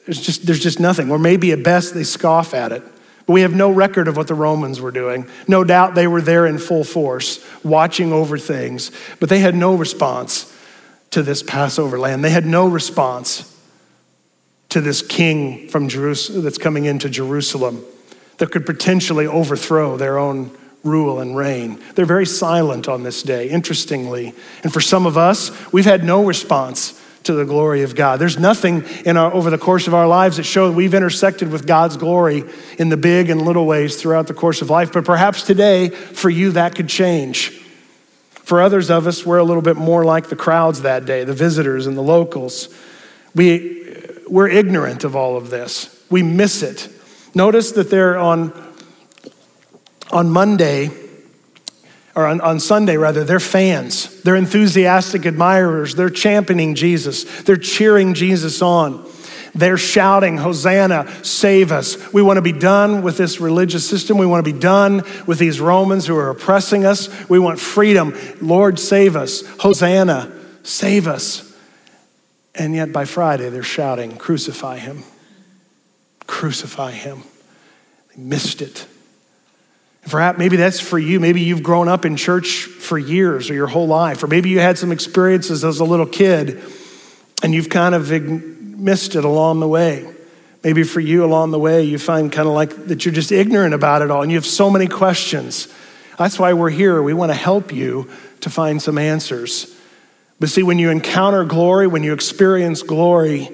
there's 0.06 0.22
just, 0.22 0.46
there's 0.46 0.62
just 0.62 0.80
nothing. 0.80 1.12
Or 1.12 1.20
maybe 1.20 1.52
at 1.52 1.64
best 1.64 1.94
they 1.94 2.04
scoff 2.04 2.54
at 2.54 2.72
it. 2.72 2.84
But 3.26 3.34
we 3.34 3.42
have 3.42 3.56
no 3.56 3.72
record 3.72 4.08
of 4.08 4.18
what 4.18 4.28
the 4.28 4.36
Romans 4.36 4.80
were 4.80 4.92
doing. 4.92 5.28
No 5.48 5.64
doubt 5.64 5.96
they 5.96 6.08
were 6.08 6.22
there 6.22 6.46
in 6.46 6.60
full 6.60 6.84
force, 6.84 7.44
watching 7.64 8.14
over 8.14 8.38
things, 8.38 8.92
but 9.20 9.30
they 9.30 9.40
had 9.40 9.56
no 9.56 9.74
response 9.76 10.52
to 11.12 11.24
this 11.24 11.42
Passover 11.42 11.98
lamb. 11.98 12.22
They 12.22 12.30
had 12.30 12.46
no 12.46 12.68
response 12.68 13.52
to 14.70 14.82
this 14.82 15.02
king 15.02 15.70
from 15.70 15.88
Jerusalem 15.88 16.44
that's 16.44 16.58
coming 16.58 16.86
into 16.86 17.10
Jerusalem 17.10 17.84
that 18.38 18.52
could 18.52 18.66
potentially 18.66 19.26
overthrow 19.26 19.98
their 19.98 20.18
own 20.18 20.56
rule 20.84 21.20
and 21.20 21.36
reign. 21.36 21.82
They're 21.96 22.06
very 22.06 22.26
silent 22.26 22.88
on 22.88 23.04
this 23.04 23.24
day, 23.24 23.50
interestingly. 23.50 24.34
And 24.64 24.72
for 24.72 24.82
some 24.82 25.08
of 25.08 25.18
us, 25.18 25.52
we've 25.74 25.86
had 25.86 26.04
no 26.04 26.24
response 26.24 27.02
to 27.26 27.34
the 27.34 27.46
glory 27.46 27.84
of 27.84 27.96
God. 27.96 28.20
There's 28.20 28.40
nothing 28.40 28.84
in 29.06 29.18
our, 29.18 29.34
over 29.34 29.50
the 29.50 29.58
course 29.58 29.88
of 29.88 29.94
our 29.94 30.08
lives 30.08 30.38
that 30.38 30.44
show 30.44 30.72
we've 30.72 30.94
intersected 30.94 31.52
with 31.52 31.68
God's 31.68 31.98
glory 31.98 32.44
in 32.78 32.90
the 32.90 32.98
big 32.98 33.30
and 33.30 33.42
little 33.42 33.66
ways 33.66 34.02
throughout 34.02 34.28
the 34.28 34.34
course 34.34 34.62
of 34.62 34.70
life. 34.70 34.94
But 34.94 35.06
perhaps 35.06 35.44
today, 35.44 35.90
for 35.90 36.30
you, 36.30 36.52
that 36.52 36.76
could 36.76 36.88
change. 36.88 37.50
For 38.30 38.62
others 38.62 38.92
of 38.92 39.08
us, 39.08 39.26
we're 39.26 39.40
a 39.40 39.44
little 39.44 39.64
bit 39.64 39.76
more 39.76 40.06
like 40.06 40.30
the 40.30 40.36
crowds 40.36 40.84
that 40.84 41.06
day, 41.06 41.24
the 41.24 41.34
visitors 41.34 41.88
and 41.88 41.98
the 41.98 42.02
locals. 42.02 42.70
We, 43.34 43.98
we're 44.28 44.50
ignorant 44.50 45.04
of 45.04 45.16
all 45.16 45.36
of 45.36 45.50
this. 45.50 46.04
We 46.10 46.22
miss 46.22 46.62
it. 46.62 46.90
Notice 47.34 47.72
that 47.72 47.90
they're 47.90 48.18
on, 48.18 48.54
on 50.12 50.30
Monday, 50.30 50.92
or 52.16 52.26
on, 52.26 52.40
on 52.42 52.60
Sunday 52.60 52.98
rather, 52.98 53.24
they're 53.24 53.40
fans. 53.40 54.22
They're 54.22 54.36
enthusiastic 54.36 55.26
admirers. 55.26 55.96
They're 55.96 56.10
championing 56.10 56.76
Jesus. 56.76 57.24
They're 57.44 57.58
cheering 57.58 58.14
Jesus 58.14 58.62
on. 58.62 59.06
They're 59.54 59.78
shouting, 59.78 60.38
Hosanna, 60.38 61.10
save 61.24 61.72
us. 61.72 62.12
We 62.12 62.22
want 62.22 62.38
to 62.38 62.42
be 62.42 62.52
done 62.52 63.04
with 63.04 63.18
this 63.18 63.40
religious 63.40 63.88
system. 63.88 64.18
We 64.18 64.26
want 64.26 64.46
to 64.46 64.54
be 64.54 64.60
done 64.60 65.04
with 65.26 65.40
these 65.40 65.62
Romans 65.62 66.06
who 66.06 66.18
are 66.18 66.30
oppressing 66.30 66.86
us. 66.86 67.10
We 67.30 67.40
want 67.40 67.60
freedom. 67.60 68.14
Lord, 68.42 68.80
save 68.80 69.16
us. 69.16 69.46
Hosanna, 69.60 70.32
save 70.64 71.08
us. 71.08 71.54
And 72.54 72.76
yet 72.76 72.92
by 72.92 73.06
Friday, 73.06 73.50
they're 73.50 73.64
shouting, 73.64 74.18
Crucify 74.18 74.78
him. 74.78 75.04
Crucify 76.28 76.92
him. 76.92 77.24
They 78.14 78.22
missed 78.22 78.62
it. 78.62 78.88
Perhaps 80.10 80.38
maybe 80.38 80.58
that's 80.58 80.80
for 80.80 81.00
you. 81.00 81.20
Maybe 81.20 81.42
you've 81.42 81.64
grown 81.64 81.88
up 81.88 82.06
in 82.06 82.16
church 82.16 82.64
for 82.66 82.98
years 82.98 83.50
or 83.50 83.56
your 83.56 83.68
whole 83.68 83.88
life, 83.88 84.22
or 84.22 84.28
maybe 84.28 84.50
you 84.50 84.60
had 84.60 84.78
some 84.78 84.92
experiences 84.92 85.64
as 85.64 85.80
a 85.80 85.84
little 85.84 86.06
kid 86.06 86.64
and 87.42 87.54
you've 87.54 87.70
kind 87.70 87.96
of 87.96 88.12
missed 88.12 89.16
it 89.16 89.26
along 89.26 89.60
the 89.60 89.68
way. 89.68 90.08
Maybe 90.64 90.84
for 90.84 91.00
you 91.00 91.26
along 91.26 91.52
the 91.52 91.60
way, 91.60 91.84
you 91.84 92.00
find 92.00 92.32
kind 92.32 92.48
of 92.48 92.54
like 92.54 92.88
that 92.88 93.06
you're 93.06 93.14
just 93.14 93.32
ignorant 93.32 93.74
about 93.74 94.02
it 94.02 94.12
all 94.12 94.22
and 94.22 94.32
you 94.32 94.38
have 94.38 94.46
so 94.46 94.70
many 94.70 94.88
questions. 94.88 95.68
That's 96.18 96.40
why 96.40 96.54
we're 96.54 96.70
here. 96.70 97.02
We 97.02 97.14
want 97.14 97.32
to 97.32 97.38
help 97.38 97.74
you 97.74 98.10
to 98.42 98.50
find 98.50 98.82
some 98.82 98.98
answers. 98.98 99.76
But 100.40 100.50
see, 100.50 100.64
when 100.64 100.80
you 100.80 100.92
encounter 100.92 101.46
glory, 101.46 101.88
when 101.88 102.04
you 102.04 102.14
experience 102.14 102.84
glory, 102.84 103.50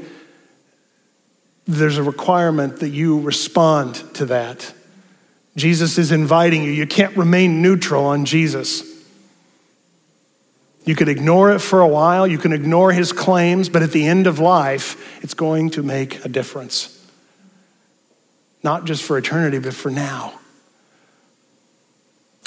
there's 1.66 1.98
a 1.98 2.04
requirement 2.04 2.80
that 2.80 2.90
you 2.90 3.22
respond 3.22 3.96
to 4.16 4.26
that. 4.26 4.74
Jesus 5.56 5.98
is 5.98 6.12
inviting 6.12 6.64
you. 6.64 6.72
You 6.72 6.88
can't 6.88 7.16
remain 7.18 7.62
neutral 7.62 8.06
on 8.06 8.26
Jesus. 8.26 8.84
You 10.86 10.96
could 10.96 11.10
ignore 11.10 11.52
it 11.52 11.60
for 11.60 11.82
a 11.82 11.88
while, 11.88 12.26
you 12.26 12.38
can 12.38 12.54
ignore 12.54 12.92
his 12.92 13.14
claims, 13.14 13.70
but 13.70 13.84
at 13.84 13.92
the 13.92 14.08
end 14.08 14.26
of 14.26 14.40
life, 14.40 15.24
it's 15.24 15.36
going 15.36 15.70
to 15.72 15.84
make 15.84 16.26
a 16.26 16.30
difference. 16.30 16.98
Not 18.64 18.86
just 18.86 19.04
for 19.04 19.18
eternity, 19.18 19.60
but 19.60 19.74
for 19.74 19.92
now. 19.92 20.34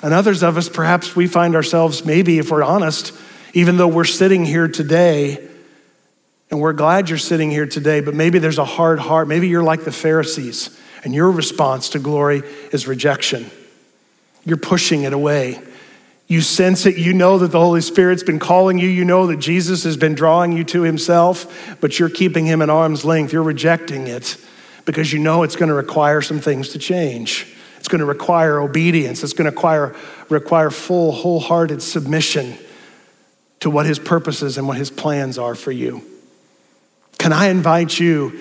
And 0.02 0.12
others 0.12 0.42
of 0.42 0.56
us, 0.56 0.68
perhaps 0.68 1.14
we 1.14 1.28
find 1.28 1.54
ourselves, 1.54 2.04
maybe 2.04 2.38
if 2.38 2.50
we're 2.50 2.64
honest, 2.64 3.12
even 3.52 3.76
though 3.76 3.88
we're 3.88 4.04
sitting 4.04 4.44
here 4.44 4.66
today, 4.66 5.48
and 6.50 6.60
we're 6.60 6.72
glad 6.72 7.08
you're 7.08 7.18
sitting 7.18 7.50
here 7.50 7.66
today, 7.66 8.00
but 8.00 8.14
maybe 8.14 8.38
there's 8.38 8.58
a 8.58 8.64
hard 8.64 8.98
heart. 8.98 9.28
Maybe 9.28 9.48
you're 9.48 9.62
like 9.62 9.84
the 9.84 9.92
Pharisees 9.92 10.78
and 11.04 11.14
your 11.14 11.30
response 11.30 11.90
to 11.90 11.98
glory 11.98 12.42
is 12.72 12.88
rejection. 12.88 13.50
You're 14.44 14.56
pushing 14.56 15.04
it 15.04 15.12
away. 15.12 15.60
You 16.26 16.40
sense 16.40 16.86
it. 16.86 16.96
You 16.96 17.12
know 17.12 17.38
that 17.38 17.48
the 17.48 17.60
Holy 17.60 17.82
Spirit's 17.82 18.22
been 18.22 18.38
calling 18.38 18.78
you. 18.78 18.88
You 18.88 19.04
know 19.04 19.26
that 19.26 19.38
Jesus 19.38 19.84
has 19.84 19.96
been 19.96 20.14
drawing 20.14 20.52
you 20.52 20.64
to 20.64 20.82
himself, 20.82 21.76
but 21.80 21.98
you're 21.98 22.08
keeping 22.08 22.46
him 22.46 22.62
at 22.62 22.70
arm's 22.70 23.04
length. 23.04 23.32
You're 23.32 23.42
rejecting 23.42 24.06
it 24.06 24.38
because 24.86 25.12
you 25.12 25.18
know 25.18 25.42
it's 25.42 25.56
going 25.56 25.68
to 25.68 25.74
require 25.74 26.22
some 26.22 26.40
things 26.40 26.70
to 26.70 26.78
change. 26.78 27.46
It's 27.78 27.88
going 27.88 28.00
to 28.00 28.06
require 28.06 28.58
obedience. 28.58 29.22
It's 29.22 29.34
going 29.34 29.44
to 29.44 29.54
require, 29.54 29.94
require 30.30 30.70
full, 30.70 31.12
wholehearted 31.12 31.82
submission 31.82 32.56
to 33.60 33.68
what 33.68 33.84
his 33.84 33.98
purposes 33.98 34.56
and 34.56 34.66
what 34.66 34.78
his 34.78 34.90
plans 34.90 35.36
are 35.36 35.54
for 35.54 35.72
you. 35.72 36.02
Can 37.18 37.32
I 37.32 37.48
invite 37.48 37.98
you 37.98 38.38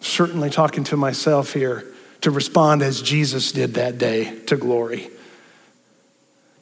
certainly 0.00 0.50
talking 0.50 0.84
to 0.84 0.96
myself 0.96 1.52
here, 1.52 1.84
to 2.22 2.30
respond 2.30 2.82
as 2.82 3.02
Jesus 3.02 3.52
did 3.52 3.74
that 3.74 3.98
day 3.98 4.38
to 4.46 4.56
glory. 4.56 5.10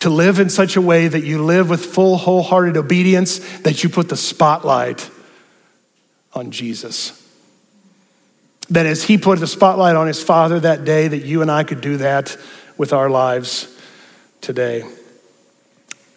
To 0.00 0.10
live 0.10 0.38
in 0.38 0.50
such 0.50 0.76
a 0.76 0.80
way 0.80 1.08
that 1.08 1.24
you 1.24 1.42
live 1.42 1.70
with 1.70 1.84
full, 1.84 2.16
wholehearted 2.16 2.76
obedience, 2.76 3.38
that 3.60 3.82
you 3.82 3.88
put 3.88 4.08
the 4.08 4.16
spotlight 4.16 5.08
on 6.34 6.50
Jesus. 6.50 7.20
That 8.70 8.86
as 8.86 9.04
he 9.04 9.16
put 9.18 9.40
the 9.40 9.46
spotlight 9.46 9.96
on 9.96 10.06
his 10.06 10.22
Father 10.22 10.60
that 10.60 10.84
day, 10.84 11.08
that 11.08 11.24
you 11.24 11.42
and 11.42 11.50
I 11.50 11.64
could 11.64 11.80
do 11.80 11.98
that 11.98 12.36
with 12.76 12.92
our 12.92 13.08
lives 13.08 13.74
today. 14.40 14.84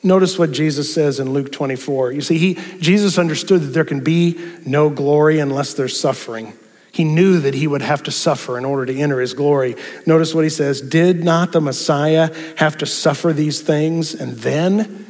Notice 0.04 0.38
what 0.38 0.52
Jesus 0.52 0.94
says 0.94 1.20
in 1.20 1.32
Luke 1.32 1.52
24. 1.52 2.14
You 2.14 2.22
see, 2.22 2.38
he, 2.38 2.54
Jesus 2.80 3.18
understood 3.18 3.62
that 3.62 3.68
there 3.68 3.86
can 3.86 4.04
be 4.04 4.40
no 4.66 4.90
glory 4.90 5.40
unless 5.40 5.74
there's 5.74 6.00
suffering. 6.00 6.54
He 6.98 7.04
knew 7.04 7.40
that 7.42 7.54
he 7.54 7.68
would 7.68 7.84
have 7.84 8.02
to 8.04 8.12
suffer 8.12 8.58
in 8.58 8.66
order 8.66 8.88
to 8.88 9.00
enter 9.00 9.20
his 9.22 9.36
glory. 9.36 9.76
Notice 10.08 10.34
what 10.34 10.44
he 10.44 10.50
says 10.50 10.82
Did 10.82 11.24
not 11.24 11.52
the 11.52 11.62
Messiah 11.62 12.34
have 12.56 12.76
to 12.80 12.88
suffer 12.88 13.34
these 13.34 13.62
things 13.62 14.16
and 14.16 14.34
then 14.38 15.06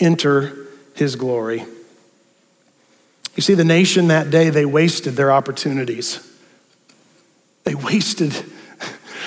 enter 0.00 0.66
his 0.96 1.14
glory? 1.14 1.64
You 3.36 3.42
see, 3.42 3.54
the 3.54 3.62
nation 3.62 4.08
that 4.08 4.30
day, 4.30 4.50
they 4.50 4.64
wasted 4.64 5.14
their 5.14 5.30
opportunities. 5.30 6.28
They 7.62 7.76
wasted, 7.76 8.32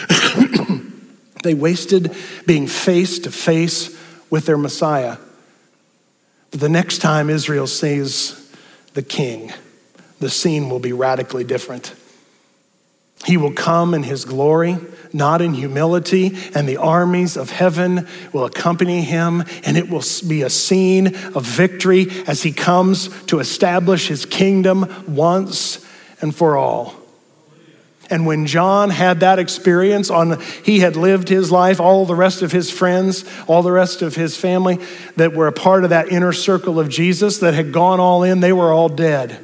they 1.44 1.54
wasted 1.54 2.14
being 2.46 2.68
face 2.68 3.20
to 3.20 3.32
face 3.32 3.98
with 4.30 4.46
their 4.48 4.58
Messiah. 4.58 5.16
But 6.50 6.60
the 6.60 6.68
next 6.68 6.98
time 6.98 7.30
Israel 7.30 7.68
sees 7.68 8.54
the 8.96 9.02
king, 9.02 9.54
the 10.20 10.30
scene 10.30 10.70
will 10.70 10.80
be 10.80 10.92
radically 10.92 11.46
different. 11.46 11.96
He 13.26 13.38
will 13.38 13.54
come 13.54 13.94
in 13.94 14.04
his 14.04 14.26
glory, 14.26 14.78
not 15.14 15.42
in 15.42 15.54
humility, 15.54 16.38
and 16.56 16.68
the 16.68 16.78
armies 16.78 17.38
of 17.38 17.52
heaven 17.52 18.08
will 18.34 18.46
accompany 18.46 19.02
him, 19.02 19.44
and 19.64 19.78
it 19.78 19.90
will 19.90 20.04
be 20.28 20.42
a 20.42 20.50
scene 20.50 21.08
of 21.36 21.46
victory 21.46 22.08
as 22.28 22.44
he 22.44 22.52
comes 22.52 23.10
to 23.26 23.40
establish 23.40 24.08
his 24.08 24.26
kingdom 24.26 25.06
once 25.08 25.86
and 26.22 26.36
for 26.36 26.58
all. 26.58 26.96
And 28.10 28.26
when 28.26 28.46
John 28.46 28.90
had 28.90 29.22
that 29.22 29.40
experience 29.40 30.10
on 30.10 30.42
he 30.66 30.82
had 30.82 30.98
lived 30.98 31.30
his 31.30 31.50
life, 31.50 31.80
all 31.80 32.06
the 32.06 32.16
rest 32.16 32.42
of 32.42 32.52
his 32.52 32.70
friends, 32.70 33.24
all 33.48 33.64
the 33.64 33.72
rest 33.72 34.02
of 34.02 34.16
his 34.16 34.36
family 34.36 34.80
that 35.16 35.34
were 35.34 35.48
a 35.48 35.54
part 35.54 35.86
of 35.86 35.92
that 35.92 36.12
inner 36.12 36.34
circle 36.34 36.78
of 36.78 36.90
Jesus 36.90 37.38
that 37.38 37.54
had 37.54 37.72
gone 37.72 38.02
all 38.02 38.24
in, 38.24 38.42
they 38.42 38.52
were 38.52 38.74
all 38.74 38.90
dead. 38.90 39.40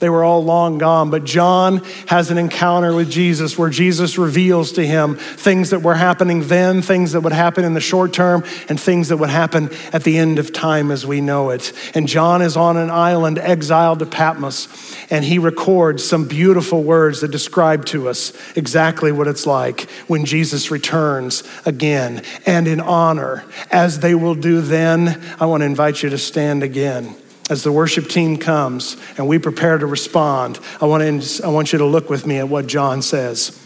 They 0.00 0.08
were 0.08 0.24
all 0.24 0.42
long 0.42 0.78
gone, 0.78 1.10
but 1.10 1.24
John 1.24 1.84
has 2.06 2.30
an 2.30 2.38
encounter 2.38 2.94
with 2.94 3.10
Jesus 3.10 3.58
where 3.58 3.68
Jesus 3.68 4.16
reveals 4.16 4.72
to 4.72 4.86
him 4.86 5.16
things 5.16 5.70
that 5.70 5.82
were 5.82 5.94
happening 5.94 6.48
then, 6.48 6.80
things 6.80 7.12
that 7.12 7.20
would 7.20 7.34
happen 7.34 7.64
in 7.64 7.74
the 7.74 7.82
short 7.82 8.14
term, 8.14 8.42
and 8.70 8.80
things 8.80 9.08
that 9.08 9.18
would 9.18 9.28
happen 9.28 9.68
at 9.92 10.02
the 10.02 10.16
end 10.16 10.38
of 10.38 10.54
time 10.54 10.90
as 10.90 11.04
we 11.04 11.20
know 11.20 11.50
it. 11.50 11.74
And 11.94 12.08
John 12.08 12.40
is 12.40 12.56
on 12.56 12.78
an 12.78 12.88
island 12.88 13.38
exiled 13.38 13.98
to 13.98 14.06
Patmos, 14.06 14.96
and 15.10 15.22
he 15.22 15.38
records 15.38 16.02
some 16.02 16.26
beautiful 16.26 16.82
words 16.82 17.20
that 17.20 17.30
describe 17.30 17.84
to 17.86 18.08
us 18.08 18.32
exactly 18.56 19.12
what 19.12 19.28
it's 19.28 19.46
like 19.46 19.82
when 20.08 20.24
Jesus 20.24 20.70
returns 20.70 21.44
again 21.66 22.22
and 22.46 22.66
in 22.66 22.80
honor, 22.80 23.44
as 23.70 24.00
they 24.00 24.14
will 24.14 24.34
do 24.34 24.62
then. 24.62 25.20
I 25.38 25.44
want 25.44 25.60
to 25.60 25.66
invite 25.66 26.02
you 26.02 26.08
to 26.08 26.18
stand 26.18 26.62
again 26.62 27.16
as 27.50 27.64
the 27.64 27.72
worship 27.72 28.08
team 28.08 28.38
comes 28.38 28.96
and 29.18 29.28
we 29.28 29.38
prepare 29.38 29.76
to 29.76 29.86
respond, 29.86 30.58
I 30.80 30.86
want, 30.86 31.22
to, 31.22 31.44
I 31.44 31.48
want 31.48 31.72
you 31.72 31.80
to 31.80 31.84
look 31.84 32.08
with 32.08 32.26
me 32.26 32.38
at 32.38 32.48
what 32.48 32.66
John 32.66 33.02
says. 33.02 33.60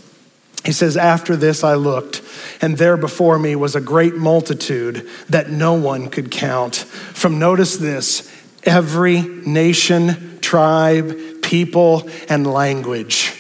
He 0.64 0.72
says, 0.72 0.96
After 0.96 1.36
this 1.36 1.62
I 1.62 1.74
looked, 1.74 2.22
and 2.62 2.78
there 2.78 2.96
before 2.96 3.38
me 3.38 3.54
was 3.54 3.76
a 3.76 3.80
great 3.80 4.16
multitude 4.16 5.08
that 5.28 5.50
no 5.50 5.74
one 5.74 6.08
could 6.08 6.30
count. 6.30 6.76
From 6.76 7.38
notice 7.38 7.76
this 7.76 8.30
every 8.64 9.20
nation, 9.20 10.38
tribe, 10.40 11.42
people, 11.42 12.08
and 12.30 12.46
language. 12.46 13.33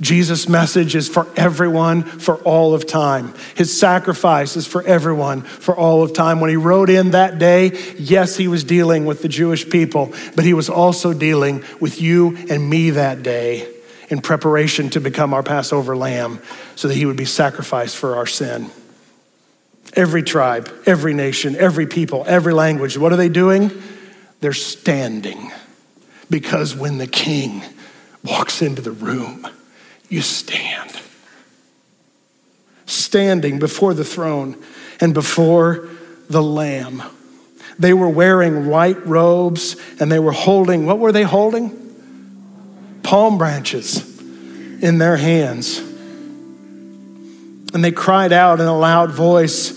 Jesus' 0.00 0.48
message 0.48 0.94
is 0.94 1.08
for 1.08 1.26
everyone 1.36 2.02
for 2.02 2.36
all 2.38 2.74
of 2.74 2.86
time. 2.86 3.32
His 3.54 3.78
sacrifice 3.78 4.56
is 4.56 4.66
for 4.66 4.82
everyone 4.82 5.40
for 5.40 5.74
all 5.74 6.02
of 6.02 6.12
time. 6.12 6.40
When 6.40 6.50
he 6.50 6.56
rode 6.56 6.90
in 6.90 7.12
that 7.12 7.38
day, 7.38 7.72
yes, 7.98 8.36
he 8.36 8.46
was 8.46 8.62
dealing 8.62 9.06
with 9.06 9.22
the 9.22 9.28
Jewish 9.28 9.68
people, 9.68 10.12
but 10.34 10.44
he 10.44 10.52
was 10.52 10.68
also 10.68 11.14
dealing 11.14 11.64
with 11.80 12.00
you 12.00 12.36
and 12.50 12.68
me 12.68 12.90
that 12.90 13.22
day 13.22 13.72
in 14.10 14.20
preparation 14.20 14.90
to 14.90 15.00
become 15.00 15.32
our 15.32 15.42
Passover 15.42 15.96
lamb 15.96 16.40
so 16.74 16.88
that 16.88 16.94
he 16.94 17.06
would 17.06 17.16
be 17.16 17.24
sacrificed 17.24 17.96
for 17.96 18.16
our 18.16 18.26
sin. 18.26 18.70
Every 19.94 20.22
tribe, 20.22 20.70
every 20.84 21.14
nation, 21.14 21.56
every 21.56 21.86
people, 21.86 22.22
every 22.26 22.52
language, 22.52 22.98
what 22.98 23.12
are 23.12 23.16
they 23.16 23.30
doing? 23.30 23.70
They're 24.40 24.52
standing 24.52 25.50
because 26.28 26.76
when 26.76 26.98
the 26.98 27.06
king 27.06 27.62
walks 28.22 28.60
into 28.60 28.82
the 28.82 28.92
room, 28.92 29.48
you 30.08 30.20
stand. 30.20 31.00
Standing 32.86 33.58
before 33.58 33.94
the 33.94 34.04
throne 34.04 34.62
and 35.00 35.12
before 35.12 35.88
the 36.28 36.42
Lamb. 36.42 37.02
They 37.78 37.92
were 37.92 38.08
wearing 38.08 38.66
white 38.66 39.06
robes 39.06 39.76
and 40.00 40.10
they 40.10 40.18
were 40.18 40.32
holding, 40.32 40.86
what 40.86 40.98
were 40.98 41.12
they 41.12 41.24
holding? 41.24 41.82
Palm 43.02 43.38
branches 43.38 44.18
in 44.82 44.98
their 44.98 45.16
hands. 45.16 45.78
And 47.74 47.84
they 47.84 47.92
cried 47.92 48.32
out 48.32 48.60
in 48.60 48.66
a 48.66 48.76
loud 48.76 49.10
voice 49.12 49.74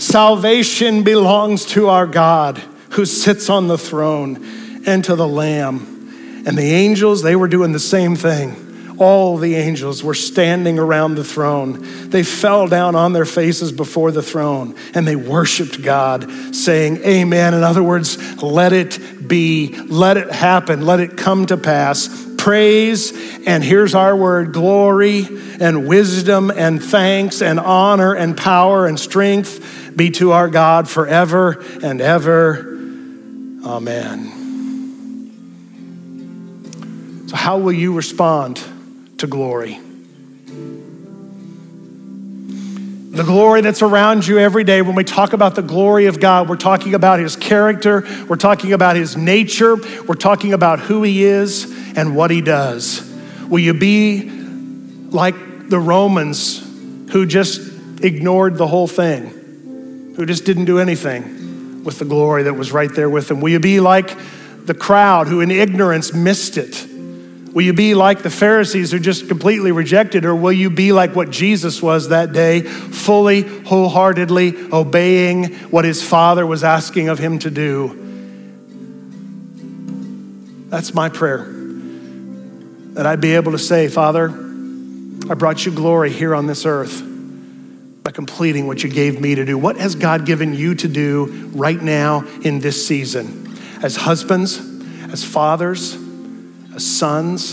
Salvation 0.00 1.02
belongs 1.02 1.66
to 1.66 1.88
our 1.90 2.06
God 2.06 2.56
who 2.92 3.04
sits 3.04 3.50
on 3.50 3.68
the 3.68 3.76
throne 3.76 4.82
and 4.86 5.04
to 5.04 5.14
the 5.14 5.28
Lamb. 5.28 6.42
And 6.46 6.56
the 6.56 6.72
angels, 6.72 7.22
they 7.22 7.36
were 7.36 7.48
doing 7.48 7.72
the 7.72 7.78
same 7.78 8.16
thing 8.16 8.69
all 9.00 9.38
the 9.38 9.54
angels 9.54 10.04
were 10.04 10.14
standing 10.14 10.78
around 10.78 11.14
the 11.14 11.24
throne. 11.24 12.10
They 12.10 12.22
fell 12.22 12.68
down 12.68 12.94
on 12.94 13.14
their 13.14 13.24
faces 13.24 13.72
before 13.72 14.12
the 14.12 14.22
throne 14.22 14.76
and 14.94 15.08
they 15.08 15.16
worshiped 15.16 15.80
God, 15.82 16.30
saying, 16.54 16.98
Amen. 16.98 17.54
In 17.54 17.62
other 17.62 17.82
words, 17.82 18.42
let 18.42 18.74
it 18.74 19.26
be, 19.26 19.74
let 19.74 20.18
it 20.18 20.30
happen, 20.30 20.84
let 20.84 21.00
it 21.00 21.16
come 21.16 21.46
to 21.46 21.56
pass. 21.56 22.26
Praise, 22.36 23.12
and 23.46 23.64
here's 23.64 23.94
our 23.94 24.14
word 24.14 24.52
glory 24.52 25.26
and 25.60 25.88
wisdom 25.88 26.50
and 26.50 26.82
thanks 26.82 27.40
and 27.40 27.58
honor 27.58 28.14
and 28.14 28.36
power 28.36 28.86
and 28.86 29.00
strength 29.00 29.92
be 29.96 30.10
to 30.10 30.32
our 30.32 30.48
God 30.48 30.90
forever 30.90 31.64
and 31.82 32.02
ever. 32.02 32.66
Amen. 33.64 34.36
So, 37.28 37.36
how 37.36 37.58
will 37.58 37.72
you 37.72 37.94
respond? 37.94 38.62
To 39.20 39.26
glory. 39.26 39.78
The 43.10 43.24
glory 43.24 43.60
that's 43.60 43.82
around 43.82 44.26
you 44.26 44.38
every 44.38 44.64
day. 44.64 44.80
When 44.82 44.94
we 44.94 45.04
talk 45.04 45.34
about 45.34 45.54
the 45.54 45.62
glory 45.62 46.06
of 46.06 46.20
God, 46.20 46.48
we're 46.48 46.56
talking 46.56 46.94
about 46.94 47.20
His 47.20 47.36
character, 47.36 48.06
we're 48.28 48.36
talking 48.36 48.72
about 48.72 48.96
His 48.96 49.16
nature, 49.16 49.76
we're 50.06 50.14
talking 50.14 50.54
about 50.54 50.80
who 50.80 51.02
He 51.02 51.24
is 51.24 51.64
and 51.96 52.16
what 52.16 52.30
He 52.30 52.40
does. 52.40 53.06
Will 53.48 53.58
you 53.58 53.74
be 53.74 54.30
like 55.10 55.68
the 55.68 55.78
Romans 55.78 56.58
who 57.12 57.26
just 57.26 57.60
ignored 58.02 58.56
the 58.56 58.66
whole 58.66 58.88
thing, 58.88 60.14
who 60.16 60.24
just 60.24 60.46
didn't 60.46 60.64
do 60.64 60.78
anything 60.78 61.84
with 61.84 61.98
the 61.98 62.06
glory 62.06 62.44
that 62.44 62.54
was 62.54 62.72
right 62.72 62.94
there 62.94 63.10
with 63.10 63.28
them? 63.28 63.42
Will 63.42 63.50
you 63.50 63.60
be 63.60 63.80
like 63.80 64.16
the 64.64 64.74
crowd 64.74 65.26
who 65.26 65.40
in 65.42 65.50
ignorance 65.50 66.14
missed 66.14 66.56
it? 66.56 66.86
Will 67.52 67.62
you 67.62 67.72
be 67.72 67.94
like 67.94 68.22
the 68.22 68.30
Pharisees 68.30 68.92
who 68.92 69.00
just 69.00 69.26
completely 69.26 69.72
rejected, 69.72 70.24
or 70.24 70.36
will 70.36 70.52
you 70.52 70.70
be 70.70 70.92
like 70.92 71.16
what 71.16 71.30
Jesus 71.30 71.82
was 71.82 72.10
that 72.10 72.32
day, 72.32 72.60
fully, 72.60 73.42
wholeheartedly 73.42 74.72
obeying 74.72 75.54
what 75.70 75.84
his 75.84 76.00
Father 76.00 76.46
was 76.46 76.62
asking 76.62 77.08
of 77.08 77.18
him 77.18 77.40
to 77.40 77.50
do? 77.50 77.96
That's 80.68 80.94
my 80.94 81.08
prayer. 81.08 81.48
That 82.94 83.06
I'd 83.06 83.20
be 83.20 83.34
able 83.34 83.52
to 83.52 83.58
say, 83.58 83.88
Father, 83.88 84.28
I 84.28 85.34
brought 85.34 85.66
you 85.66 85.72
glory 85.72 86.10
here 86.10 86.36
on 86.36 86.46
this 86.46 86.64
earth 86.64 87.02
by 88.04 88.12
completing 88.12 88.68
what 88.68 88.84
you 88.84 88.90
gave 88.90 89.20
me 89.20 89.34
to 89.34 89.44
do. 89.44 89.58
What 89.58 89.76
has 89.76 89.96
God 89.96 90.24
given 90.24 90.54
you 90.54 90.76
to 90.76 90.86
do 90.86 91.50
right 91.52 91.80
now 91.80 92.24
in 92.42 92.60
this 92.60 92.86
season? 92.86 93.58
As 93.82 93.96
husbands, 93.96 94.58
as 95.12 95.24
fathers, 95.24 95.96
as 96.80 96.96
sons, 96.96 97.52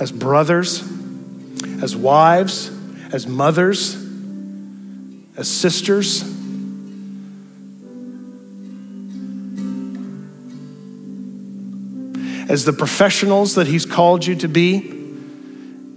as 0.00 0.10
brothers, 0.10 0.82
as 1.82 1.94
wives, 1.94 2.70
as 3.12 3.26
mothers, 3.26 3.94
as 5.36 5.46
sisters. 5.46 6.22
As 12.48 12.64
the 12.64 12.72
professionals 12.72 13.56
that 13.56 13.66
He's 13.66 13.84
called 13.84 14.24
you 14.24 14.34
to 14.36 14.48
be, 14.48 14.78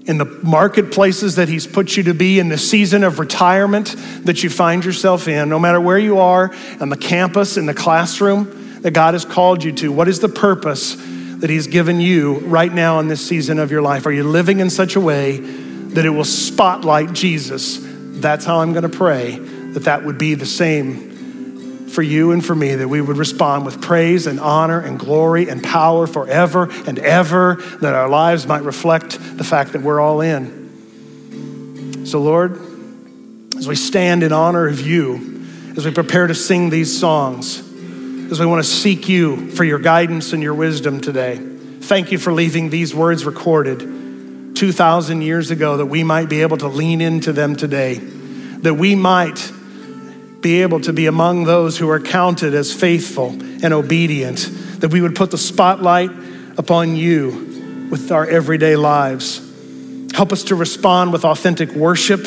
in 0.06 0.18
the 0.18 0.26
marketplaces 0.44 1.38
that 1.38 1.48
He's 1.48 1.66
put 1.66 1.96
you 1.96 2.04
to 2.04 2.14
be, 2.14 2.38
in 2.38 2.50
the 2.50 2.58
season 2.58 3.06
of 3.06 3.18
retirement 3.18 3.96
that 4.26 4.44
you 4.44 4.50
find 4.50 4.84
yourself 4.84 5.30
in, 5.30 5.48
no 5.48 5.58
matter 5.58 5.80
where 5.80 6.00
you 6.00 6.18
are, 6.18 6.54
on 6.82 6.90
the 6.90 6.98
campus, 6.98 7.56
in 7.56 7.66
the 7.66 7.74
classroom 7.74 8.82
that 8.82 8.92
God 8.92 9.14
has 9.14 9.24
called 9.24 9.64
you 9.64 9.72
to, 9.72 9.90
what 9.94 10.10
is 10.10 10.20
the 10.20 10.28
purpose 10.28 10.98
that 11.44 11.50
He's 11.50 11.68
given 11.68 12.00
you 12.00 12.40
right 12.40 12.72
now 12.72 13.00
in 13.00 13.10
this 13.10 13.28
season 13.28 13.60
of 13.60 13.70
your 13.70 13.82
life? 13.82 14.06
Are 14.06 14.14
you 14.14 14.24
living 14.24 14.62
in 14.62 14.70
such 14.70 14.96
a 14.96 15.00
way 15.02 15.40
that 15.42 16.06
it 16.06 16.10
will 16.10 16.24
spotlight 16.24 17.12
Jesus? 17.12 17.80
That's 17.82 18.46
how 18.46 18.62
I'm 18.62 18.72
going 18.72 18.90
to 18.90 18.98
pray 18.98 19.40
that 19.74 19.82
that 19.82 20.06
would 20.06 20.18
be 20.18 20.36
the 20.36 20.46
same 20.46 21.90
for 21.90 22.02
you 22.02 22.32
and 22.32 22.46
for 22.46 22.56
me, 22.56 22.76
that 22.76 22.88
we 22.88 23.02
would 23.02 23.18
respond 23.18 23.66
with 23.66 23.82
praise 23.82 24.26
and 24.26 24.40
honor 24.40 24.80
and 24.80 24.98
glory 24.98 25.50
and 25.50 25.62
power 25.62 26.08
forever 26.08 26.70
and 26.88 26.98
ever, 26.98 27.56
that 27.82 27.94
our 27.94 28.08
lives 28.08 28.48
might 28.48 28.64
reflect 28.64 29.20
the 29.38 29.44
fact 29.44 29.74
that 29.74 29.82
we're 29.82 30.00
all 30.00 30.22
in. 30.22 32.06
So, 32.06 32.22
Lord, 32.22 32.58
as 33.58 33.68
we 33.68 33.76
stand 33.76 34.24
in 34.24 34.32
honor 34.32 34.66
of 34.66 34.80
you, 34.80 35.46
as 35.76 35.86
we 35.86 35.92
prepare 35.92 36.26
to 36.26 36.36
sing 36.36 36.70
these 36.70 36.98
songs, 36.98 37.73
as 38.34 38.40
we 38.40 38.48
want 38.48 38.66
to 38.66 38.68
seek 38.68 39.08
you 39.08 39.52
for 39.52 39.64
your 39.64 39.78
guidance 39.78 40.34
and 40.34 40.42
your 40.42 40.56
wisdom 40.56 41.00
today. 41.00 41.36
Thank 41.82 42.12
you 42.12 42.18
for 42.18 42.34
leaving 42.34 42.72
these 42.72 42.96
words 42.96 43.26
recorded 43.26 44.56
2,000 44.56 45.22
years 45.22 45.52
ago 45.52 45.78
that 45.78 45.86
we 45.86 46.04
might 46.04 46.30
be 46.30 46.42
able 46.42 46.58
to 46.58 46.68
lean 46.68 47.00
into 47.00 47.32
them 47.32 47.56
today, 47.56 47.94
that 47.94 48.74
we 48.74 48.96
might 48.96 49.52
be 50.42 50.64
able 50.64 50.82
to 50.82 50.92
be 50.92 51.06
among 51.06 51.44
those 51.44 51.78
who 51.78 51.88
are 51.92 52.00
counted 52.00 52.56
as 52.56 52.74
faithful 52.74 53.30
and 53.30 53.72
obedient, 53.72 54.50
that 54.80 54.92
we 54.92 55.00
would 55.00 55.16
put 55.16 55.30
the 55.30 55.38
spotlight 55.38 56.10
upon 56.58 56.96
you 56.96 57.88
with 57.92 58.12
our 58.12 58.26
everyday 58.26 58.76
lives. 58.76 59.42
Help 60.16 60.32
us 60.32 60.46
to 60.46 60.56
respond 60.56 61.14
with 61.14 61.24
authentic 61.24 61.70
worship. 61.74 62.26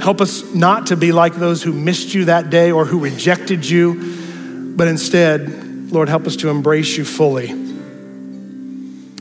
Help 0.00 0.22
us 0.22 0.54
not 0.54 0.86
to 0.86 0.96
be 0.96 1.12
like 1.12 1.34
those 1.34 1.62
who 1.62 1.74
missed 1.74 2.14
you 2.14 2.24
that 2.24 2.48
day 2.48 2.70
or 2.72 2.86
who 2.86 3.00
rejected 3.00 3.68
you, 3.68 4.15
but 4.76 4.88
instead, 4.88 5.90
Lord, 5.90 6.08
help 6.08 6.26
us 6.26 6.36
to 6.36 6.50
embrace 6.50 6.96
you 6.96 7.04
fully, 7.04 7.48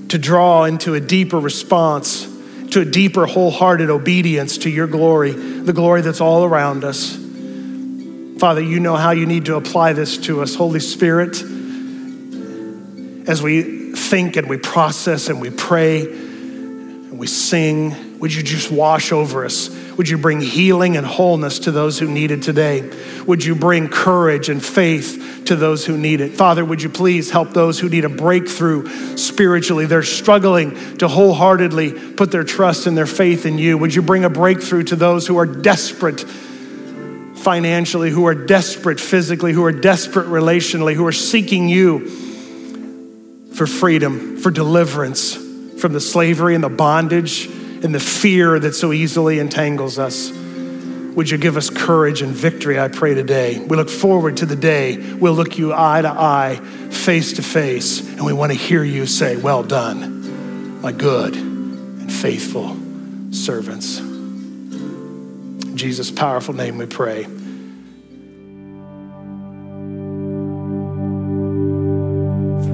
to 0.09 0.17
draw 0.17 0.65
into 0.65 0.93
a 0.93 0.99
deeper 0.99 1.39
response, 1.39 2.27
to 2.71 2.81
a 2.81 2.85
deeper, 2.85 3.25
wholehearted 3.25 3.89
obedience 3.89 4.57
to 4.59 4.69
your 4.69 4.85
glory, 4.87 5.31
the 5.31 5.71
glory 5.71 6.01
that's 6.01 6.19
all 6.19 6.43
around 6.43 6.83
us. 6.83 7.15
Father, 8.37 8.61
you 8.61 8.81
know 8.81 8.97
how 8.97 9.11
you 9.11 9.25
need 9.25 9.45
to 9.45 9.55
apply 9.55 9.93
this 9.93 10.17
to 10.17 10.41
us. 10.41 10.55
Holy 10.55 10.81
Spirit, 10.81 11.41
as 13.27 13.41
we 13.41 13.93
think 13.93 14.35
and 14.35 14.49
we 14.49 14.57
process 14.57 15.29
and 15.29 15.39
we 15.39 15.49
pray 15.49 16.01
and 16.01 17.17
we 17.17 17.27
sing, 17.27 18.19
would 18.19 18.33
you 18.33 18.43
just 18.43 18.69
wash 18.69 19.13
over 19.13 19.45
us? 19.45 19.69
Would 19.97 20.09
you 20.09 20.17
bring 20.17 20.41
healing 20.41 20.97
and 20.97 21.05
wholeness 21.05 21.59
to 21.59 21.71
those 21.71 21.97
who 21.99 22.07
need 22.09 22.31
it 22.31 22.43
today? 22.43 22.91
Would 23.25 23.45
you 23.45 23.55
bring 23.55 23.87
courage 23.87 24.49
and 24.49 24.63
faith 24.63 25.43
to 25.45 25.55
those 25.55 25.85
who 25.85 25.97
need 25.97 26.19
it? 26.19 26.33
Father, 26.33 26.65
would 26.65 26.81
you 26.81 26.89
please 26.89 27.31
help 27.31 27.51
those 27.51 27.79
who 27.79 27.87
need 27.87 28.03
a 28.03 28.09
breakthrough 28.09 29.15
spiritually? 29.15 29.85
They're 29.85 30.03
struggling 30.03 30.97
to 30.97 31.07
wholeheartedly 31.07 32.13
put 32.13 32.31
their 32.31 32.43
trust 32.43 32.87
and 32.87 32.97
their 32.97 33.05
faith 33.05 33.45
in 33.45 33.57
you. 33.57 33.77
Would 33.77 33.95
you 33.95 34.01
bring 34.01 34.25
a 34.25 34.29
breakthrough 34.29 34.83
to 34.83 34.97
those 34.97 35.27
who 35.27 35.37
are 35.37 35.45
desperate 35.45 36.21
financially, 36.21 38.09
who 38.09 38.25
are 38.27 38.35
desperate 38.35 38.99
physically, 38.99 39.53
who 39.53 39.63
are 39.63 39.71
desperate 39.71 40.27
relationally, 40.27 40.93
who 40.93 41.05
are 41.05 41.13
seeking 41.13 41.69
you 41.69 42.09
for 43.53 43.65
freedom, 43.65 44.37
for 44.37 44.51
deliverance 44.51 45.35
from 45.79 45.93
the 45.93 46.01
slavery 46.01 46.55
and 46.55 46.63
the 46.63 46.69
bondage 46.69 47.49
and 47.84 47.93
the 47.93 47.99
fear 47.99 48.59
that 48.59 48.73
so 48.73 48.91
easily 48.93 49.39
entangles 49.39 49.99
us. 49.99 50.32
Would 51.15 51.30
you 51.30 51.38
give 51.38 51.55
us 51.55 51.69
courage 51.69 52.21
and 52.21 52.34
victory, 52.34 52.80
I 52.80 52.89
pray 52.89 53.13
today? 53.13 53.59
We 53.59 53.78
look 53.78 53.89
forward 53.89 54.38
to 54.38 54.45
the 54.45 54.55
day 54.55 54.97
we'll 54.97 55.34
look 55.34 55.57
you 55.57 55.73
eye 55.73 56.01
to 56.01 56.09
eye, 56.09 56.55
face 56.89 57.34
to 57.34 57.41
face, 57.41 58.01
and 58.01 58.26
we 58.26 58.34
want 58.34 58.51
to 58.51 58.57
hear 58.57 58.84
you 58.84 59.05
say, 59.05 59.38
Well 59.38 59.63
done, 59.63 60.82
my 60.82 60.91
good 60.91 61.36
and 61.36 62.11
faithful 62.11 62.76
servants. 63.32 63.99
In 63.99 65.78
Jesus' 65.78 66.11
powerful 66.11 66.53
name 66.53 66.78
we 66.78 66.86
pray. 66.86 67.26